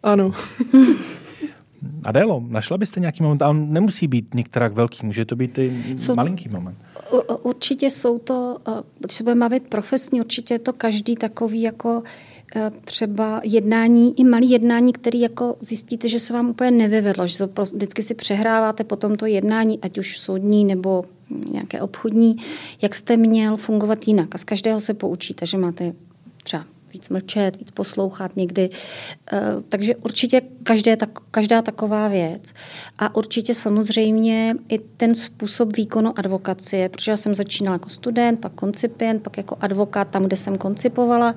Ano. 0.02 0.32
Adélo, 2.04 2.42
našla 2.48 2.78
byste 2.78 3.00
nějaký 3.00 3.22
moment, 3.22 3.42
ale 3.42 3.54
nemusí 3.54 4.08
být 4.08 4.34
některá 4.34 4.68
velký, 4.68 5.06
může 5.06 5.24
to 5.24 5.36
být 5.36 5.58
i 5.58 5.94
jsou, 5.96 6.14
malinký 6.14 6.48
moment. 6.48 6.78
Určitě 7.42 7.90
jsou 7.90 8.18
to, 8.18 8.58
když 8.98 9.12
se 9.12 9.22
budeme 9.22 9.40
bavit 9.40 9.68
profesně, 9.68 10.20
určitě 10.20 10.54
je 10.54 10.58
to 10.58 10.72
každý 10.72 11.14
takový 11.14 11.62
jako 11.62 12.02
Eh, 12.54 12.70
třeba 12.84 13.40
jednání, 13.44 14.20
i 14.20 14.24
malý 14.24 14.50
jednání, 14.50 14.92
který 14.92 15.20
jako 15.20 15.56
zjistíte, 15.60 16.08
že 16.08 16.20
se 16.20 16.32
vám 16.32 16.50
úplně 16.50 16.70
nevyvedlo, 16.70 17.26
že 17.26 17.46
to 17.46 17.64
vždycky 17.64 18.02
si 18.02 18.14
přehráváte 18.14 18.84
potom 18.84 19.16
to 19.16 19.26
jednání, 19.26 19.78
ať 19.82 19.98
už 19.98 20.20
soudní 20.20 20.64
nebo 20.64 21.04
nějaké 21.52 21.80
obchodní, 21.80 22.36
jak 22.82 22.94
jste 22.94 23.16
měl 23.16 23.56
fungovat 23.56 24.08
jinak. 24.08 24.34
A 24.34 24.38
z 24.38 24.44
každého 24.44 24.80
se 24.80 24.94
poučíte, 24.94 25.46
že 25.46 25.58
máte 25.58 25.92
třeba 26.42 26.64
víc 26.96 27.08
mlčet, 27.08 27.56
víc 27.56 27.70
poslouchat 27.70 28.36
někdy. 28.36 28.70
Eh, 29.32 29.40
takže 29.68 29.96
určitě 29.96 30.40
každé, 30.62 30.96
každá 31.30 31.62
taková 31.62 32.08
věc. 32.08 32.52
A 32.98 33.14
určitě 33.14 33.54
samozřejmě 33.54 34.56
i 34.68 34.78
ten 34.78 35.14
způsob 35.14 35.76
výkonu 35.76 36.18
advokacie, 36.18 36.88
protože 36.88 37.10
já 37.10 37.16
jsem 37.16 37.34
začínala 37.34 37.74
jako 37.74 37.88
student, 37.88 38.40
pak 38.40 38.54
koncipient, 38.54 39.22
pak 39.22 39.36
jako 39.36 39.56
advokát 39.60 40.08
tam, 40.08 40.24
kde 40.24 40.36
jsem 40.36 40.58
koncipovala. 40.58 41.34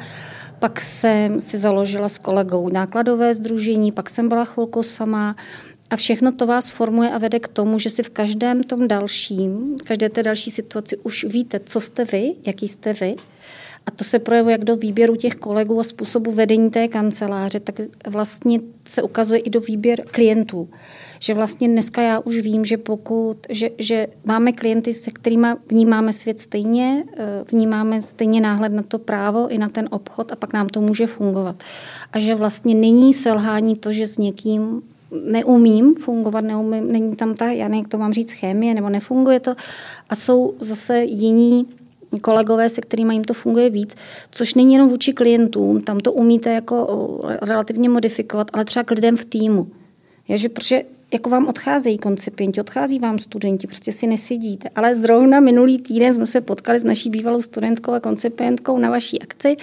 Pak 0.60 0.82
jsem 0.82 1.39
si 1.39 1.57
založila 1.57 2.10
s 2.10 2.18
kolegou 2.18 2.70
nákladové 2.70 3.34
združení, 3.34 3.91
pak 3.91 4.10
jsem 4.10 4.30
byla 4.30 4.45
chvilku 4.45 4.84
sama. 4.84 5.36
A 5.89 5.95
všechno 5.95 6.32
to 6.32 6.47
vás 6.47 6.70
formuje 6.70 7.10
a 7.10 7.18
vede 7.18 7.39
k 7.39 7.47
tomu, 7.47 7.80
že 7.80 7.89
si 7.89 8.03
v 8.03 8.10
každém 8.10 8.64
tom 8.64 8.88
dalším, 8.88 9.76
každé 9.86 10.10
té 10.10 10.24
další 10.24 10.51
situaci 10.51 10.97
už 10.97 11.24
víte, 11.24 11.60
co 11.60 11.82
jste 11.82 12.05
vy, 12.05 12.36
jaký 12.45 12.68
jste 12.68 12.93
vy. 12.93 13.16
A 13.86 13.92
to 13.92 14.04
se 14.04 14.20
projevuje 14.20 14.52
jak 14.54 14.64
do 14.64 14.76
výběru 14.76 15.16
těch 15.16 15.36
kolegů 15.36 15.80
a 15.80 15.84
způsobu 15.84 16.32
vedení 16.32 16.70
té 16.70 16.88
kanceláře, 16.88 17.60
tak 17.60 17.76
vlastně 18.08 18.60
se 18.88 19.02
ukazuje 19.02 19.40
i 19.40 19.50
do 19.50 19.60
výběr 19.60 20.04
klientů 20.12 20.70
že 21.20 21.34
vlastně 21.34 21.68
dneska 21.68 22.02
já 22.02 22.20
už 22.20 22.38
vím, 22.38 22.66
že 22.66 22.78
pokud, 22.78 23.38
že, 23.50 23.70
že 23.78 24.08
máme 24.26 24.52
klienty, 24.52 24.94
se 24.94 25.12
kterými 25.12 25.48
vnímáme 25.70 26.14
svět 26.14 26.40
stejně, 26.40 27.04
eh, 27.18 27.44
vnímáme 27.52 28.02
stejně 28.02 28.42
náhled 28.42 28.74
na 28.74 28.84
to 28.84 29.00
právo 29.00 29.48
i 29.48 29.58
na 29.58 29.70
ten 29.70 29.88
obchod 29.92 30.32
a 30.32 30.36
pak 30.36 30.54
nám 30.54 30.70
to 30.70 30.82
může 30.82 31.08
fungovat. 31.08 31.64
A 32.14 32.20
že 32.20 32.36
vlastně 32.36 32.76
není 32.76 33.14
selhání 33.14 33.76
to, 33.76 33.92
že 33.92 34.08
s 34.08 34.18
někým 34.18 34.82
neumím 35.26 35.96
fungovat, 35.96 36.42
neumím, 36.42 36.92
není 36.92 37.16
tam 37.16 37.34
ta, 37.34 37.52
já 37.52 37.68
nevím, 37.68 37.84
jak 37.84 37.92
to 37.92 37.98
mám 37.98 38.14
říct, 38.14 38.32
chemie, 38.32 38.74
nebo 38.74 38.90
nefunguje 38.90 39.40
to. 39.40 39.56
A 40.10 40.16
jsou 40.16 40.54
zase 40.60 41.04
jiní 41.04 41.68
kolegové, 42.22 42.70
se 42.70 42.82
kterými 42.82 43.16
jim 43.16 43.24
to 43.24 43.34
funguje 43.34 43.70
víc, 43.70 43.95
což 44.32 44.53
není 44.53 44.74
jenom 44.74 44.89
vůči 44.89 45.14
klientům, 45.14 45.82
tam 45.82 45.99
to 45.99 46.14
umíte 46.14 46.53
jako 46.53 47.20
relativně 47.41 47.89
modifikovat, 47.89 48.47
ale 48.53 48.66
třeba 48.66 48.84
k 48.84 48.91
lidem 48.91 49.18
v 49.18 49.26
týmu. 49.26 49.68
Je, 50.28 50.38
že 50.38 50.49
protože 50.49 50.82
jako 51.14 51.30
vám 51.30 51.47
odcházejí 51.47 51.97
koncipienti, 51.97 52.62
odchází 52.62 52.99
vám 52.99 53.20
studenti, 53.20 53.68
prostě 53.68 53.91
si 53.91 54.07
nesedíte. 54.07 54.70
Ale 54.76 54.95
zrovna 54.95 55.39
minulý 55.39 55.78
týden 55.78 56.14
jsme 56.14 56.26
se 56.26 56.41
potkali 56.41 56.80
s 56.80 56.84
naší 56.84 57.10
bývalou 57.10 57.41
studentkou 57.41 57.91
a 57.91 57.99
koncipientkou 57.99 58.78
na 58.80 58.89
vaší 58.89 59.22
akci 59.22 59.57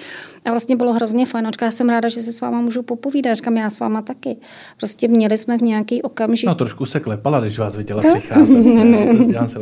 a 0.45 0.51
vlastně 0.51 0.77
bylo 0.77 0.93
hrozně 0.93 1.27
fajn. 1.27 1.51
já 1.63 1.71
jsem 1.71 1.89
ráda, 1.89 2.09
že 2.09 2.23
se 2.23 2.33
s 2.33 2.41
váma 2.41 2.61
můžu 2.61 2.83
popovídat. 2.83 3.35
Říkám, 3.35 3.57
já 3.57 3.71
s 3.71 3.79
váma 3.79 4.03
taky. 4.03 4.37
Prostě 4.77 5.09
měli 5.09 5.39
jsme 5.39 5.59
v 5.59 5.63
nějaký 5.63 6.03
okamžik. 6.03 6.47
No 6.47 6.55
trošku 6.55 6.87
se 6.87 7.01
klepala, 7.01 7.41
když 7.41 7.59
vás 7.59 7.77
viděla 7.77 8.03
no? 8.03 8.11
přicházet. 8.11 8.65
ne, 8.65 8.85
ne. 8.85 9.25
Dělám 9.27 9.49
se 9.49 9.59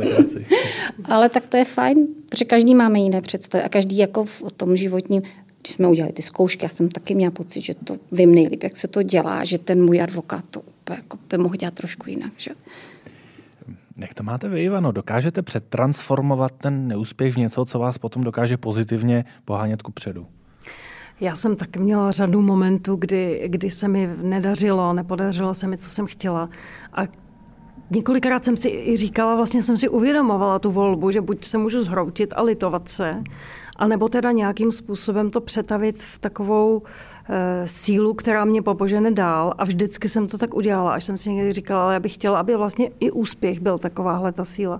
Ale 1.05 1.29
tak 1.29 1.45
to 1.45 1.57
je 1.57 1.65
fajn, 1.65 2.07
protože 2.29 2.45
každý 2.45 2.75
máme 2.75 2.99
jiné 2.99 3.21
představy 3.21 3.63
a 3.63 3.69
každý 3.69 3.97
jako 3.97 4.25
v 4.25 4.51
tom 4.57 4.77
životním 4.77 5.21
když 5.61 5.73
jsme 5.73 5.87
udělali 5.87 6.13
ty 6.13 6.21
zkoušky, 6.21 6.65
já 6.65 6.69
jsem 6.69 6.89
taky 6.89 7.15
měla 7.15 7.31
pocit, 7.31 7.61
že 7.61 7.73
to 7.73 7.97
vím 8.11 8.35
nejlíp, 8.35 8.63
jak 8.63 8.77
se 8.77 8.87
to 8.87 9.03
dělá, 9.03 9.45
že 9.45 9.57
ten 9.57 9.85
můj 9.85 10.01
advokát 10.01 10.45
to 10.51 10.61
jako 10.93 11.17
by 11.29 11.37
mohl 11.37 11.55
dělat 11.55 11.73
trošku 11.73 12.09
jinak. 12.09 12.31
Že? 12.37 12.51
Jak 13.97 14.13
to 14.13 14.23
máte 14.23 14.49
vy, 14.49 14.63
Ivano? 14.63 14.91
Dokážete 14.91 15.41
přetransformovat 15.41 16.51
ten 16.51 16.87
neúspěch 16.87 17.33
v 17.33 17.37
něco, 17.37 17.65
co 17.65 17.79
vás 17.79 17.97
potom 17.97 18.23
dokáže 18.23 18.57
pozitivně 18.57 19.25
pohánět 19.45 19.81
ku 19.81 19.91
předu? 19.91 20.27
Já 21.21 21.35
jsem 21.35 21.55
taky 21.55 21.79
měla 21.79 22.11
řadu 22.11 22.41
momentů, 22.41 22.95
kdy, 22.95 23.43
kdy 23.47 23.69
se 23.69 23.87
mi 23.87 24.09
nedařilo, 24.21 24.93
nepodařilo 24.93 25.53
se 25.53 25.67
mi, 25.67 25.77
co 25.77 25.89
jsem 25.89 26.05
chtěla. 26.05 26.49
A 26.93 27.01
několikrát 27.89 28.45
jsem 28.45 28.57
si 28.57 28.69
i 28.69 28.97
říkala, 28.97 29.35
vlastně 29.35 29.63
jsem 29.63 29.77
si 29.77 29.89
uvědomovala 29.89 30.59
tu 30.59 30.71
volbu, 30.71 31.11
že 31.11 31.21
buď 31.21 31.45
se 31.45 31.57
můžu 31.57 31.83
zhroutit 31.83 32.33
a 32.37 32.41
litovat 32.41 32.89
se, 32.89 33.23
anebo 33.75 34.09
teda 34.09 34.31
nějakým 34.31 34.71
způsobem 34.71 35.31
to 35.31 35.41
přetavit 35.41 36.03
v 36.03 36.19
takovou 36.19 36.81
e, 36.85 36.89
sílu, 37.65 38.13
která 38.13 38.45
mě 38.45 38.61
popožene 38.61 39.11
dál. 39.11 39.53
A 39.57 39.63
vždycky 39.63 40.09
jsem 40.09 40.27
to 40.27 40.37
tak 40.37 40.55
udělala, 40.55 40.93
až 40.93 41.03
jsem 41.03 41.17
si 41.17 41.31
někdy 41.31 41.51
říkala, 41.51 41.83
ale 41.83 41.93
já 41.93 41.99
bych 41.99 42.13
chtěla, 42.13 42.39
aby 42.39 42.55
vlastně 42.55 42.89
i 42.99 43.11
úspěch 43.11 43.59
byl 43.59 43.77
takováhle 43.77 44.31
ta 44.31 44.45
síla. 44.45 44.79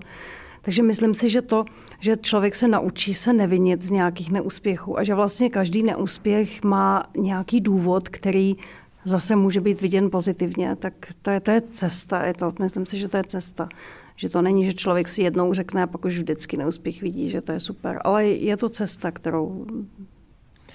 Takže 0.62 0.82
myslím 0.82 1.14
si, 1.14 1.30
že 1.30 1.42
to, 1.42 1.64
že 2.00 2.16
člověk 2.16 2.54
se 2.54 2.68
naučí 2.68 3.14
se 3.14 3.32
nevinit 3.32 3.82
z 3.82 3.90
nějakých 3.90 4.30
neúspěchů 4.30 4.98
a 4.98 5.02
že 5.02 5.14
vlastně 5.14 5.50
každý 5.50 5.82
neúspěch 5.82 6.64
má 6.64 7.04
nějaký 7.16 7.60
důvod, 7.60 8.08
který 8.08 8.56
zase 9.04 9.36
může 9.36 9.60
být 9.60 9.80
viděn 9.80 10.10
pozitivně, 10.10 10.76
tak 10.76 10.92
to 11.22 11.30
je, 11.30 11.40
to 11.40 11.50
je 11.50 11.60
cesta. 11.70 12.26
Je 12.26 12.34
to, 12.34 12.52
myslím 12.60 12.86
si, 12.86 12.98
že 12.98 13.08
to 13.08 13.16
je 13.16 13.24
cesta. 13.24 13.68
Že 14.16 14.28
to 14.28 14.42
není, 14.42 14.64
že 14.64 14.74
člověk 14.74 15.08
si 15.08 15.22
jednou 15.22 15.52
řekne 15.52 15.82
a 15.82 15.86
pak 15.86 16.04
už 16.04 16.18
vždycky 16.18 16.56
neúspěch 16.56 17.02
vidí, 17.02 17.30
že 17.30 17.40
to 17.40 17.52
je 17.52 17.60
super. 17.60 18.00
Ale 18.04 18.26
je 18.26 18.56
to 18.56 18.68
cesta, 18.68 19.10
kterou 19.10 19.66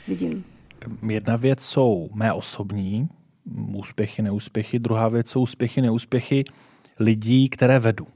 vidím. 0.08 0.44
Jedna 1.10 1.36
věc 1.36 1.60
jsou 1.60 2.10
mé 2.14 2.34
osobní 2.34 3.10
úspěchy, 3.74 4.22
neúspěchy. 4.22 4.80
Druhá 4.80 5.08
věc 5.08 5.30
jsou 5.30 5.42
úspěchy, 5.42 5.82
neúspěchy 5.82 6.44
lidí, 7.00 7.50
které 7.50 7.80
vedu. 7.80 8.08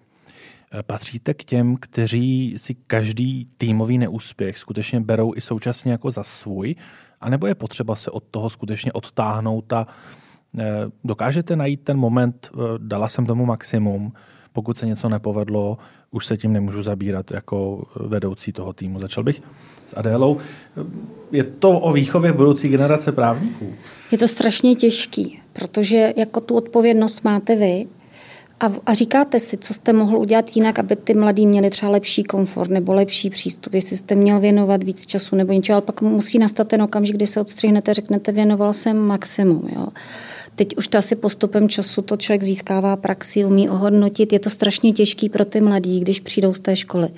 Patříte 0.87 1.33
k 1.33 1.43
těm, 1.43 1.77
kteří 1.77 2.53
si 2.57 2.75
každý 2.75 3.47
týmový 3.57 3.97
neúspěch 3.97 4.57
skutečně 4.57 4.99
berou 4.99 5.33
i 5.35 5.41
současně 5.41 5.91
jako 5.91 6.11
za 6.11 6.23
svůj, 6.23 6.75
anebo 7.21 7.47
je 7.47 7.55
potřeba 7.55 7.95
se 7.95 8.11
od 8.11 8.23
toho 8.31 8.49
skutečně 8.49 8.93
odtáhnout 8.93 9.73
a 9.73 9.87
dokážete 11.03 11.55
najít 11.55 11.83
ten 11.83 11.97
moment, 11.97 12.51
dala 12.77 13.09
jsem 13.09 13.25
tomu 13.25 13.45
maximum, 13.45 14.13
pokud 14.53 14.77
se 14.77 14.85
něco 14.85 15.09
nepovedlo, 15.09 15.77
už 16.15 16.25
se 16.25 16.37
tím 16.37 16.53
nemůžu 16.53 16.83
zabírat 16.83 17.31
jako 17.31 17.83
vedoucí 17.95 18.51
toho 18.51 18.73
týmu. 18.73 18.99
Začal 18.99 19.23
bych 19.23 19.41
s 19.87 19.97
Adélou. 19.97 20.37
Je 21.31 21.43
to 21.43 21.79
o 21.79 21.93
výchově 21.93 22.33
budoucí 22.33 22.69
generace 22.69 23.11
právníků? 23.11 23.73
Je 24.11 24.17
to 24.17 24.27
strašně 24.27 24.75
těžký, 24.75 25.39
protože 25.53 26.13
jako 26.17 26.41
tu 26.41 26.55
odpovědnost 26.55 27.23
máte 27.23 27.55
vy 27.55 27.87
a, 28.59 28.71
a 28.85 28.93
říkáte 28.93 29.39
si, 29.39 29.57
co 29.57 29.73
jste 29.73 29.93
mohl 29.93 30.17
udělat 30.17 30.55
jinak, 30.55 30.79
aby 30.79 30.95
ty 30.95 31.13
mladí 31.13 31.47
měli 31.47 31.69
třeba 31.69 31.91
lepší 31.91 32.23
komfort 32.23 32.71
nebo 32.71 32.93
lepší 32.93 33.29
přístup, 33.29 33.73
jestli 33.73 33.97
jste 33.97 34.15
měl 34.15 34.39
věnovat 34.39 34.83
víc 34.83 35.05
času 35.05 35.35
nebo 35.35 35.53
něčeho, 35.53 35.75
ale 35.75 35.81
pak 35.81 36.01
musí 36.01 36.39
nastat 36.39 36.67
ten 36.67 36.81
okamžik, 36.81 37.15
kdy 37.15 37.27
se 37.27 37.41
odstřihnete, 37.41 37.93
řeknete, 37.93 38.31
věnoval 38.31 38.73
jsem 38.73 38.97
maximum. 38.97 39.69
Jo. 39.75 39.87
Teď 40.55 40.77
už 40.77 40.87
to 40.87 40.97
asi 40.97 41.15
postupem 41.15 41.69
času 41.69 42.01
to 42.01 42.17
člověk 42.17 42.43
získává 42.43 42.95
praxi, 42.95 43.45
umí 43.45 43.69
ohodnotit. 43.69 44.33
Je 44.33 44.39
to 44.39 44.49
strašně 44.49 44.91
těžký 44.91 45.29
pro 45.29 45.45
ty 45.45 45.61
mladí, 45.61 45.99
když 45.99 46.19
přijdou 46.19 46.53
z 46.53 46.59
té 46.59 46.75
školy. 46.75 47.09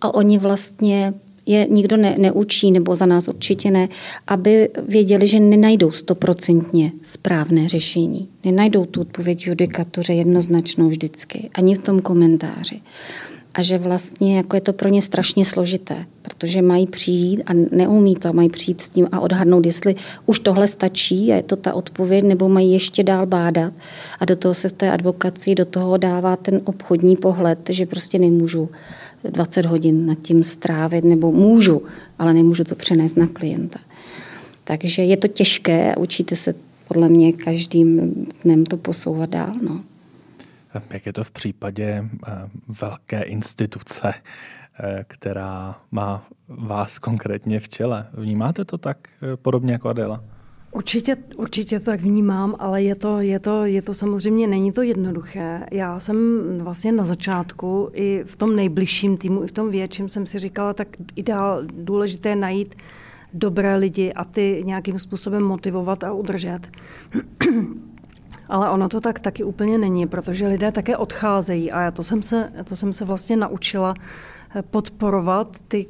A 0.00 0.14
oni 0.14 0.38
vlastně 0.38 1.14
je 1.46 1.66
nikdo 1.70 1.96
ne, 1.96 2.14
neučí, 2.18 2.70
nebo 2.70 2.94
za 2.94 3.06
nás 3.06 3.28
určitě 3.28 3.70
ne, 3.70 3.88
aby 4.26 4.68
věděli, 4.88 5.26
že 5.26 5.40
nenajdou 5.40 5.90
stoprocentně 5.90 6.92
správné 7.02 7.68
řešení. 7.68 8.28
Nenajdou 8.44 8.84
tu 8.84 9.00
odpověď 9.00 9.46
judikatuře 9.46 10.12
jednoznačnou 10.12 10.88
vždycky, 10.88 11.50
ani 11.54 11.74
v 11.74 11.78
tom 11.78 12.00
komentáři 12.00 12.80
a 13.56 13.62
že 13.62 13.78
vlastně 13.78 14.36
jako 14.36 14.56
je 14.56 14.60
to 14.60 14.72
pro 14.72 14.88
ně 14.88 15.02
strašně 15.02 15.44
složité, 15.44 16.06
protože 16.22 16.62
mají 16.62 16.86
přijít 16.86 17.42
a 17.46 17.50
neumí 17.70 18.16
to, 18.16 18.32
mají 18.32 18.48
přijít 18.48 18.80
s 18.80 18.88
tím 18.88 19.08
a 19.12 19.20
odhadnout, 19.20 19.66
jestli 19.66 19.94
už 20.26 20.38
tohle 20.38 20.68
stačí 20.68 21.32
a 21.32 21.36
je 21.36 21.42
to 21.42 21.56
ta 21.56 21.74
odpověď, 21.74 22.24
nebo 22.24 22.48
mají 22.48 22.72
ještě 22.72 23.02
dál 23.02 23.26
bádat 23.26 23.72
a 24.20 24.24
do 24.24 24.36
toho 24.36 24.54
se 24.54 24.68
v 24.68 24.72
té 24.72 24.90
advokaci 24.90 25.54
do 25.54 25.64
toho 25.64 25.96
dává 25.96 26.36
ten 26.36 26.60
obchodní 26.64 27.16
pohled, 27.16 27.58
že 27.68 27.86
prostě 27.86 28.18
nemůžu 28.18 28.68
20 29.24 29.66
hodin 29.66 30.06
nad 30.06 30.18
tím 30.18 30.44
strávit, 30.44 31.04
nebo 31.04 31.32
můžu, 31.32 31.82
ale 32.18 32.34
nemůžu 32.34 32.64
to 32.64 32.74
přenést 32.74 33.16
na 33.16 33.26
klienta. 33.26 33.78
Takže 34.64 35.02
je 35.02 35.16
to 35.16 35.28
těžké 35.28 35.94
a 35.94 35.98
učíte 35.98 36.36
se 36.36 36.54
podle 36.88 37.08
mě 37.08 37.32
každým 37.32 38.14
dnem 38.44 38.66
to 38.66 38.76
posouvat 38.76 39.30
dál. 39.30 39.52
No. 39.62 39.80
Jak 40.90 41.06
je 41.06 41.12
to 41.12 41.24
v 41.24 41.30
případě 41.30 42.04
eh, 42.26 42.32
velké 42.80 43.22
instituce, 43.22 44.14
eh, 44.14 45.04
která 45.08 45.80
má 45.90 46.26
vás 46.48 46.98
konkrétně 46.98 47.60
v 47.60 47.68
čele? 47.68 48.06
Vnímáte 48.12 48.64
to 48.64 48.78
tak 48.78 49.08
eh, 49.22 49.36
podobně 49.36 49.72
jako 49.72 49.88
Adela? 49.88 50.24
Určitě, 50.72 51.16
určitě 51.36 51.78
to 51.78 51.84
tak 51.84 52.00
vnímám, 52.00 52.56
ale 52.58 52.82
je 52.82 52.94
to, 52.94 53.20
je, 53.20 53.38
to, 53.38 53.64
je 53.64 53.82
to 53.82 53.94
samozřejmě, 53.94 54.46
není 54.46 54.72
to 54.72 54.82
jednoduché. 54.82 55.66
Já 55.72 56.00
jsem 56.00 56.42
vlastně 56.58 56.92
na 56.92 57.04
začátku 57.04 57.90
i 57.92 58.24
v 58.26 58.36
tom 58.36 58.56
nejbližším 58.56 59.16
týmu, 59.16 59.44
i 59.44 59.46
v 59.46 59.52
tom 59.52 59.70
větším 59.70 60.08
jsem 60.08 60.26
si 60.26 60.38
říkala, 60.38 60.74
tak 60.74 60.88
ideál, 61.16 61.62
důležité 61.72 62.28
je 62.28 62.36
najít 62.36 62.74
dobré 63.34 63.76
lidi 63.76 64.12
a 64.12 64.24
ty 64.24 64.62
nějakým 64.66 64.98
způsobem 64.98 65.42
motivovat 65.42 66.04
a 66.04 66.12
udržet. 66.12 66.60
Ale 68.48 68.70
ono 68.70 68.88
to 68.88 69.00
tak 69.00 69.20
taky 69.20 69.44
úplně 69.44 69.78
není, 69.78 70.06
protože 70.06 70.46
lidé 70.46 70.72
také 70.72 70.96
odcházejí 70.96 71.72
a 71.72 71.80
já 71.80 71.90
to 71.90 72.04
jsem 72.04 72.22
se, 72.22 72.52
to 72.64 72.76
jsem 72.76 72.92
se 72.92 73.04
vlastně 73.04 73.36
naučila 73.36 73.94
eh, 74.56 74.62
podporovat 74.62 75.60
ty, 75.68 75.86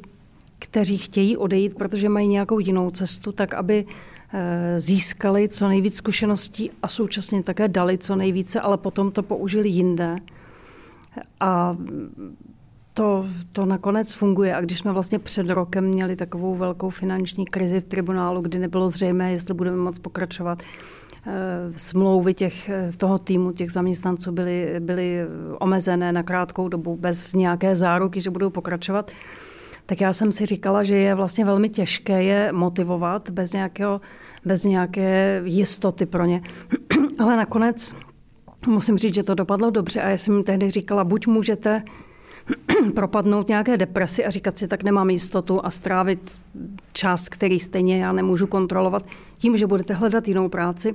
kteří 0.59 0.99
chtějí 0.99 1.37
odejít, 1.37 1.75
protože 1.75 2.09
mají 2.09 2.29
nějakou 2.29 2.59
jinou 2.59 2.91
cestu, 2.91 3.33
tak 3.33 3.55
aby 3.55 3.85
eh, 4.33 4.81
získali 4.81 5.49
co 5.49 5.69
nejvíc 5.69 5.97
zkušeností 5.97 6.71
a 6.83 6.89
současně 6.89 7.43
také 7.43 7.69
dali 7.69 7.99
co 7.99 8.17
nejvíce, 8.17 8.61
ale 8.61 8.77
potom 8.77 9.13
to 9.13 9.23
použili 9.23 9.69
jinde. 9.69 10.17
A 11.41 11.77
to, 12.97 13.27
to 13.53 13.67
nakonec 13.67 14.13
funguje. 14.13 14.55
A 14.55 14.61
když 14.61 14.79
jsme 14.79 14.93
vlastně 14.93 15.19
před 15.19 15.49
rokem 15.49 15.85
měli 15.85 16.17
takovou 16.17 16.55
velkou 16.55 16.91
finanční 16.91 17.45
krizi 17.45 17.81
v 17.81 17.85
tribunálu, 17.85 18.41
kdy 18.41 18.59
nebylo 18.59 18.89
zřejmé, 18.89 19.33
jestli 19.33 19.55
budeme 19.55 19.77
moc 19.77 19.99
pokračovat, 19.99 20.63
smlouvy 21.77 22.35
těch, 22.35 22.69
eh, 22.69 22.91
toho 22.97 23.19
týmu, 23.19 23.53
těch 23.53 23.73
zaměstnanců 23.73 24.33
byly, 24.33 24.77
byly 24.81 25.21
omezené 25.59 26.13
na 26.13 26.23
krátkou 26.23 26.69
dobu 26.69 26.97
bez 26.97 27.35
nějaké 27.35 27.77
záruky, 27.77 28.21
že 28.21 28.31
budou 28.31 28.51
pokračovat, 28.51 29.11
tak 29.87 30.01
já 30.01 30.13
jsem 30.13 30.33
si 30.33 30.47
říkala, 30.47 30.83
že 30.83 30.97
je 30.97 31.15
vlastně 31.15 31.45
velmi 31.45 31.69
těžké 31.69 32.23
je 32.23 32.53
motivovat 32.53 33.31
bez, 33.31 33.53
nějakého, 33.53 34.01
bez 34.45 34.65
nějaké 34.65 35.43
jistoty 35.45 36.07
pro 36.07 36.25
ně. 36.25 36.43
Ale 37.19 37.37
nakonec 37.37 37.95
musím 38.67 38.99
říct, 38.99 39.15
že 39.15 39.23
to 39.23 39.35
dopadlo 39.35 39.71
dobře 39.71 40.03
a 40.03 40.09
já 40.09 40.19
jsem 40.19 40.35
jim 40.35 40.45
tehdy 40.45 40.71
říkala, 40.71 41.05
buď 41.05 41.27
můžete 41.27 41.83
propadnout 42.95 43.49
nějaké 43.49 43.77
depresi 43.77 44.25
a 44.25 44.31
říkat 44.31 44.59
si, 44.59 44.69
tak 44.69 44.83
nemám 44.83 45.11
jistotu 45.11 45.67
a 45.67 45.71
strávit 45.71 46.41
čas, 46.93 47.29
který 47.29 47.59
stejně 47.61 47.99
já 47.99 48.13
nemůžu 48.13 48.47
kontrolovat, 48.47 49.07
tím, 49.39 49.57
že 49.57 49.67
budete 49.67 49.95
hledat 49.95 50.29
jinou 50.29 50.49
práci, 50.49 50.95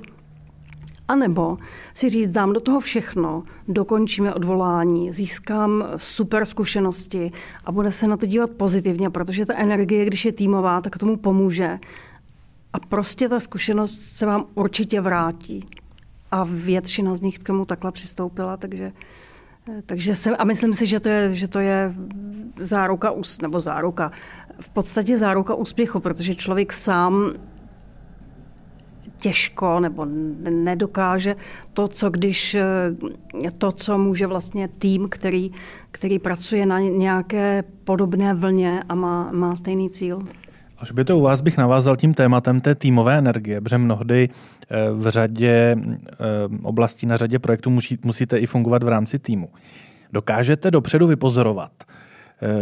a 1.08 1.16
nebo 1.16 1.58
si 1.94 2.08
říct, 2.08 2.30
dám 2.30 2.52
do 2.52 2.60
toho 2.60 2.80
všechno, 2.80 3.42
dokončíme 3.68 4.34
odvolání, 4.34 5.12
získám 5.12 5.84
super 5.96 6.44
zkušenosti 6.44 7.32
a 7.64 7.72
bude 7.72 7.92
se 7.92 8.06
na 8.06 8.16
to 8.16 8.26
dívat 8.26 8.50
pozitivně, 8.50 9.10
protože 9.10 9.46
ta 9.46 9.54
energie, 9.54 10.04
když 10.04 10.24
je 10.24 10.32
týmová, 10.32 10.80
tak 10.80 10.98
tomu 10.98 11.16
pomůže. 11.16 11.78
A 12.72 12.78
prostě 12.78 13.28
ta 13.28 13.40
zkušenost 13.40 14.00
se 14.00 14.26
vám 14.26 14.44
určitě 14.54 15.00
vrátí. 15.00 15.68
A 16.30 16.44
většina 16.48 17.14
z 17.14 17.20
nich 17.20 17.38
k 17.38 17.44
tomu 17.44 17.64
takhle 17.64 17.92
přistoupila, 17.92 18.56
takže, 18.56 18.92
takže 19.86 20.14
se, 20.14 20.36
a 20.36 20.44
myslím 20.44 20.74
si, 20.74 20.86
že 20.86 21.00
to 21.00 21.08
je, 21.08 21.34
že 21.34 21.48
to 21.48 21.58
je 21.58 21.94
záruka, 22.56 23.14
nebo 23.42 23.60
záruka, 23.60 24.12
v 24.60 24.70
podstatě 24.70 25.18
záruka 25.18 25.54
úspěchu, 25.54 26.00
protože 26.00 26.34
člověk 26.34 26.72
sám 26.72 27.32
těžko 29.22 29.80
nebo 29.80 30.06
nedokáže 30.50 31.36
to, 31.72 31.88
co 31.88 32.10
když 32.10 32.54
eh, 32.54 33.50
to, 33.58 33.72
co 33.72 33.98
může 33.98 34.26
vlastně 34.26 34.68
tým, 34.68 35.08
který, 35.08 35.50
který 35.90 36.18
pracuje 36.18 36.66
na 36.66 36.80
nějaké 36.80 37.64
podobné 37.84 38.34
vlně 38.34 38.82
a 38.88 38.94
má, 38.94 39.32
má 39.32 39.56
stejný 39.56 39.90
cíl. 39.90 40.22
Až 40.78 40.92
by 40.92 41.04
to 41.04 41.18
u 41.18 41.20
vás 41.22 41.40
bych 41.40 41.58
navázal 41.58 41.96
tím 41.96 42.14
tématem 42.14 42.60
té 42.60 42.74
týmové 42.74 43.18
energie, 43.18 43.60
protože 43.60 43.78
mnohdy 43.78 44.28
eh, 44.28 44.90
v 44.90 45.10
řadě 45.10 45.76
eh, 45.76 46.16
oblastí, 46.62 47.06
na 47.06 47.16
řadě 47.16 47.38
projektů 47.38 47.70
musí, 47.70 47.98
musíte 48.04 48.38
i 48.38 48.46
fungovat 48.46 48.82
v 48.82 48.88
rámci 48.88 49.18
týmu. 49.18 49.48
Dokážete 50.12 50.70
dopředu 50.70 51.06
vypozorovat, 51.06 51.72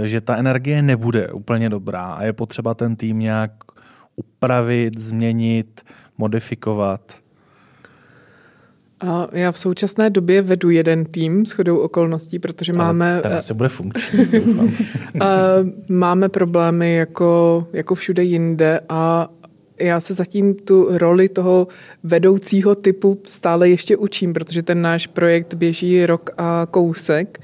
že 0.02 0.20
ta 0.20 0.36
energie 0.36 0.82
nebude 0.82 1.32
úplně 1.32 1.68
dobrá 1.68 2.12
a 2.12 2.24
je 2.24 2.32
potřeba 2.32 2.74
ten 2.74 2.96
tým 2.96 3.18
nějak 3.18 3.52
upravit, 4.16 4.98
změnit, 4.98 5.80
modifikovat? 6.20 7.14
A 9.00 9.28
já 9.32 9.52
v 9.52 9.58
současné 9.58 10.10
době 10.10 10.42
vedu 10.42 10.70
jeden 10.70 11.04
tým 11.04 11.46
s 11.46 11.50
chodou 11.50 11.78
okolností, 11.78 12.38
protože 12.38 12.72
Ale 12.72 12.84
máme... 12.84 13.20
Ten 13.22 13.42
se 13.42 13.54
bude 13.54 13.68
funkční. 13.68 14.26
máme 15.88 16.28
problémy 16.28 16.94
jako, 16.94 17.66
jako 17.72 17.94
všude 17.94 18.22
jinde 18.22 18.80
a 18.88 19.28
já 19.80 20.00
se 20.00 20.14
zatím 20.14 20.54
tu 20.54 20.88
roli 20.90 21.28
toho 21.28 21.68
vedoucího 22.02 22.74
typu 22.74 23.18
stále 23.24 23.68
ještě 23.68 23.96
učím, 23.96 24.32
protože 24.32 24.62
ten 24.62 24.82
náš 24.82 25.06
projekt 25.06 25.54
běží 25.54 26.06
rok 26.06 26.30
a 26.38 26.66
kousek. 26.70 27.40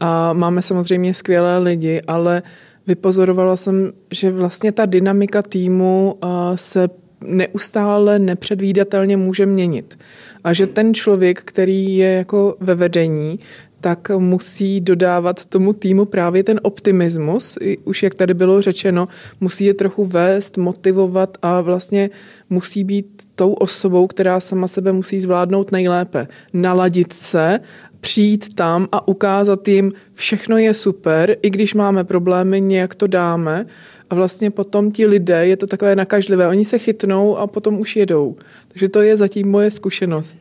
A 0.00 0.32
máme 0.32 0.62
samozřejmě 0.62 1.14
skvělé 1.14 1.58
lidi, 1.58 2.00
ale 2.06 2.42
vypozorovala 2.86 3.56
jsem, 3.56 3.92
že 4.10 4.30
vlastně 4.30 4.72
ta 4.72 4.86
dynamika 4.86 5.42
týmu 5.42 6.18
se 6.54 6.88
neustále 7.24 8.18
nepředvídatelně 8.18 9.16
může 9.16 9.46
měnit. 9.46 9.98
A 10.44 10.52
že 10.52 10.66
ten 10.66 10.94
člověk, 10.94 11.40
který 11.44 11.96
je 11.96 12.12
jako 12.12 12.56
ve 12.60 12.74
vedení, 12.74 13.38
tak 13.80 14.10
musí 14.18 14.80
dodávat 14.80 15.46
tomu 15.46 15.72
týmu 15.72 16.04
právě 16.04 16.44
ten 16.44 16.60
optimismus. 16.62 17.58
Už 17.84 18.02
jak 18.02 18.14
tady 18.14 18.34
bylo 18.34 18.62
řečeno, 18.62 19.08
musí 19.40 19.64
je 19.64 19.74
trochu 19.74 20.04
vést, 20.04 20.56
motivovat 20.56 21.38
a 21.42 21.60
vlastně 21.60 22.10
musí 22.50 22.84
být 22.84 23.22
tou 23.34 23.52
osobou, 23.52 24.06
která 24.06 24.40
sama 24.40 24.68
sebe 24.68 24.92
musí 24.92 25.20
zvládnout 25.20 25.72
nejlépe. 25.72 26.28
Naladit 26.52 27.12
se, 27.12 27.60
přijít 28.06 28.54
tam 28.54 28.88
a 28.92 29.08
ukázat 29.08 29.68
jim, 29.68 29.92
všechno 30.14 30.56
je 30.56 30.74
super, 30.74 31.36
i 31.42 31.50
když 31.50 31.74
máme 31.74 32.04
problémy, 32.04 32.60
nějak 32.60 32.94
to 32.94 33.06
dáme 33.06 33.66
a 34.10 34.14
vlastně 34.14 34.50
potom 34.50 34.90
ti 34.90 35.06
lidé, 35.06 35.46
je 35.46 35.56
to 35.56 35.66
takové 35.66 35.96
nakažlivé, 35.96 36.48
oni 36.48 36.64
se 36.64 36.78
chytnou 36.78 37.36
a 37.36 37.46
potom 37.46 37.80
už 37.80 37.96
jedou. 37.96 38.36
Takže 38.68 38.88
to 38.88 39.00
je 39.00 39.16
zatím 39.16 39.50
moje 39.50 39.70
zkušenost. 39.70 40.38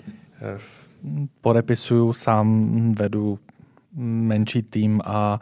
Podepisuju, 1.41 2.13
sám 2.13 2.93
vedu 2.93 3.39
menší 3.97 4.61
tým 4.61 5.01
a 5.05 5.39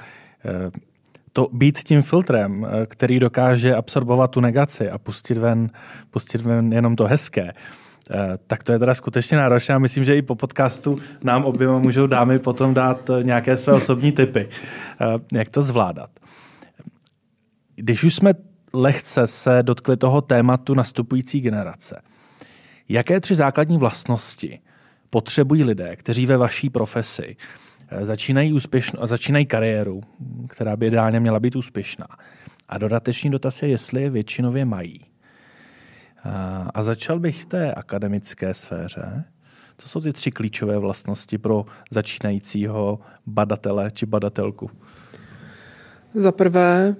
to 1.33 1.47
být 1.53 1.79
tím 1.79 2.01
filtrem, 2.01 2.67
který 2.85 3.19
dokáže 3.19 3.75
absorbovat 3.75 4.31
tu 4.31 4.39
negaci 4.39 4.89
a 4.89 4.97
pustit 4.97 5.37
ven, 5.37 5.69
pustit 6.11 6.41
ven 6.41 6.73
jenom 6.73 6.95
to 6.95 7.03
hezké, 7.03 7.51
tak 8.47 8.63
to 8.63 8.71
je 8.71 8.79
teda 8.79 8.95
skutečně 8.95 9.37
náročné 9.37 9.75
a 9.75 9.79
myslím, 9.79 10.03
že 10.03 10.17
i 10.17 10.21
po 10.21 10.35
podcastu 10.35 10.97
nám 11.23 11.45
oběma 11.45 11.79
můžou 11.79 12.07
dámy 12.07 12.39
potom 12.39 12.73
dát 12.73 13.09
nějaké 13.21 13.57
své 13.57 13.73
osobní 13.73 14.11
typy, 14.11 14.49
jak 15.33 15.49
to 15.49 15.63
zvládat. 15.63 16.09
Když 17.75 18.03
už 18.03 18.15
jsme 18.15 18.33
lehce 18.73 19.27
se 19.27 19.63
dotkli 19.63 19.97
toho 19.97 20.21
tématu 20.21 20.73
nastupující 20.73 21.41
generace, 21.41 22.01
jaké 22.89 23.19
tři 23.19 23.35
základní 23.35 23.77
vlastnosti 23.77 24.59
potřebují 25.09 25.63
lidé, 25.63 25.95
kteří 25.95 26.25
ve 26.25 26.37
vaší 26.37 26.69
profesi 26.69 27.35
eh, 27.89 28.05
začínají, 28.05 28.53
úspěšno, 28.53 29.07
začínají 29.07 29.45
kariéru, 29.45 30.01
která 30.47 30.75
by 30.75 30.87
ideálně 30.87 31.19
měla 31.19 31.39
být 31.39 31.55
úspěšná. 31.55 32.07
A 32.69 32.77
dodatečný 32.77 33.29
dotaz 33.29 33.63
je, 33.63 33.69
jestli 33.69 34.01
je 34.01 34.09
většinově 34.09 34.65
mají. 34.65 35.12
A 36.73 36.83
začal 36.83 37.19
bych 37.19 37.41
v 37.41 37.45
té 37.45 37.73
akademické 37.73 38.53
sféře. 38.53 39.23
Co 39.77 39.89
jsou 39.89 40.01
ty 40.01 40.13
tři 40.13 40.31
klíčové 40.31 40.77
vlastnosti 40.77 41.37
pro 41.37 41.65
začínajícího 41.91 42.99
badatele 43.25 43.91
či 43.91 44.05
badatelku? 44.05 44.69
Za 46.13 46.31
prvé 46.31 46.95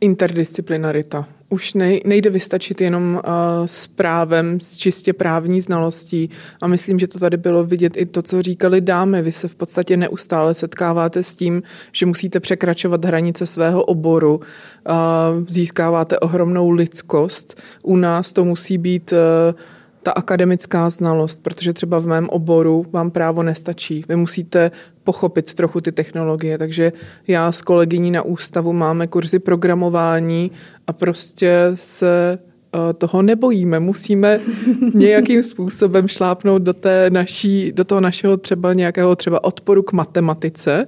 interdisciplinarita. 0.00 1.28
Už 1.48 1.74
nejde 2.04 2.30
vystačit 2.30 2.80
jenom 2.80 3.14
uh, 3.14 3.20
s 3.66 3.86
právem, 3.86 4.60
s 4.60 4.76
čistě 4.76 5.12
právní 5.12 5.60
znalostí 5.60 6.30
a 6.62 6.66
myslím, 6.66 6.98
že 6.98 7.06
to 7.06 7.18
tady 7.18 7.36
bylo 7.36 7.64
vidět 7.64 7.96
i 7.96 8.06
to, 8.06 8.22
co 8.22 8.42
říkali 8.42 8.80
dámy. 8.80 9.22
Vy 9.22 9.32
se 9.32 9.48
v 9.48 9.54
podstatě 9.54 9.96
neustále 9.96 10.54
setkáváte 10.54 11.22
s 11.22 11.36
tím, 11.36 11.62
že 11.92 12.06
musíte 12.06 12.40
překračovat 12.40 13.04
hranice 13.04 13.46
svého 13.46 13.84
oboru, 13.84 14.36
uh, 14.36 15.44
získáváte 15.48 16.18
ohromnou 16.18 16.70
lidskost. 16.70 17.60
U 17.82 17.96
nás 17.96 18.32
to 18.32 18.44
musí 18.44 18.78
být 18.78 19.12
uh, 19.12 19.60
ta 20.06 20.12
akademická 20.12 20.90
znalost, 20.90 21.42
protože 21.42 21.72
třeba 21.72 21.98
v 21.98 22.06
mém 22.06 22.28
oboru 22.28 22.86
vám 22.92 23.10
právo 23.10 23.42
nestačí. 23.42 24.04
Vy 24.08 24.16
musíte 24.16 24.70
pochopit 25.04 25.54
trochu 25.54 25.80
ty 25.80 25.92
technologie, 25.92 26.58
takže 26.58 26.92
já 27.28 27.52
s 27.52 27.62
kolegyní 27.62 28.10
na 28.10 28.22
ústavu 28.22 28.72
máme 28.72 29.06
kurzy 29.06 29.38
programování 29.38 30.50
a 30.86 30.92
prostě 30.92 31.72
se 31.74 32.38
eh, 32.38 32.92
toho 32.92 33.22
nebojíme. 33.22 33.80
Musíme 33.80 34.40
nějakým 34.94 35.42
způsobem 35.42 36.08
šlápnout 36.08 36.62
do, 36.62 36.74
té 36.74 37.10
naší, 37.10 37.72
do 37.72 37.84
toho 37.84 38.00
našeho 38.00 38.36
třeba 38.36 38.72
nějakého 38.72 39.16
třeba 39.16 39.44
odporu 39.44 39.82
k 39.82 39.92
matematice. 39.92 40.86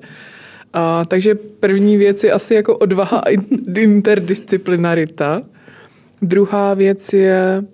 A, 0.73 1.05
takže 1.05 1.35
první 1.35 1.97
věc 1.97 2.25
je 2.25 2.33
asi 2.33 2.55
jako 2.55 2.77
odvaha 2.77 3.19
a 3.19 3.31
interdisciplinarita. 3.77 5.43
Druhá 6.23 6.75
věc 6.75 7.13
je 7.13 7.65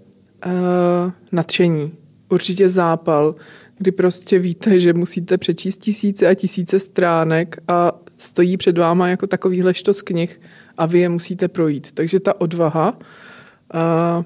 uh, 0.46 1.12
nadšení, 1.32 1.92
určitě 2.28 2.68
zápal, 2.68 3.34
kdy 3.78 3.92
prostě 3.92 4.38
víte, 4.38 4.80
že 4.80 4.92
musíte 4.92 5.38
přečíst 5.38 5.76
tisíce 5.76 6.28
a 6.28 6.34
tisíce 6.34 6.80
stránek 6.80 7.56
a 7.68 7.92
stojí 8.18 8.56
před 8.56 8.78
váma 8.78 9.08
jako 9.08 9.26
takovýhle 9.26 9.74
štos 9.74 10.02
knih 10.02 10.40
a 10.78 10.86
vy 10.86 10.98
je 10.98 11.08
musíte 11.08 11.48
projít. 11.48 11.92
Takže 11.92 12.20
ta 12.20 12.40
odvaha, 12.40 12.98
uh, 12.98 14.24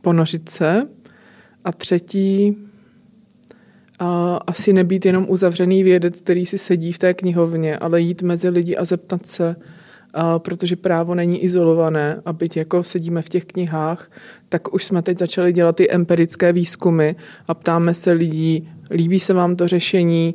ponořit 0.00 0.48
se 0.48 0.82
a 1.64 1.72
třetí, 1.72 2.56
uh, 4.00 4.06
asi 4.46 4.72
nebýt 4.72 5.06
jenom 5.06 5.26
uzavřený 5.28 5.82
vědec, 5.82 6.20
který 6.20 6.46
si 6.46 6.58
sedí 6.58 6.92
v 6.92 6.98
té 6.98 7.14
knihovně, 7.14 7.78
ale 7.78 8.00
jít 8.00 8.22
mezi 8.22 8.48
lidi 8.48 8.76
a 8.76 8.84
zeptat 8.84 9.26
se, 9.26 9.56
protože 10.38 10.76
právo 10.76 11.14
není 11.14 11.44
izolované 11.44 12.22
a 12.24 12.32
byť 12.32 12.56
jako 12.56 12.84
sedíme 12.84 13.22
v 13.22 13.28
těch 13.28 13.44
knihách, 13.44 14.10
tak 14.48 14.74
už 14.74 14.84
jsme 14.84 15.02
teď 15.02 15.18
začali 15.18 15.52
dělat 15.52 15.76
ty 15.76 15.90
empirické 15.90 16.52
výzkumy 16.52 17.12
a 17.48 17.54
ptáme 17.54 17.94
se 17.94 18.12
lidí, 18.12 18.68
líbí 18.90 19.20
se 19.20 19.34
vám 19.34 19.56
to 19.56 19.68
řešení, 19.68 20.34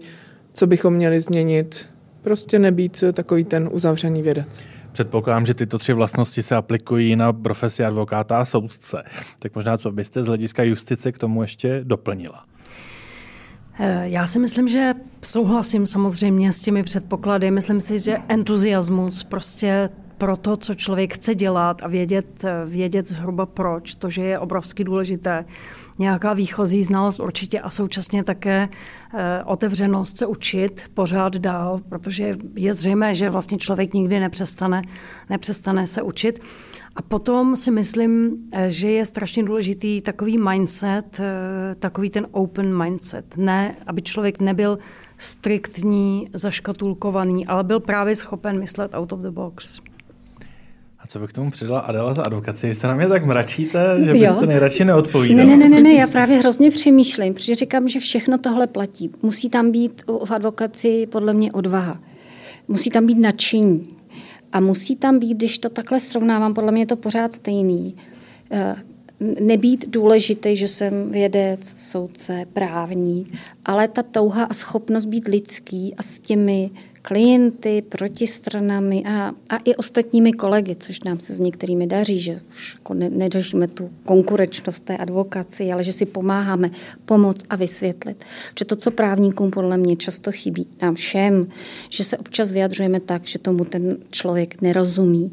co 0.54 0.68
bychom 0.68 0.94
měli 0.94 1.22
změnit. 1.22 1.90
Prostě 2.22 2.60
nebýt 2.60 3.04
takový 3.14 3.44
ten 3.44 3.70
uzavřený 3.72 4.22
vědec. 4.22 4.64
Předpokládám, 4.92 5.46
že 5.46 5.54
tyto 5.54 5.78
tři 5.78 5.94
vlastnosti 5.94 6.44
se 6.44 6.56
aplikují 6.56 7.16
na 7.16 7.34
profesi 7.34 7.86
advokáta 7.86 8.38
a 8.38 8.46
soudce. 8.46 9.04
Tak 9.40 9.56
možná, 9.56 9.78
co 9.78 9.92
byste 9.92 10.24
z 10.24 10.28
hlediska 10.28 10.64
justice 10.64 11.12
k 11.12 11.20
tomu 11.20 11.42
ještě 11.42 11.82
doplnila? 11.84 12.46
Eh, 13.80 14.04
já 14.04 14.28
si 14.28 14.40
myslím, 14.40 14.68
že 14.68 14.94
souhlasím 15.22 15.86
samozřejmě 15.86 16.52
s 16.52 16.60
těmi 16.60 16.84
předpoklady. 16.84 17.52
Myslím 17.52 17.82
si, 17.82 18.00
že 18.00 18.18
entuziasmus 18.28 19.24
prostě 19.24 19.90
pro 20.18 20.38
to, 20.38 20.58
co 20.58 20.76
člověk 20.76 21.14
chce 21.14 21.36
dělat 21.36 21.82
a 21.84 21.88
vědět, 21.88 22.44
eh, 22.44 22.66
vědět 22.66 23.08
zhruba 23.08 23.46
proč, 23.46 23.96
to, 23.96 24.10
že 24.10 24.22
je 24.22 24.40
obrovsky 24.40 24.84
důležité. 24.84 25.46
Nějaká 26.00 26.34
výchozí 26.34 26.84
znalost 26.84 27.20
určitě 27.20 27.60
a 27.60 27.70
současně 27.70 28.24
také 28.24 28.70
eh, 29.14 29.44
otevřenost 29.44 30.18
se 30.18 30.26
učit 30.26 30.92
pořád 30.94 31.36
dál, 31.36 31.80
protože 31.90 32.36
je 32.56 32.74
zřejmé, 32.74 33.16
že 33.16 33.30
vlastně 33.30 33.58
člověk 33.58 33.94
nikdy 33.94 34.20
nepřestane, 34.20 34.82
nepřestane 35.30 35.88
se 35.88 36.02
učit. 36.02 36.42
A 36.96 37.02
potom 37.02 37.56
si 37.56 37.72
myslím, 37.72 38.38
eh, 38.52 38.70
že 38.70 38.92
je 38.92 39.06
strašně 39.06 39.44
důležitý 39.44 40.02
takový 40.02 40.38
mindset, 40.38 41.20
eh, 41.20 41.76
takový 41.76 42.10
ten 42.10 42.28
open 42.32 42.84
mindset. 42.84 43.38
Ne, 43.38 43.76
aby 43.88 44.02
člověk 44.02 44.40
nebyl 44.40 44.80
striktní, 45.18 46.30
zaškatulkovaný, 46.34 47.48
ale 47.48 47.64
byl 47.64 47.80
právě 47.80 48.16
schopen 48.16 48.60
myslet 48.60 48.96
out 48.96 49.14
of 49.14 49.20
the 49.20 49.30
box. 49.30 49.82
A 51.00 51.08
co 51.08 51.20
bych 51.20 51.30
k 51.30 51.34
tomu 51.34 51.52
přidala 51.52 51.80
Adela 51.80 52.14
za 52.14 52.24
advokaci? 52.24 52.68
Vy 52.68 52.76
se 52.76 52.88
na 52.88 52.96
mě 52.96 53.08
tak 53.08 53.26
mračíte, 53.26 53.98
že 54.06 54.12
byste 54.12 54.28
jo. 54.28 54.46
nejradši 54.46 54.86
neodpovídala. 54.86 55.50
Ne, 55.50 55.58
ne, 55.58 55.70
ne, 55.70 55.82
ne, 55.82 55.94
já 55.94 56.08
právě 56.08 56.38
hrozně 56.38 56.72
přemýšlím, 56.72 57.34
protože 57.34 57.56
říkám, 57.56 57.88
že 57.88 58.00
všechno 58.00 58.38
tohle 58.38 58.68
platí. 58.68 59.12
Musí 59.22 59.50
tam 59.50 59.72
být 59.72 60.02
v 60.26 60.32
advokaci 60.32 61.08
podle 61.12 61.34
mě 61.34 61.52
odvaha. 61.52 62.00
Musí 62.68 62.90
tam 62.90 63.06
být 63.06 63.18
nadšení. 63.18 63.84
A 64.54 64.60
musí 64.60 64.96
tam 64.96 65.20
být, 65.20 65.34
když 65.34 65.58
to 65.58 65.70
takhle 65.70 66.00
srovnávám, 66.00 66.54
podle 66.54 66.72
mě 66.72 66.82
je 66.82 66.86
to 66.86 66.96
pořád 66.96 67.34
stejný, 67.34 67.96
eh, 68.52 68.76
nebýt 69.20 69.90
důležitý, 69.90 70.56
že 70.56 70.68
jsem 70.68 71.12
vědec, 71.12 71.74
soudce, 71.78 72.46
právní, 72.54 73.24
ale 73.66 73.88
ta 73.88 74.04
touha 74.04 74.44
a 74.44 74.54
schopnost 74.54 75.06
být 75.06 75.28
lidský 75.28 75.96
a 75.98 76.04
s 76.04 76.20
těmi 76.20 76.72
klienty, 77.04 77.84
protistranami 77.90 79.04
a, 79.06 79.32
a 79.50 79.58
i 79.66 79.76
ostatními 79.76 80.34
kolegy, 80.34 80.76
což 80.80 81.04
nám 81.04 81.20
se 81.20 81.34
s 81.34 81.40
některými 81.40 81.88
daří, 81.88 82.20
že 82.20 82.42
už 82.50 82.74
jako 82.74 82.94
ne, 82.94 83.10
nedaříme 83.10 83.68
tu 83.68 83.90
konkurenčnost 84.06 84.84
té 84.84 84.98
advokaci, 84.98 85.72
ale 85.72 85.84
že 85.84 85.94
si 85.94 86.06
pomáháme 86.06 86.72
pomoct 87.06 87.44
a 87.50 87.56
vysvětlit. 87.56 88.24
Že 88.60 88.66
to, 88.66 88.76
co 88.76 88.92
právníkům 88.92 89.52
podle 89.52 89.78
mě 89.78 89.96
často 89.96 90.32
chybí, 90.32 90.68
nám 90.82 90.96
všem, 90.96 91.48
že 91.90 92.04
se 92.04 92.18
občas 92.18 92.52
vyjadřujeme 92.52 93.00
tak, 93.00 93.28
že 93.28 93.40
tomu 93.40 93.66
ten 93.66 93.98
člověk 94.12 94.62
nerozumí, 94.62 95.32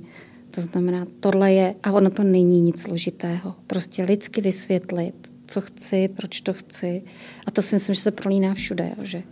to 0.50 0.60
znamená, 0.60 1.06
tohle 1.20 1.52
je, 1.52 1.74
a 1.82 1.92
ono 1.92 2.10
to 2.10 2.22
není 2.24 2.60
nic 2.60 2.82
složitého, 2.82 3.54
prostě 3.66 4.02
lidsky 4.02 4.40
vysvětlit, 4.40 5.34
co 5.46 5.60
chci, 5.60 6.08
proč 6.08 6.40
to 6.40 6.52
chci. 6.52 7.02
A 7.46 7.50
to 7.50 7.62
si 7.62 7.74
myslím, 7.74 7.94
že 7.94 8.00
se 8.00 8.10
prolíná 8.10 8.54
všude, 8.54 8.90
že 9.02 9.22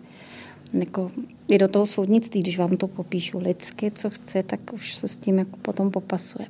jako 0.73 1.11
i 1.49 1.59
do 1.59 1.69
toho 1.69 1.87
soudnictví, 1.87 2.41
když 2.41 2.59
vám 2.59 2.77
to 2.77 2.89
popíšu 2.89 3.39
lidsky, 3.39 3.91
co 3.91 4.11
chci, 4.11 4.43
tak 4.43 4.73
už 4.73 4.95
se 4.95 5.09
s 5.09 5.19
tím 5.19 5.39
jako 5.39 5.57
potom 5.57 5.91
popasuje. 5.91 6.49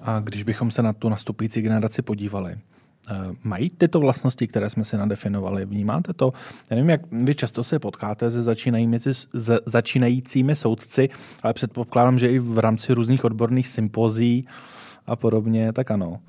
A 0.00 0.20
když 0.20 0.42
bychom 0.42 0.70
se 0.70 0.82
na 0.82 0.92
tu 0.92 1.08
nastupující 1.08 1.62
generaci 1.62 2.02
podívali, 2.02 2.54
Mají 3.44 3.70
tyto 3.70 4.00
vlastnosti, 4.00 4.46
které 4.46 4.70
jsme 4.70 4.84
si 4.84 4.96
nadefinovali? 4.96 5.64
Vnímáte 5.64 6.12
to? 6.12 6.32
Já 6.70 6.76
nevím, 6.76 6.90
jak 6.90 7.00
vy 7.12 7.34
často 7.34 7.64
se 7.64 7.78
potkáte 7.78 8.30
se 8.30 8.42
se 8.42 9.58
začínajícími 9.66 10.56
soudci, 10.56 11.08
ale 11.42 11.52
předpokládám, 11.52 12.18
že 12.18 12.30
i 12.30 12.38
v 12.38 12.58
rámci 12.58 12.92
různých 12.94 13.24
odborných 13.24 13.68
sympozí 13.68 14.46
a 15.06 15.16
podobně, 15.16 15.72
tak 15.72 15.90
ano. 15.90 16.20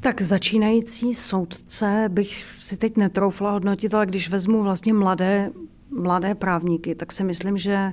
Tak 0.00 0.20
začínající 0.22 1.14
soudce 1.14 2.08
bych 2.12 2.44
si 2.58 2.76
teď 2.76 2.96
netroufla 2.96 3.50
hodnotit, 3.50 3.94
ale 3.94 4.06
když 4.06 4.30
vezmu 4.30 4.62
vlastně 4.62 4.92
mladé, 4.92 5.50
mladé 5.90 6.34
právníky, 6.34 6.94
tak 6.94 7.12
si 7.12 7.24
myslím, 7.24 7.58
že, 7.58 7.92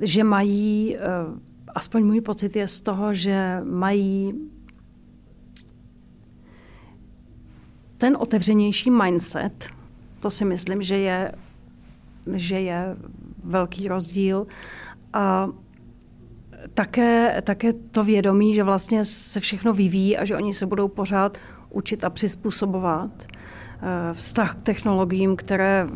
že 0.00 0.24
mají, 0.24 0.96
eh, 0.96 1.00
aspoň 1.74 2.04
můj 2.04 2.20
pocit 2.20 2.56
je 2.56 2.68
z 2.68 2.80
toho, 2.80 3.14
že 3.14 3.60
mají 3.64 4.34
ten 8.02 8.16
otevřenější 8.20 8.90
mindset, 8.90 9.66
to 10.20 10.30
si 10.30 10.44
myslím, 10.44 10.82
že 10.82 10.96
je, 10.98 11.32
že 12.34 12.60
je 12.60 12.96
velký 13.44 13.88
rozdíl. 13.88 14.46
A 15.12 15.48
také, 16.74 17.42
také 17.42 17.72
to 17.72 18.04
vědomí, 18.04 18.54
že 18.54 18.64
vlastně 18.64 19.04
se 19.04 19.40
všechno 19.40 19.72
vyvíjí 19.72 20.16
a 20.16 20.24
že 20.24 20.36
oni 20.36 20.52
se 20.52 20.66
budou 20.66 20.88
pořád 20.88 21.38
učit 21.70 22.04
a 22.04 22.10
přizpůsobovat. 22.10 23.10
Eh, 23.22 24.14
vztah 24.14 24.54
k 24.54 24.62
technologiím, 24.62 25.36
které 25.36 25.86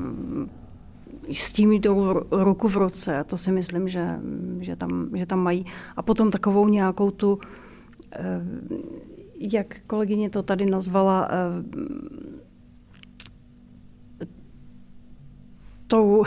s 1.32 1.52
tím 1.52 1.72
jdou 1.72 2.12
ruku 2.30 2.68
v 2.68 2.76
ruce. 2.76 3.24
To 3.26 3.36
si 3.36 3.52
myslím, 3.52 3.88
že, 3.88 4.20
že, 4.61 4.76
tam, 4.76 5.11
že 5.14 5.26
tam 5.26 5.38
mají. 5.38 5.66
A 5.96 6.02
potom 6.02 6.30
takovou 6.30 6.68
nějakou 6.68 7.11
tu, 7.11 7.38
eh, 8.12 8.40
jak 9.39 9.80
kolegyně 9.87 10.30
to 10.30 10.43
tady 10.43 10.66
nazvala, 10.66 11.28
eh, 11.30 11.87
tou 15.87 16.24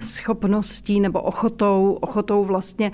schopností 0.00 1.00
nebo 1.00 1.22
ochotou, 1.22 1.98
ochotou 2.00 2.44
vlastně 2.44 2.92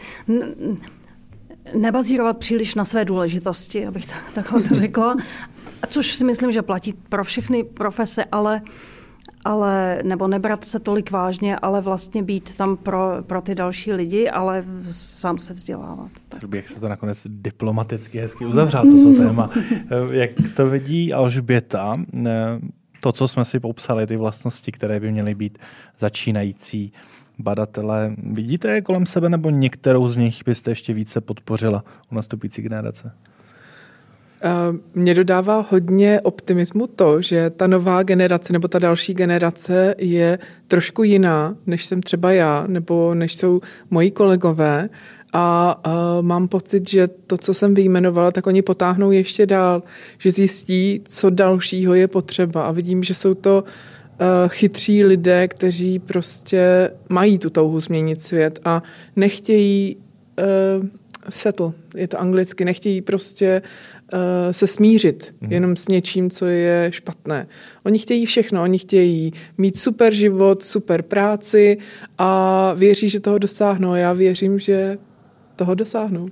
nebazírovat 1.75 2.39
příliš 2.39 2.75
na 2.75 2.85
své 2.85 3.05
důležitosti, 3.05 3.87
abych 3.87 4.07
tak, 4.07 4.33
takhle 4.35 4.63
to 4.63 4.75
řekla. 4.75 5.17
Což 5.89 6.15
si 6.15 6.25
myslím, 6.25 6.53
že 6.53 6.63
platí 6.63 6.93
pro 6.93 7.25
všechny 7.25 7.65
profese, 7.65 8.25
ale 8.25 8.63
ale, 9.45 9.99
nebo 10.05 10.29
nebrat 10.29 10.65
se 10.65 10.81
tolik 10.81 11.11
vážně, 11.11 11.57
ale 11.57 11.81
vlastně 11.81 12.23
být 12.23 12.55
tam 12.55 12.77
pro, 12.77 13.23
pro 13.27 13.41
ty 13.41 13.55
další 13.55 13.93
lidi, 13.93 14.31
ale 14.31 14.65
sám 14.91 15.39
se 15.39 15.55
vzdělávat. 15.55 16.11
Tak 16.29 16.45
bych 16.45 16.69
se 16.69 16.81
to 16.81 16.89
nakonec 16.89 17.27
diplomaticky 17.31 18.19
hezky 18.19 18.47
uzavřel, 18.47 18.83
toto 18.83 19.17
téma. 19.17 19.51
Jak 20.11 20.31
to 20.57 20.69
vidí 20.69 21.15
Alžběta, 21.15 21.95
to, 23.01 23.13
co 23.13 23.29
jsme 23.29 23.45
si 23.45 23.61
popsali, 23.61 24.07
ty 24.07 24.17
vlastnosti, 24.17 24.73
které 24.73 25.01
by 25.01 25.13
měly 25.13 25.35
být 25.35 25.59
začínající 25.99 26.93
badatele, 27.39 28.15
vidíte 28.33 28.69
je 28.69 28.83
kolem 28.83 29.07
sebe 29.07 29.29
nebo 29.29 29.51
některou 29.51 30.09
z 30.09 30.17
nich 30.17 30.43
byste 30.47 30.71
ještě 30.71 30.93
více 30.93 31.21
podpořila 31.21 31.85
u 32.13 32.15
nastupující 32.15 32.63
generace? 32.63 33.13
Mě 34.95 35.15
dodává 35.15 35.67
hodně 35.71 36.21
optimismu 36.21 36.87
to, 36.87 37.23
že 37.23 37.51
ta 37.51 37.67
nová 37.67 38.03
generace 38.03 38.53
nebo 38.53 38.69
ta 38.69 38.79
další 38.79 39.15
generace 39.15 39.95
je 39.99 40.39
trošku 40.69 41.03
jiná, 41.03 41.57
než 41.67 41.85
jsem 41.85 42.03
třeba 42.03 42.33
já, 42.33 42.65
nebo 42.67 43.15
než 43.15 43.37
jsou 43.37 43.61
moji 43.91 44.11
kolegové. 44.11 44.89
A 45.33 45.81
uh, 45.87 45.93
mám 46.23 46.49
pocit, 46.49 46.89
že 46.89 47.09
to, 47.09 47.39
co 47.39 47.55
jsem 47.55 47.75
vyjmenovala, 47.75 48.31
tak 48.31 48.47
oni 48.47 48.63
potáhnou 48.63 49.11
ještě 49.11 49.47
dál, 49.47 49.83
že 50.19 50.31
zjistí, 50.31 51.01
co 51.05 51.31
dalšího 51.31 51.95
je 51.95 52.09
potřeba. 52.09 52.65
A 52.65 52.73
vidím, 52.73 53.03
že 53.03 53.15
jsou 53.15 53.35
to 53.35 53.65
uh, 53.65 54.49
chytří 54.49 55.05
lidé, 55.05 55.49
kteří 55.49 55.99
prostě 55.99 56.91
mají 57.09 57.39
tu 57.39 57.51
touhu 57.51 57.81
změnit 57.81 58.23
svět 58.23 58.61
a 58.65 58.83
nechtějí 59.17 59.97
settle, 61.29 61.73
je 61.95 62.09
to 62.09 62.21
anglicky, 62.21 62.65
nechtějí 62.65 63.03
prostě 63.03 63.63
uh, 64.13 64.19
se 64.51 64.67
smířit 64.67 65.35
mm. 65.41 65.53
jenom 65.53 65.77
s 65.77 65.89
něčím, 65.89 66.31
co 66.31 66.47
je 66.47 66.89
špatné. 66.93 67.47
Oni 67.83 67.99
chtějí 67.99 68.27
všechno, 68.27 68.63
oni 68.63 68.79
chtějí 68.79 69.33
mít 69.59 69.79
super 69.79 70.15
život, 70.15 70.63
super 70.63 71.03
práci 71.03 71.79
a 72.19 72.73
věří, 72.73 73.09
že 73.09 73.21
toho 73.21 73.39
dosáhnou. 73.39 73.95
Já 73.95 74.13
věřím, 74.13 74.59
že 74.59 74.99
toho 75.57 75.75
dosáhnou. 75.75 76.29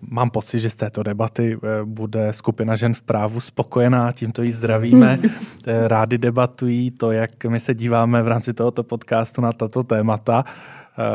Mám 0.00 0.30
pocit, 0.30 0.60
že 0.60 0.70
z 0.70 0.74
této 0.74 1.02
debaty 1.02 1.56
eh, 1.56 1.84
bude 1.84 2.32
skupina 2.32 2.76
žen 2.76 2.94
v 2.94 3.02
právu 3.02 3.40
spokojená, 3.40 4.12
tímto 4.12 4.42
jí 4.42 4.52
zdravíme. 4.52 5.18
Eh, 5.68 5.88
rádi 5.88 6.18
debatují 6.18 6.90
to, 6.90 7.12
jak 7.12 7.44
my 7.44 7.60
se 7.60 7.74
díváme 7.74 8.22
v 8.22 8.28
rámci 8.28 8.54
tohoto 8.54 8.82
podcastu 8.82 9.40
na 9.40 9.48
tato 9.48 9.82
témata. 9.82 10.44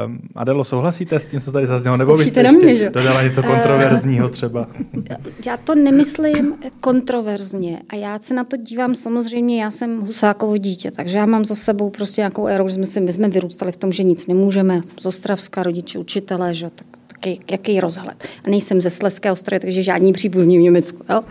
Um, 0.06 0.20
Adelo, 0.36 0.64
souhlasíte 0.64 1.20
s 1.20 1.26
tím, 1.26 1.42
co 1.42 1.52
tady 1.52 1.68
zaznělo? 1.68 1.98
Nebo 1.98 2.18
byste 2.18 2.42
ještě 2.42 2.58
mě, 2.58 2.76
že? 2.76 2.90
dodala 2.90 3.24
něco 3.24 3.44
kontroverzního 3.44 4.30
třeba? 4.30 4.68
Já 5.46 5.58
to 5.58 5.76
nemyslím 5.76 6.56
kontroverzně 6.80 7.82
a 7.90 7.96
já 7.96 8.20
se 8.20 8.34
na 8.34 8.44
to 8.44 8.58
dívám 8.58 8.96
samozřejmě, 8.96 9.64
já 9.64 9.72
jsem 9.72 10.00
Husákovo 10.00 10.58
dítě, 10.58 10.92
takže 10.92 11.18
já 11.18 11.26
mám 11.26 11.46
za 11.46 11.56
sebou 11.56 11.90
prostě 11.90 12.22
nějakou 12.22 12.48
éru, 12.48 12.68
že 12.68 12.76
jsme, 12.76 12.86
si, 12.86 13.02
my 13.02 13.12
jsme 13.12 13.30
vyrůstali 13.30 13.72
v 13.72 13.78
tom, 13.78 13.92
že 13.92 14.04
nic 14.04 14.28
nemůžeme, 14.28 14.76
já 14.76 14.82
jsem 14.82 14.98
z 15.00 15.06
Ostravska, 15.06 15.64
rodiče, 15.64 16.00
učitelé, 16.00 16.54
že 16.54 16.70
tak, 16.70 16.88
taky, 17.08 17.40
jaký 17.52 17.80
rozhled. 17.80 18.28
A 18.46 18.50
nejsem 18.50 18.82
ze 18.82 18.90
Sleského 18.90 19.34
Ostrovy, 19.34 19.60
takže 19.60 19.84
žádní 19.84 20.14
příbuzní 20.14 20.58
v 20.58 20.62
Německu. 20.62 21.04
Jo? 21.10 21.24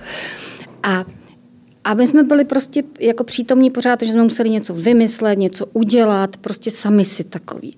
A 0.82 1.04
a 1.84 1.94
my 1.94 2.06
jsme 2.06 2.22
byli 2.22 2.44
prostě 2.44 2.82
jako 3.00 3.24
přítomní 3.24 3.70
pořád, 3.70 4.02
že 4.02 4.12
jsme 4.12 4.22
museli 4.22 4.50
něco 4.50 4.74
vymyslet, 4.74 5.38
něco 5.38 5.66
udělat, 5.72 6.36
prostě 6.36 6.70
sami 6.70 7.04
si 7.04 7.24
takový. 7.24 7.76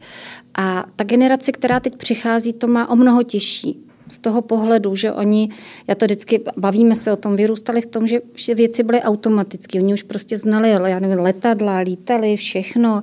A 0.54 0.86
ta 0.96 1.04
generace, 1.04 1.52
která 1.52 1.80
teď 1.80 1.96
přichází, 1.96 2.52
to 2.52 2.66
má 2.66 2.90
o 2.90 2.96
mnoho 2.96 3.22
těžší. 3.22 3.78
Z 4.08 4.18
toho 4.18 4.42
pohledu, 4.42 4.96
že 4.96 5.12
oni, 5.12 5.48
já 5.86 5.94
to 5.94 6.04
vždycky, 6.04 6.40
bavíme 6.56 6.94
se 6.94 7.12
o 7.12 7.16
tom, 7.16 7.36
vyrůstali 7.36 7.80
v 7.80 7.86
tom, 7.86 8.06
že, 8.06 8.20
věci 8.54 8.82
byly 8.82 9.02
automatické. 9.02 9.80
Oni 9.80 9.94
už 9.94 10.02
prostě 10.02 10.36
znali, 10.36 10.70
já 10.70 10.98
nevím, 10.98 11.18
letadla, 11.18 11.78
lítali, 11.78 12.36
všechno. 12.36 13.02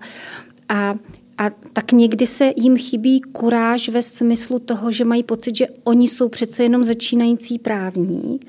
A 0.70 0.96
a 1.40 1.50
tak 1.74 1.92
někdy 1.92 2.28
se 2.28 2.54
jim 2.56 2.78
chybí 2.78 3.22
kuráž 3.22 3.90
ve 3.90 4.02
smyslu 4.02 4.60
toho, 4.60 4.92
že 4.92 5.06
mají 5.06 5.24
pocit, 5.24 5.56
že 5.56 5.68
oni 5.84 6.08
jsou 6.08 6.30
přece 6.30 6.64
jenom 6.64 6.84
začínající 6.84 7.60
právník, 7.60 8.46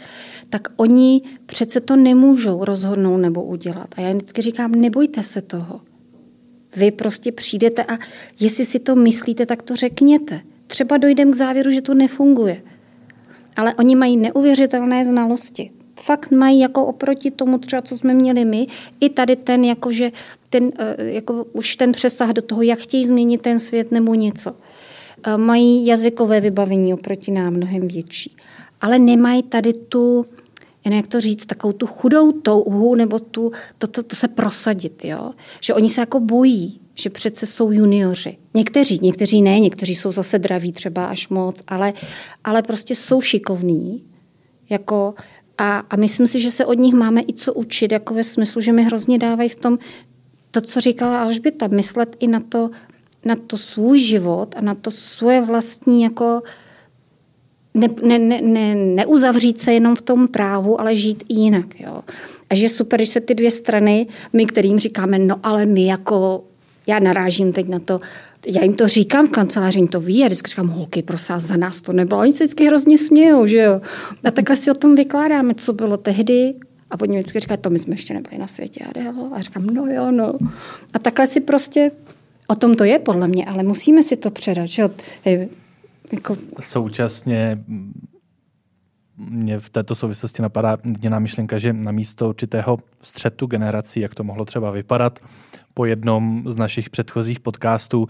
tak 0.48 0.68
oni 0.76 1.22
přece 1.46 1.80
to 1.80 1.96
nemůžou 1.96 2.64
rozhodnout 2.64 3.16
nebo 3.16 3.42
udělat. 3.42 3.88
A 3.96 4.00
já 4.00 4.12
vždycky 4.12 4.42
říkám, 4.42 4.72
nebojte 4.72 5.22
se 5.22 5.42
toho. 5.42 5.80
Vy 6.76 6.90
prostě 6.90 7.32
přijdete 7.32 7.84
a 7.84 7.98
jestli 8.40 8.64
si 8.64 8.78
to 8.78 8.96
myslíte, 8.96 9.46
tak 9.46 9.62
to 9.62 9.76
řekněte. 9.76 10.40
Třeba 10.66 10.96
dojdem 10.96 11.32
k 11.32 11.36
závěru, 11.36 11.70
že 11.70 11.82
to 11.82 11.94
nefunguje. 11.94 12.62
Ale 13.56 13.74
oni 13.74 13.96
mají 13.96 14.16
neuvěřitelné 14.16 15.04
znalosti. 15.04 15.70
Fakt 16.02 16.30
mají 16.30 16.60
jako 16.60 16.86
oproti 16.86 17.30
tomu 17.30 17.58
třeba, 17.58 17.82
co 17.82 17.96
jsme 17.96 18.14
měli 18.14 18.44
my, 18.44 18.66
i 19.00 19.08
tady 19.08 19.36
ten, 19.36 19.64
jakože 19.64 20.12
ten, 20.50 20.72
eh, 20.78 20.96
jako 20.98 21.46
už 21.52 21.76
ten 21.76 21.92
přesah 21.92 22.30
do 22.30 22.42
toho, 22.42 22.62
jak 22.62 22.78
chtějí 22.78 23.06
změnit 23.06 23.42
ten 23.42 23.58
svět 23.58 23.92
nebo 23.92 24.14
něco. 24.14 24.54
Eh, 25.22 25.36
mají 25.36 25.86
jazykové 25.86 26.40
vybavení 26.40 26.94
oproti 26.94 27.30
nám 27.30 27.54
mnohem 27.54 27.88
větší. 27.88 28.36
Ale 28.80 28.98
nemají 28.98 29.42
tady 29.42 29.72
tu, 29.72 30.26
jen 30.84 30.94
jak 30.94 31.06
to 31.06 31.20
říct, 31.20 31.46
takovou 31.46 31.72
tu 31.72 31.86
chudou 31.86 32.32
touhu 32.32 32.94
nebo 32.94 33.18
tu, 33.18 33.52
to, 33.78 33.86
to, 33.86 34.02
to 34.02 34.16
se 34.16 34.28
prosadit. 34.28 35.04
Jo? 35.04 35.32
Že 35.60 35.74
oni 35.74 35.90
se 35.90 36.00
jako 36.00 36.20
bojí, 36.20 36.80
že 36.94 37.10
přece 37.10 37.46
jsou 37.46 37.72
junioři. 37.72 38.36
Někteří, 38.54 38.98
někteří 39.02 39.42
ne, 39.42 39.60
někteří 39.60 39.94
jsou 39.94 40.12
zase 40.12 40.38
draví 40.38 40.72
třeba 40.72 41.06
až 41.06 41.28
moc, 41.28 41.62
ale, 41.68 41.92
ale 42.44 42.62
prostě 42.62 42.94
jsou 42.94 43.20
šikovní. 43.20 44.04
Jako, 44.70 45.14
a, 45.60 45.84
a 45.90 45.96
myslím 45.96 46.26
si, 46.26 46.40
že 46.40 46.50
se 46.50 46.64
od 46.64 46.78
nich 46.78 46.94
máme 46.94 47.20
i 47.20 47.32
co 47.32 47.54
učit, 47.54 47.92
jako 47.92 48.14
ve 48.14 48.24
smyslu, 48.24 48.60
že 48.60 48.72
mi 48.72 48.82
hrozně 48.82 49.18
dávají 49.18 49.48
v 49.48 49.54
tom, 49.54 49.78
to, 50.50 50.60
co 50.60 50.80
říkala 50.80 51.22
Alžběta, 51.22 51.66
myslet 51.66 52.16
i 52.20 52.26
na 52.26 52.40
to, 52.40 52.70
na 53.24 53.36
to 53.36 53.58
svůj 53.58 53.98
život 53.98 54.54
a 54.56 54.60
na 54.60 54.74
to 54.74 54.90
svoje 54.90 55.40
vlastní 55.40 56.02
jako 56.02 56.42
ne, 57.74 57.88
ne, 58.02 58.18
ne, 58.18 58.40
ne, 58.40 58.74
neuzavřít 58.74 59.60
se 59.60 59.72
jenom 59.72 59.96
v 59.96 60.02
tom 60.02 60.28
právu, 60.28 60.80
ale 60.80 60.96
žít 60.96 61.24
i 61.28 61.34
jinak. 61.34 61.80
Jo. 61.80 62.02
A 62.50 62.54
že 62.54 62.68
super, 62.68 63.00
že 63.00 63.06
se 63.06 63.20
ty 63.20 63.34
dvě 63.34 63.50
strany, 63.50 64.06
my 64.32 64.46
kterým 64.46 64.78
říkáme, 64.78 65.18
no 65.18 65.36
ale 65.42 65.66
my 65.66 65.86
jako, 65.86 66.44
já 66.86 66.98
narážím 66.98 67.52
teď 67.52 67.68
na 67.68 67.78
to, 67.78 68.00
já 68.46 68.62
jim 68.62 68.74
to 68.74 68.88
říkám 68.88 69.26
v 69.26 69.30
kanceláři, 69.30 69.78
jim 69.78 69.88
to 69.88 70.00
ví, 70.00 70.24
a 70.24 70.26
vždycky 70.26 70.48
říkám, 70.48 70.68
holky, 70.68 71.02
prosím, 71.02 71.34
za 71.38 71.56
nás 71.56 71.82
to 71.82 71.92
nebylo. 71.92 72.20
Oni 72.20 72.32
se 72.32 72.44
vždycky 72.44 72.66
hrozně 72.66 72.98
smějou, 72.98 73.46
že 73.46 73.58
jo. 73.58 73.80
A 74.24 74.30
takhle 74.30 74.56
si 74.56 74.70
o 74.70 74.74
tom 74.74 74.94
vykládáme, 74.94 75.54
co 75.54 75.72
bylo 75.72 75.96
tehdy, 75.96 76.54
a 76.90 77.00
oni 77.00 77.18
vždycky 77.18 77.40
říkají, 77.40 77.58
to 77.60 77.70
my 77.70 77.78
jsme 77.78 77.94
ještě 77.94 78.14
nebyli 78.14 78.38
na 78.38 78.46
světě. 78.46 78.84
A, 78.84 78.90
a 79.34 79.40
říkám, 79.40 79.66
no 79.66 79.86
jo, 79.86 80.10
no. 80.10 80.34
A 80.94 80.98
takhle 80.98 81.26
si 81.26 81.40
prostě, 81.40 81.90
o 82.46 82.54
tom 82.54 82.74
to 82.74 82.84
je 82.84 82.98
podle 82.98 83.28
mě, 83.28 83.44
ale 83.44 83.62
musíme 83.62 84.02
si 84.02 84.16
to 84.16 84.30
předat. 84.30 84.66
Že? 84.66 84.90
Hej, 85.24 85.48
jako... 86.12 86.36
Současně 86.60 87.64
mě 89.16 89.58
v 89.58 89.70
této 89.70 89.94
souvislosti 89.94 90.42
napadá 90.42 90.78
jediná 90.88 91.18
myšlenka, 91.18 91.58
že 91.58 91.72
na 91.72 91.92
místo 91.92 92.28
určitého 92.28 92.78
střetu 93.02 93.46
generací, 93.46 94.00
jak 94.00 94.14
to 94.14 94.24
mohlo 94.24 94.44
třeba 94.44 94.70
vypadat, 94.70 95.18
po 95.74 95.84
jednom 95.84 96.42
z 96.46 96.56
našich 96.56 96.90
předchozích 96.90 97.40
podcastů 97.40 98.08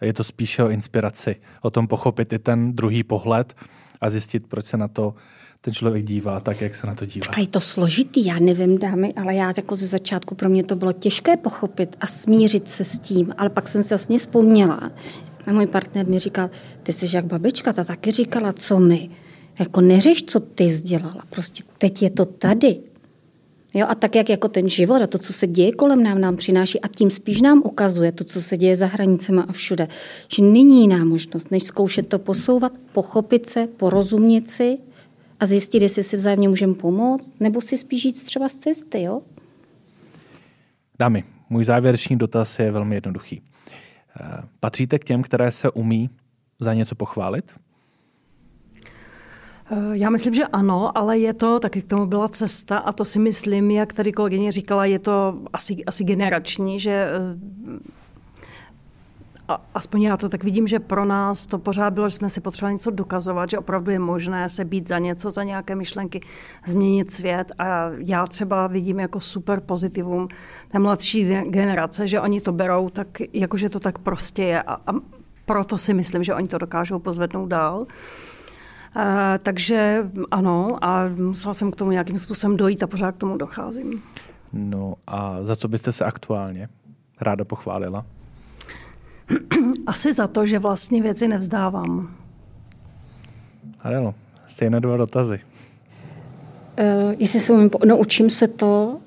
je 0.00 0.12
to 0.12 0.24
spíše 0.24 0.62
o 0.62 0.68
inspiraci, 0.68 1.36
o 1.62 1.70
tom 1.70 1.86
pochopit 1.86 2.32
i 2.32 2.38
ten 2.38 2.72
druhý 2.72 3.02
pohled 3.02 3.54
a 4.00 4.10
zjistit, 4.10 4.46
proč 4.46 4.64
se 4.64 4.76
na 4.76 4.88
to 4.88 5.14
ten 5.60 5.74
člověk 5.74 6.04
dívá 6.04 6.40
tak, 6.40 6.60
jak 6.60 6.74
se 6.74 6.86
na 6.86 6.94
to 6.94 7.06
dívá. 7.06 7.26
A 7.32 7.40
je 7.40 7.46
to 7.46 7.60
složitý, 7.60 8.26
já 8.26 8.38
nevím, 8.38 8.78
dámy, 8.78 9.12
ale 9.14 9.34
já 9.34 9.52
jako 9.56 9.76
ze 9.76 9.86
začátku 9.86 10.34
pro 10.34 10.48
mě 10.48 10.64
to 10.64 10.76
bylo 10.76 10.92
těžké 10.92 11.36
pochopit 11.36 11.96
a 12.00 12.06
smířit 12.06 12.68
se 12.68 12.84
s 12.84 12.98
tím, 12.98 13.34
ale 13.38 13.50
pak 13.50 13.68
jsem 13.68 13.82
si 13.82 13.94
jasně 13.94 14.18
vzpomněla. 14.18 14.90
A 15.46 15.52
můj 15.52 15.66
partner 15.66 16.06
mi 16.06 16.18
říkal, 16.18 16.50
ty 16.82 16.92
jsi 16.92 17.16
jak 17.16 17.26
babička, 17.26 17.72
ta 17.72 17.84
taky 17.84 18.10
říkala, 18.10 18.52
co 18.52 18.78
my. 18.80 19.10
Jako 19.58 19.80
neřeš, 19.80 20.22
co 20.22 20.40
ty 20.40 20.70
sdělala, 20.70 21.22
prostě 21.30 21.62
teď 21.78 22.02
je 22.02 22.10
to 22.10 22.24
tady. 22.24 22.80
Jo, 23.74 23.86
a 23.88 23.94
tak, 23.94 24.16
jak 24.16 24.28
jako 24.28 24.48
ten 24.48 24.68
život 24.68 25.02
a 25.02 25.06
to, 25.06 25.18
co 25.18 25.32
se 25.32 25.46
děje 25.46 25.72
kolem 25.72 26.02
nám, 26.02 26.20
nám 26.20 26.36
přináší 26.36 26.80
a 26.80 26.88
tím 26.88 27.10
spíš 27.10 27.40
nám 27.40 27.62
ukazuje 27.64 28.12
to, 28.12 28.24
co 28.24 28.42
se 28.42 28.56
děje 28.56 28.76
za 28.76 28.86
hranicemi 28.86 29.40
a 29.48 29.52
všude, 29.52 29.88
že 30.34 30.42
není 30.42 30.80
jiná 30.80 31.04
možnost, 31.04 31.50
než 31.50 31.62
zkoušet 31.62 32.08
to 32.08 32.18
posouvat, 32.18 32.72
pochopit 32.92 33.46
se, 33.46 33.66
porozumět 33.66 34.50
si 34.50 34.78
a 35.40 35.46
zjistit, 35.46 35.82
jestli 35.82 36.02
si 36.02 36.16
vzájemně 36.16 36.48
můžeme 36.48 36.74
pomoct, 36.74 37.32
nebo 37.40 37.60
si 37.60 37.76
spíš 37.76 38.04
jít 38.04 38.24
třeba 38.24 38.48
z 38.48 38.54
cesty, 38.54 39.02
jo? 39.02 39.22
Dámy, 40.98 41.24
můj 41.50 41.64
závěrečný 41.64 42.18
dotaz 42.18 42.58
je 42.58 42.70
velmi 42.70 42.94
jednoduchý. 42.94 43.42
Eh, 44.20 44.42
patříte 44.60 44.98
k 44.98 45.04
těm, 45.04 45.22
které 45.22 45.52
se 45.52 45.70
umí 45.70 46.10
za 46.60 46.74
něco 46.74 46.94
pochválit? 46.94 47.52
Eh, 49.70 49.76
já 49.92 50.10
myslím, 50.10 50.34
že 50.34 50.46
ano, 50.46 50.98
ale 50.98 51.18
je 51.18 51.34
to, 51.34 51.60
taky 51.60 51.82
k 51.82 51.86
tomu 51.86 52.06
byla 52.06 52.28
cesta 52.28 52.78
a 52.78 52.92
to 52.92 53.04
si 53.04 53.18
myslím, 53.18 53.70
jak 53.70 53.92
tady 53.92 54.12
kolegyně 54.12 54.52
říkala, 54.52 54.84
je 54.84 54.98
to 54.98 55.38
asi, 55.52 55.84
asi 55.84 56.04
generační, 56.04 56.78
že 56.78 56.90
eh, 56.90 58.02
a, 59.48 59.60
aspoň 59.74 60.02
já 60.02 60.16
to 60.16 60.28
tak 60.28 60.44
vidím, 60.44 60.66
že 60.66 60.80
pro 60.80 61.04
nás 61.04 61.46
to 61.46 61.58
pořád 61.58 61.90
bylo, 61.90 62.08
že 62.08 62.14
jsme 62.14 62.30
si 62.30 62.40
potřebovali 62.40 62.74
něco 62.74 62.90
dokazovat, 62.90 63.50
že 63.50 63.58
opravdu 63.58 63.90
je 63.90 63.98
možné 63.98 64.48
se 64.48 64.64
být 64.64 64.88
za 64.88 64.98
něco, 64.98 65.30
za 65.30 65.42
nějaké 65.42 65.74
myšlenky, 65.74 66.20
změnit 66.66 67.12
svět. 67.12 67.52
A 67.58 67.90
já 67.98 68.26
třeba 68.26 68.66
vidím 68.66 69.00
jako 69.00 69.20
super 69.20 69.60
pozitivum 69.60 70.28
té 70.68 70.78
mladší 70.78 71.24
generace, 71.42 72.06
že 72.06 72.20
oni 72.20 72.40
to 72.40 72.52
berou 72.52 72.88
tak, 72.88 73.08
jakože 73.32 73.68
to 73.68 73.80
tak 73.80 73.98
prostě 73.98 74.42
je. 74.42 74.62
A, 74.62 74.74
a 74.74 74.92
proto 75.46 75.78
si 75.78 75.94
myslím, 75.94 76.24
že 76.24 76.34
oni 76.34 76.48
to 76.48 76.58
dokážou 76.58 76.98
pozvednout 76.98 77.48
dál. 77.48 77.80
Uh, 77.80 77.86
takže 79.42 80.10
ano, 80.30 80.84
a 80.84 81.08
musela 81.08 81.54
jsem 81.54 81.70
k 81.70 81.76
tomu 81.76 81.90
nějakým 81.90 82.18
způsobem 82.18 82.56
dojít 82.56 82.82
a 82.82 82.86
pořád 82.86 83.12
k 83.12 83.18
tomu 83.18 83.36
docházím. 83.36 84.02
No 84.52 84.94
a 85.06 85.42
za 85.42 85.56
co 85.56 85.68
byste 85.68 85.92
se 85.92 86.04
aktuálně 86.04 86.68
ráda 87.20 87.44
pochválila? 87.44 88.04
Asi 89.86 90.12
za 90.12 90.26
to, 90.26 90.46
že 90.46 90.58
vlastně 90.58 91.02
věci 91.02 91.28
nevzdávám. 91.28 92.14
Adelo, 93.80 94.14
stejné 94.46 94.80
dva 94.80 94.96
dotazy. 94.96 95.40
Uh, 96.80 97.14
jestli 97.18 97.40
se 97.40 97.52
umím, 97.52 97.70
no 97.86 97.96
učím 97.96 98.30
se 98.30 98.48
to 98.48 99.00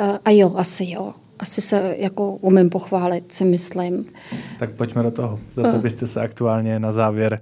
uh, 0.00 0.06
a 0.24 0.30
jo, 0.30 0.54
asi 0.56 0.90
jo. 0.90 1.14
Asi 1.38 1.60
se 1.60 1.94
jako 1.98 2.32
umím 2.32 2.70
pochválit, 2.70 3.32
si 3.32 3.44
myslím. 3.44 4.06
Tak 4.58 4.70
pojďme 4.70 5.02
do 5.02 5.10
toho. 5.10 5.40
Za 5.56 5.70
co 5.70 5.78
byste 5.78 6.06
se 6.06 6.20
aktuálně 6.20 6.78
na 6.78 6.92
závěr 6.92 7.40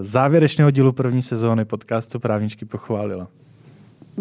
závěrečného 0.00 0.70
dílu 0.70 0.92
první 0.92 1.22
sezóny 1.22 1.64
podcastu 1.64 2.20
Právničky 2.20 2.64
pochválila? 2.64 3.28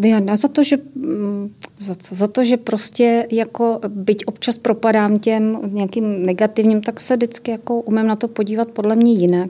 Já 0.06 0.20
ne 0.20 0.38
za 0.38 0.48
to, 0.48 0.64
že, 0.64 0.78
mm, 0.96 1.54
za, 1.78 1.96
co? 1.96 2.16
za 2.16 2.28
to, 2.28 2.46
že 2.46 2.58
prostě 2.58 3.28
jako 3.32 3.80
byť 3.88 4.26
občas 4.26 4.58
propadám 4.58 5.20
těm 5.20 5.60
nějakým 5.74 6.26
negativním, 6.26 6.82
tak 6.82 7.00
se 7.00 7.16
vždycky 7.16 7.52
jako 7.52 7.82
umím 7.82 8.08
na 8.08 8.16
to 8.16 8.28
podívat 8.28 8.68
podle 8.68 8.96
mě 8.96 9.14
jinak. 9.14 9.50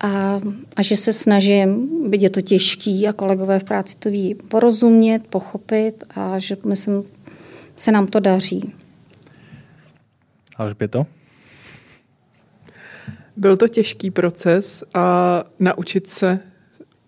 A, 0.00 0.40
a 0.76 0.82
že 0.82 0.96
se 0.96 1.12
snažím, 1.12 1.88
byť 2.10 2.22
je 2.22 2.30
to 2.30 2.40
těžký 2.40 3.08
a 3.08 3.12
kolegové 3.12 3.58
v 3.58 3.64
práci 3.64 3.96
to 3.98 4.10
ví, 4.10 4.34
porozumět, 4.34 5.26
pochopit 5.30 6.04
a 6.14 6.38
že 6.38 6.56
myslím, 6.64 7.04
se 7.76 7.92
nám 7.92 8.06
to 8.06 8.20
daří. 8.20 8.72
Alžběto? 10.56 11.06
Byl 13.38 13.56
to 13.56 13.68
těžký 13.68 14.10
proces 14.10 14.84
a 14.94 15.44
naučit 15.58 16.06
se 16.06 16.40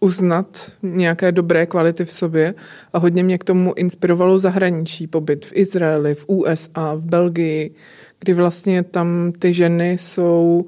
uznat 0.01 0.72
nějaké 0.83 1.33
dobré 1.33 1.66
kvality 1.66 2.05
v 2.05 2.12
sobě 2.12 2.55
a 2.93 2.99
hodně 2.99 3.22
mě 3.22 3.39
k 3.39 3.45
tomu 3.45 3.74
inspirovalo 3.76 4.39
zahraničí, 4.39 5.07
pobyt 5.07 5.47
v 5.47 5.53
Izraeli, 5.55 6.14
v 6.14 6.24
USA, 6.26 6.95
v 6.95 7.05
Belgii, 7.05 7.74
kdy 8.18 8.33
vlastně 8.33 8.83
tam 8.83 9.33
ty 9.39 9.53
ženy 9.53 9.93
jsou 9.93 10.66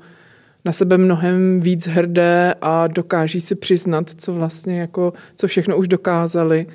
na 0.65 0.73
sebe 0.73 0.99
mnohem 0.99 1.61
víc 1.61 1.87
hrdé 1.87 2.55
a 2.61 2.87
dokáží 2.87 3.41
si 3.41 3.55
přiznat, 3.55 4.11
co 4.17 4.35
vlastně 4.35 4.81
jako, 4.81 5.13
co 5.37 5.47
všechno 5.47 5.77
už 5.77 5.89
dokázali. 5.89 6.67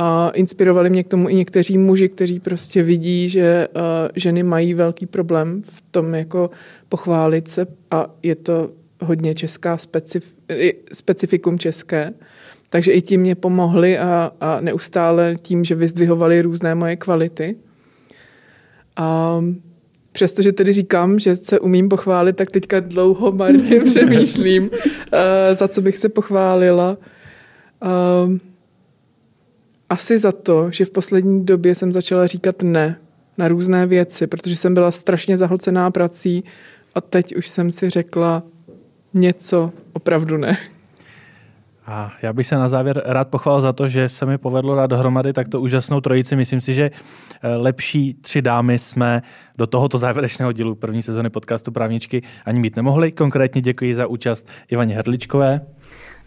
A 0.00 0.30
inspirovali 0.34 0.90
mě 0.90 1.04
k 1.04 1.08
tomu 1.08 1.28
i 1.28 1.34
někteří 1.34 1.78
muži, 1.78 2.08
kteří 2.08 2.40
prostě 2.40 2.82
vidí, 2.82 3.28
že 3.28 3.68
uh, 3.68 3.82
ženy 4.14 4.42
mají 4.42 4.74
velký 4.74 5.06
problém 5.06 5.62
v 5.62 5.82
tom 5.90 6.14
jako 6.14 6.50
pochválit 6.88 7.48
se 7.48 7.66
a 7.90 8.10
je 8.22 8.34
to 8.34 8.70
hodně 9.00 9.34
česká 9.34 9.78
specif, 9.78 10.34
specifikum 10.92 11.58
české. 11.58 12.14
Takže 12.70 12.92
i 12.92 13.02
tím 13.02 13.20
mě 13.20 13.34
pomohli 13.34 13.98
a, 13.98 14.32
a 14.40 14.60
neustále 14.60 15.36
tím, 15.42 15.64
že 15.64 15.74
vyzdvihovali 15.74 16.42
různé 16.42 16.74
moje 16.74 16.96
kvality. 16.96 17.56
A 18.96 19.40
přestože 20.12 20.52
tedy 20.52 20.72
říkám, 20.72 21.18
že 21.18 21.36
se 21.36 21.60
umím 21.60 21.88
pochválit, 21.88 22.36
tak 22.36 22.50
teďka 22.50 22.80
dlouho 22.80 23.32
marně 23.32 23.80
přemýšlím, 23.84 24.62
uh, 24.62 24.78
za 25.54 25.68
co 25.68 25.82
bych 25.82 25.98
se 25.98 26.08
pochválila. 26.08 26.96
Uh, 27.82 28.38
asi 29.90 30.18
za 30.18 30.32
to, 30.32 30.70
že 30.70 30.84
v 30.84 30.90
poslední 30.90 31.44
době 31.44 31.74
jsem 31.74 31.92
začala 31.92 32.26
říkat 32.26 32.62
ne 32.62 33.00
na 33.38 33.48
různé 33.48 33.86
věci, 33.86 34.26
protože 34.26 34.56
jsem 34.56 34.74
byla 34.74 34.90
strašně 34.90 35.38
zahlcená 35.38 35.90
prací 35.90 36.44
a 36.94 37.00
teď 37.00 37.36
už 37.36 37.48
jsem 37.48 37.72
si 37.72 37.90
řekla, 37.90 38.42
něco 39.14 39.72
opravdu 39.92 40.36
ne. 40.36 40.58
A 41.86 42.12
já 42.22 42.32
bych 42.32 42.46
se 42.46 42.54
na 42.56 42.68
závěr 42.68 43.02
rád 43.04 43.28
pochválil 43.28 43.60
za 43.60 43.72
to, 43.72 43.88
že 43.88 44.08
se 44.08 44.26
mi 44.26 44.38
povedlo 44.38 44.76
dát 44.76 44.86
dohromady 44.86 45.32
takto 45.32 45.60
úžasnou 45.60 46.00
trojici. 46.00 46.36
Myslím 46.36 46.60
si, 46.60 46.74
že 46.74 46.90
eh, 47.42 47.56
lepší 47.56 48.14
tři 48.14 48.42
dámy 48.42 48.78
jsme 48.78 49.22
do 49.58 49.66
tohoto 49.66 49.98
závěrečného 49.98 50.52
dílu 50.52 50.74
první 50.74 51.02
sezóny 51.02 51.30
podcastu 51.30 51.72
Právničky 51.72 52.22
ani 52.44 52.60
mít 52.60 52.76
nemohli. 52.76 53.12
Konkrétně 53.12 53.62
děkuji 53.62 53.94
za 53.94 54.06
účast 54.06 54.48
Ivaně 54.70 54.96
Hrdličkové. 54.96 55.60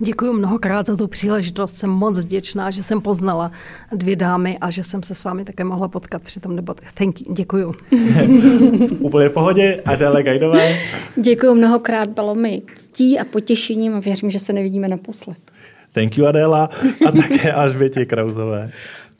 Děkuji 0.04 0.34
mnohokrát 0.34 0.86
za 0.88 0.96
tu 0.96 1.08
příležitost. 1.08 1.76
Jsem 1.76 1.90
moc 1.90 2.20
vděčná, 2.20 2.72
že 2.72 2.84
jsem 2.84 3.02
poznala 3.02 3.52
dvě 3.92 4.16
dámy 4.16 4.58
a 4.62 4.70
že 4.70 4.84
jsem 4.84 5.04
se 5.04 5.16
s 5.16 5.24
vámi 5.24 5.46
také 5.46 5.64
mohla 5.64 5.88
potkat 5.88 6.22
při 6.22 6.40
tom 6.40 6.56
debatě. 6.56 6.86
Thank 6.94 7.22
you. 7.22 7.34
Děkuji. 7.34 7.74
Úplně 9.00 9.30
v 9.30 9.34
pohodě. 9.34 9.82
Adele 9.86 10.24
Gajdové. 10.24 10.76
Děkuji 11.16 11.54
mnohokrát, 11.54 12.10
bylo 12.10 12.36
mi 12.36 12.62
ctí 12.76 13.20
a 13.20 13.26
potěšením 13.26 13.96
a 13.96 14.00
věřím, 14.00 14.32
že 14.32 14.40
se 14.40 14.54
nevidíme 14.54 14.88
naposled. 14.88 15.38
Thank 15.94 16.18
you, 16.18 16.26
Adela. 16.26 16.70
A 17.08 17.12
také 17.12 17.52
Alžbětě 17.54 18.06
Krauzové. 18.06 18.72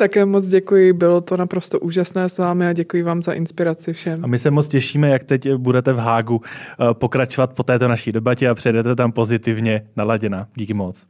Také 0.02 0.26
moc 0.26 0.48
děkuji, 0.48 0.94
bylo 0.94 1.22
to 1.22 1.38
naprosto 1.38 1.80
úžasné 1.80 2.30
s 2.30 2.38
vámi 2.38 2.68
a 2.68 2.74
děkuji 2.74 3.04
vám 3.04 3.22
za 3.22 3.34
inspiraci 3.34 3.94
všem. 3.94 4.24
A 4.24 4.28
my 4.28 4.40
se 4.40 4.52
moc 4.52 4.68
těšíme, 4.68 5.10
jak 5.10 5.24
teď 5.24 5.54
budete 5.54 5.94
v 5.94 5.98
Hágu 5.98 6.42
eh, 6.44 6.94
pokračovat 6.94 7.54
po 7.54 7.64
této 7.64 7.88
naší 7.88 8.12
debatě 8.12 8.50
a 8.50 8.56
přejdete 8.56 8.96
tam 8.96 9.12
pozitivně 9.12 9.82
naladěna. 9.96 10.46
Díky 10.56 10.74
moc. 10.74 11.06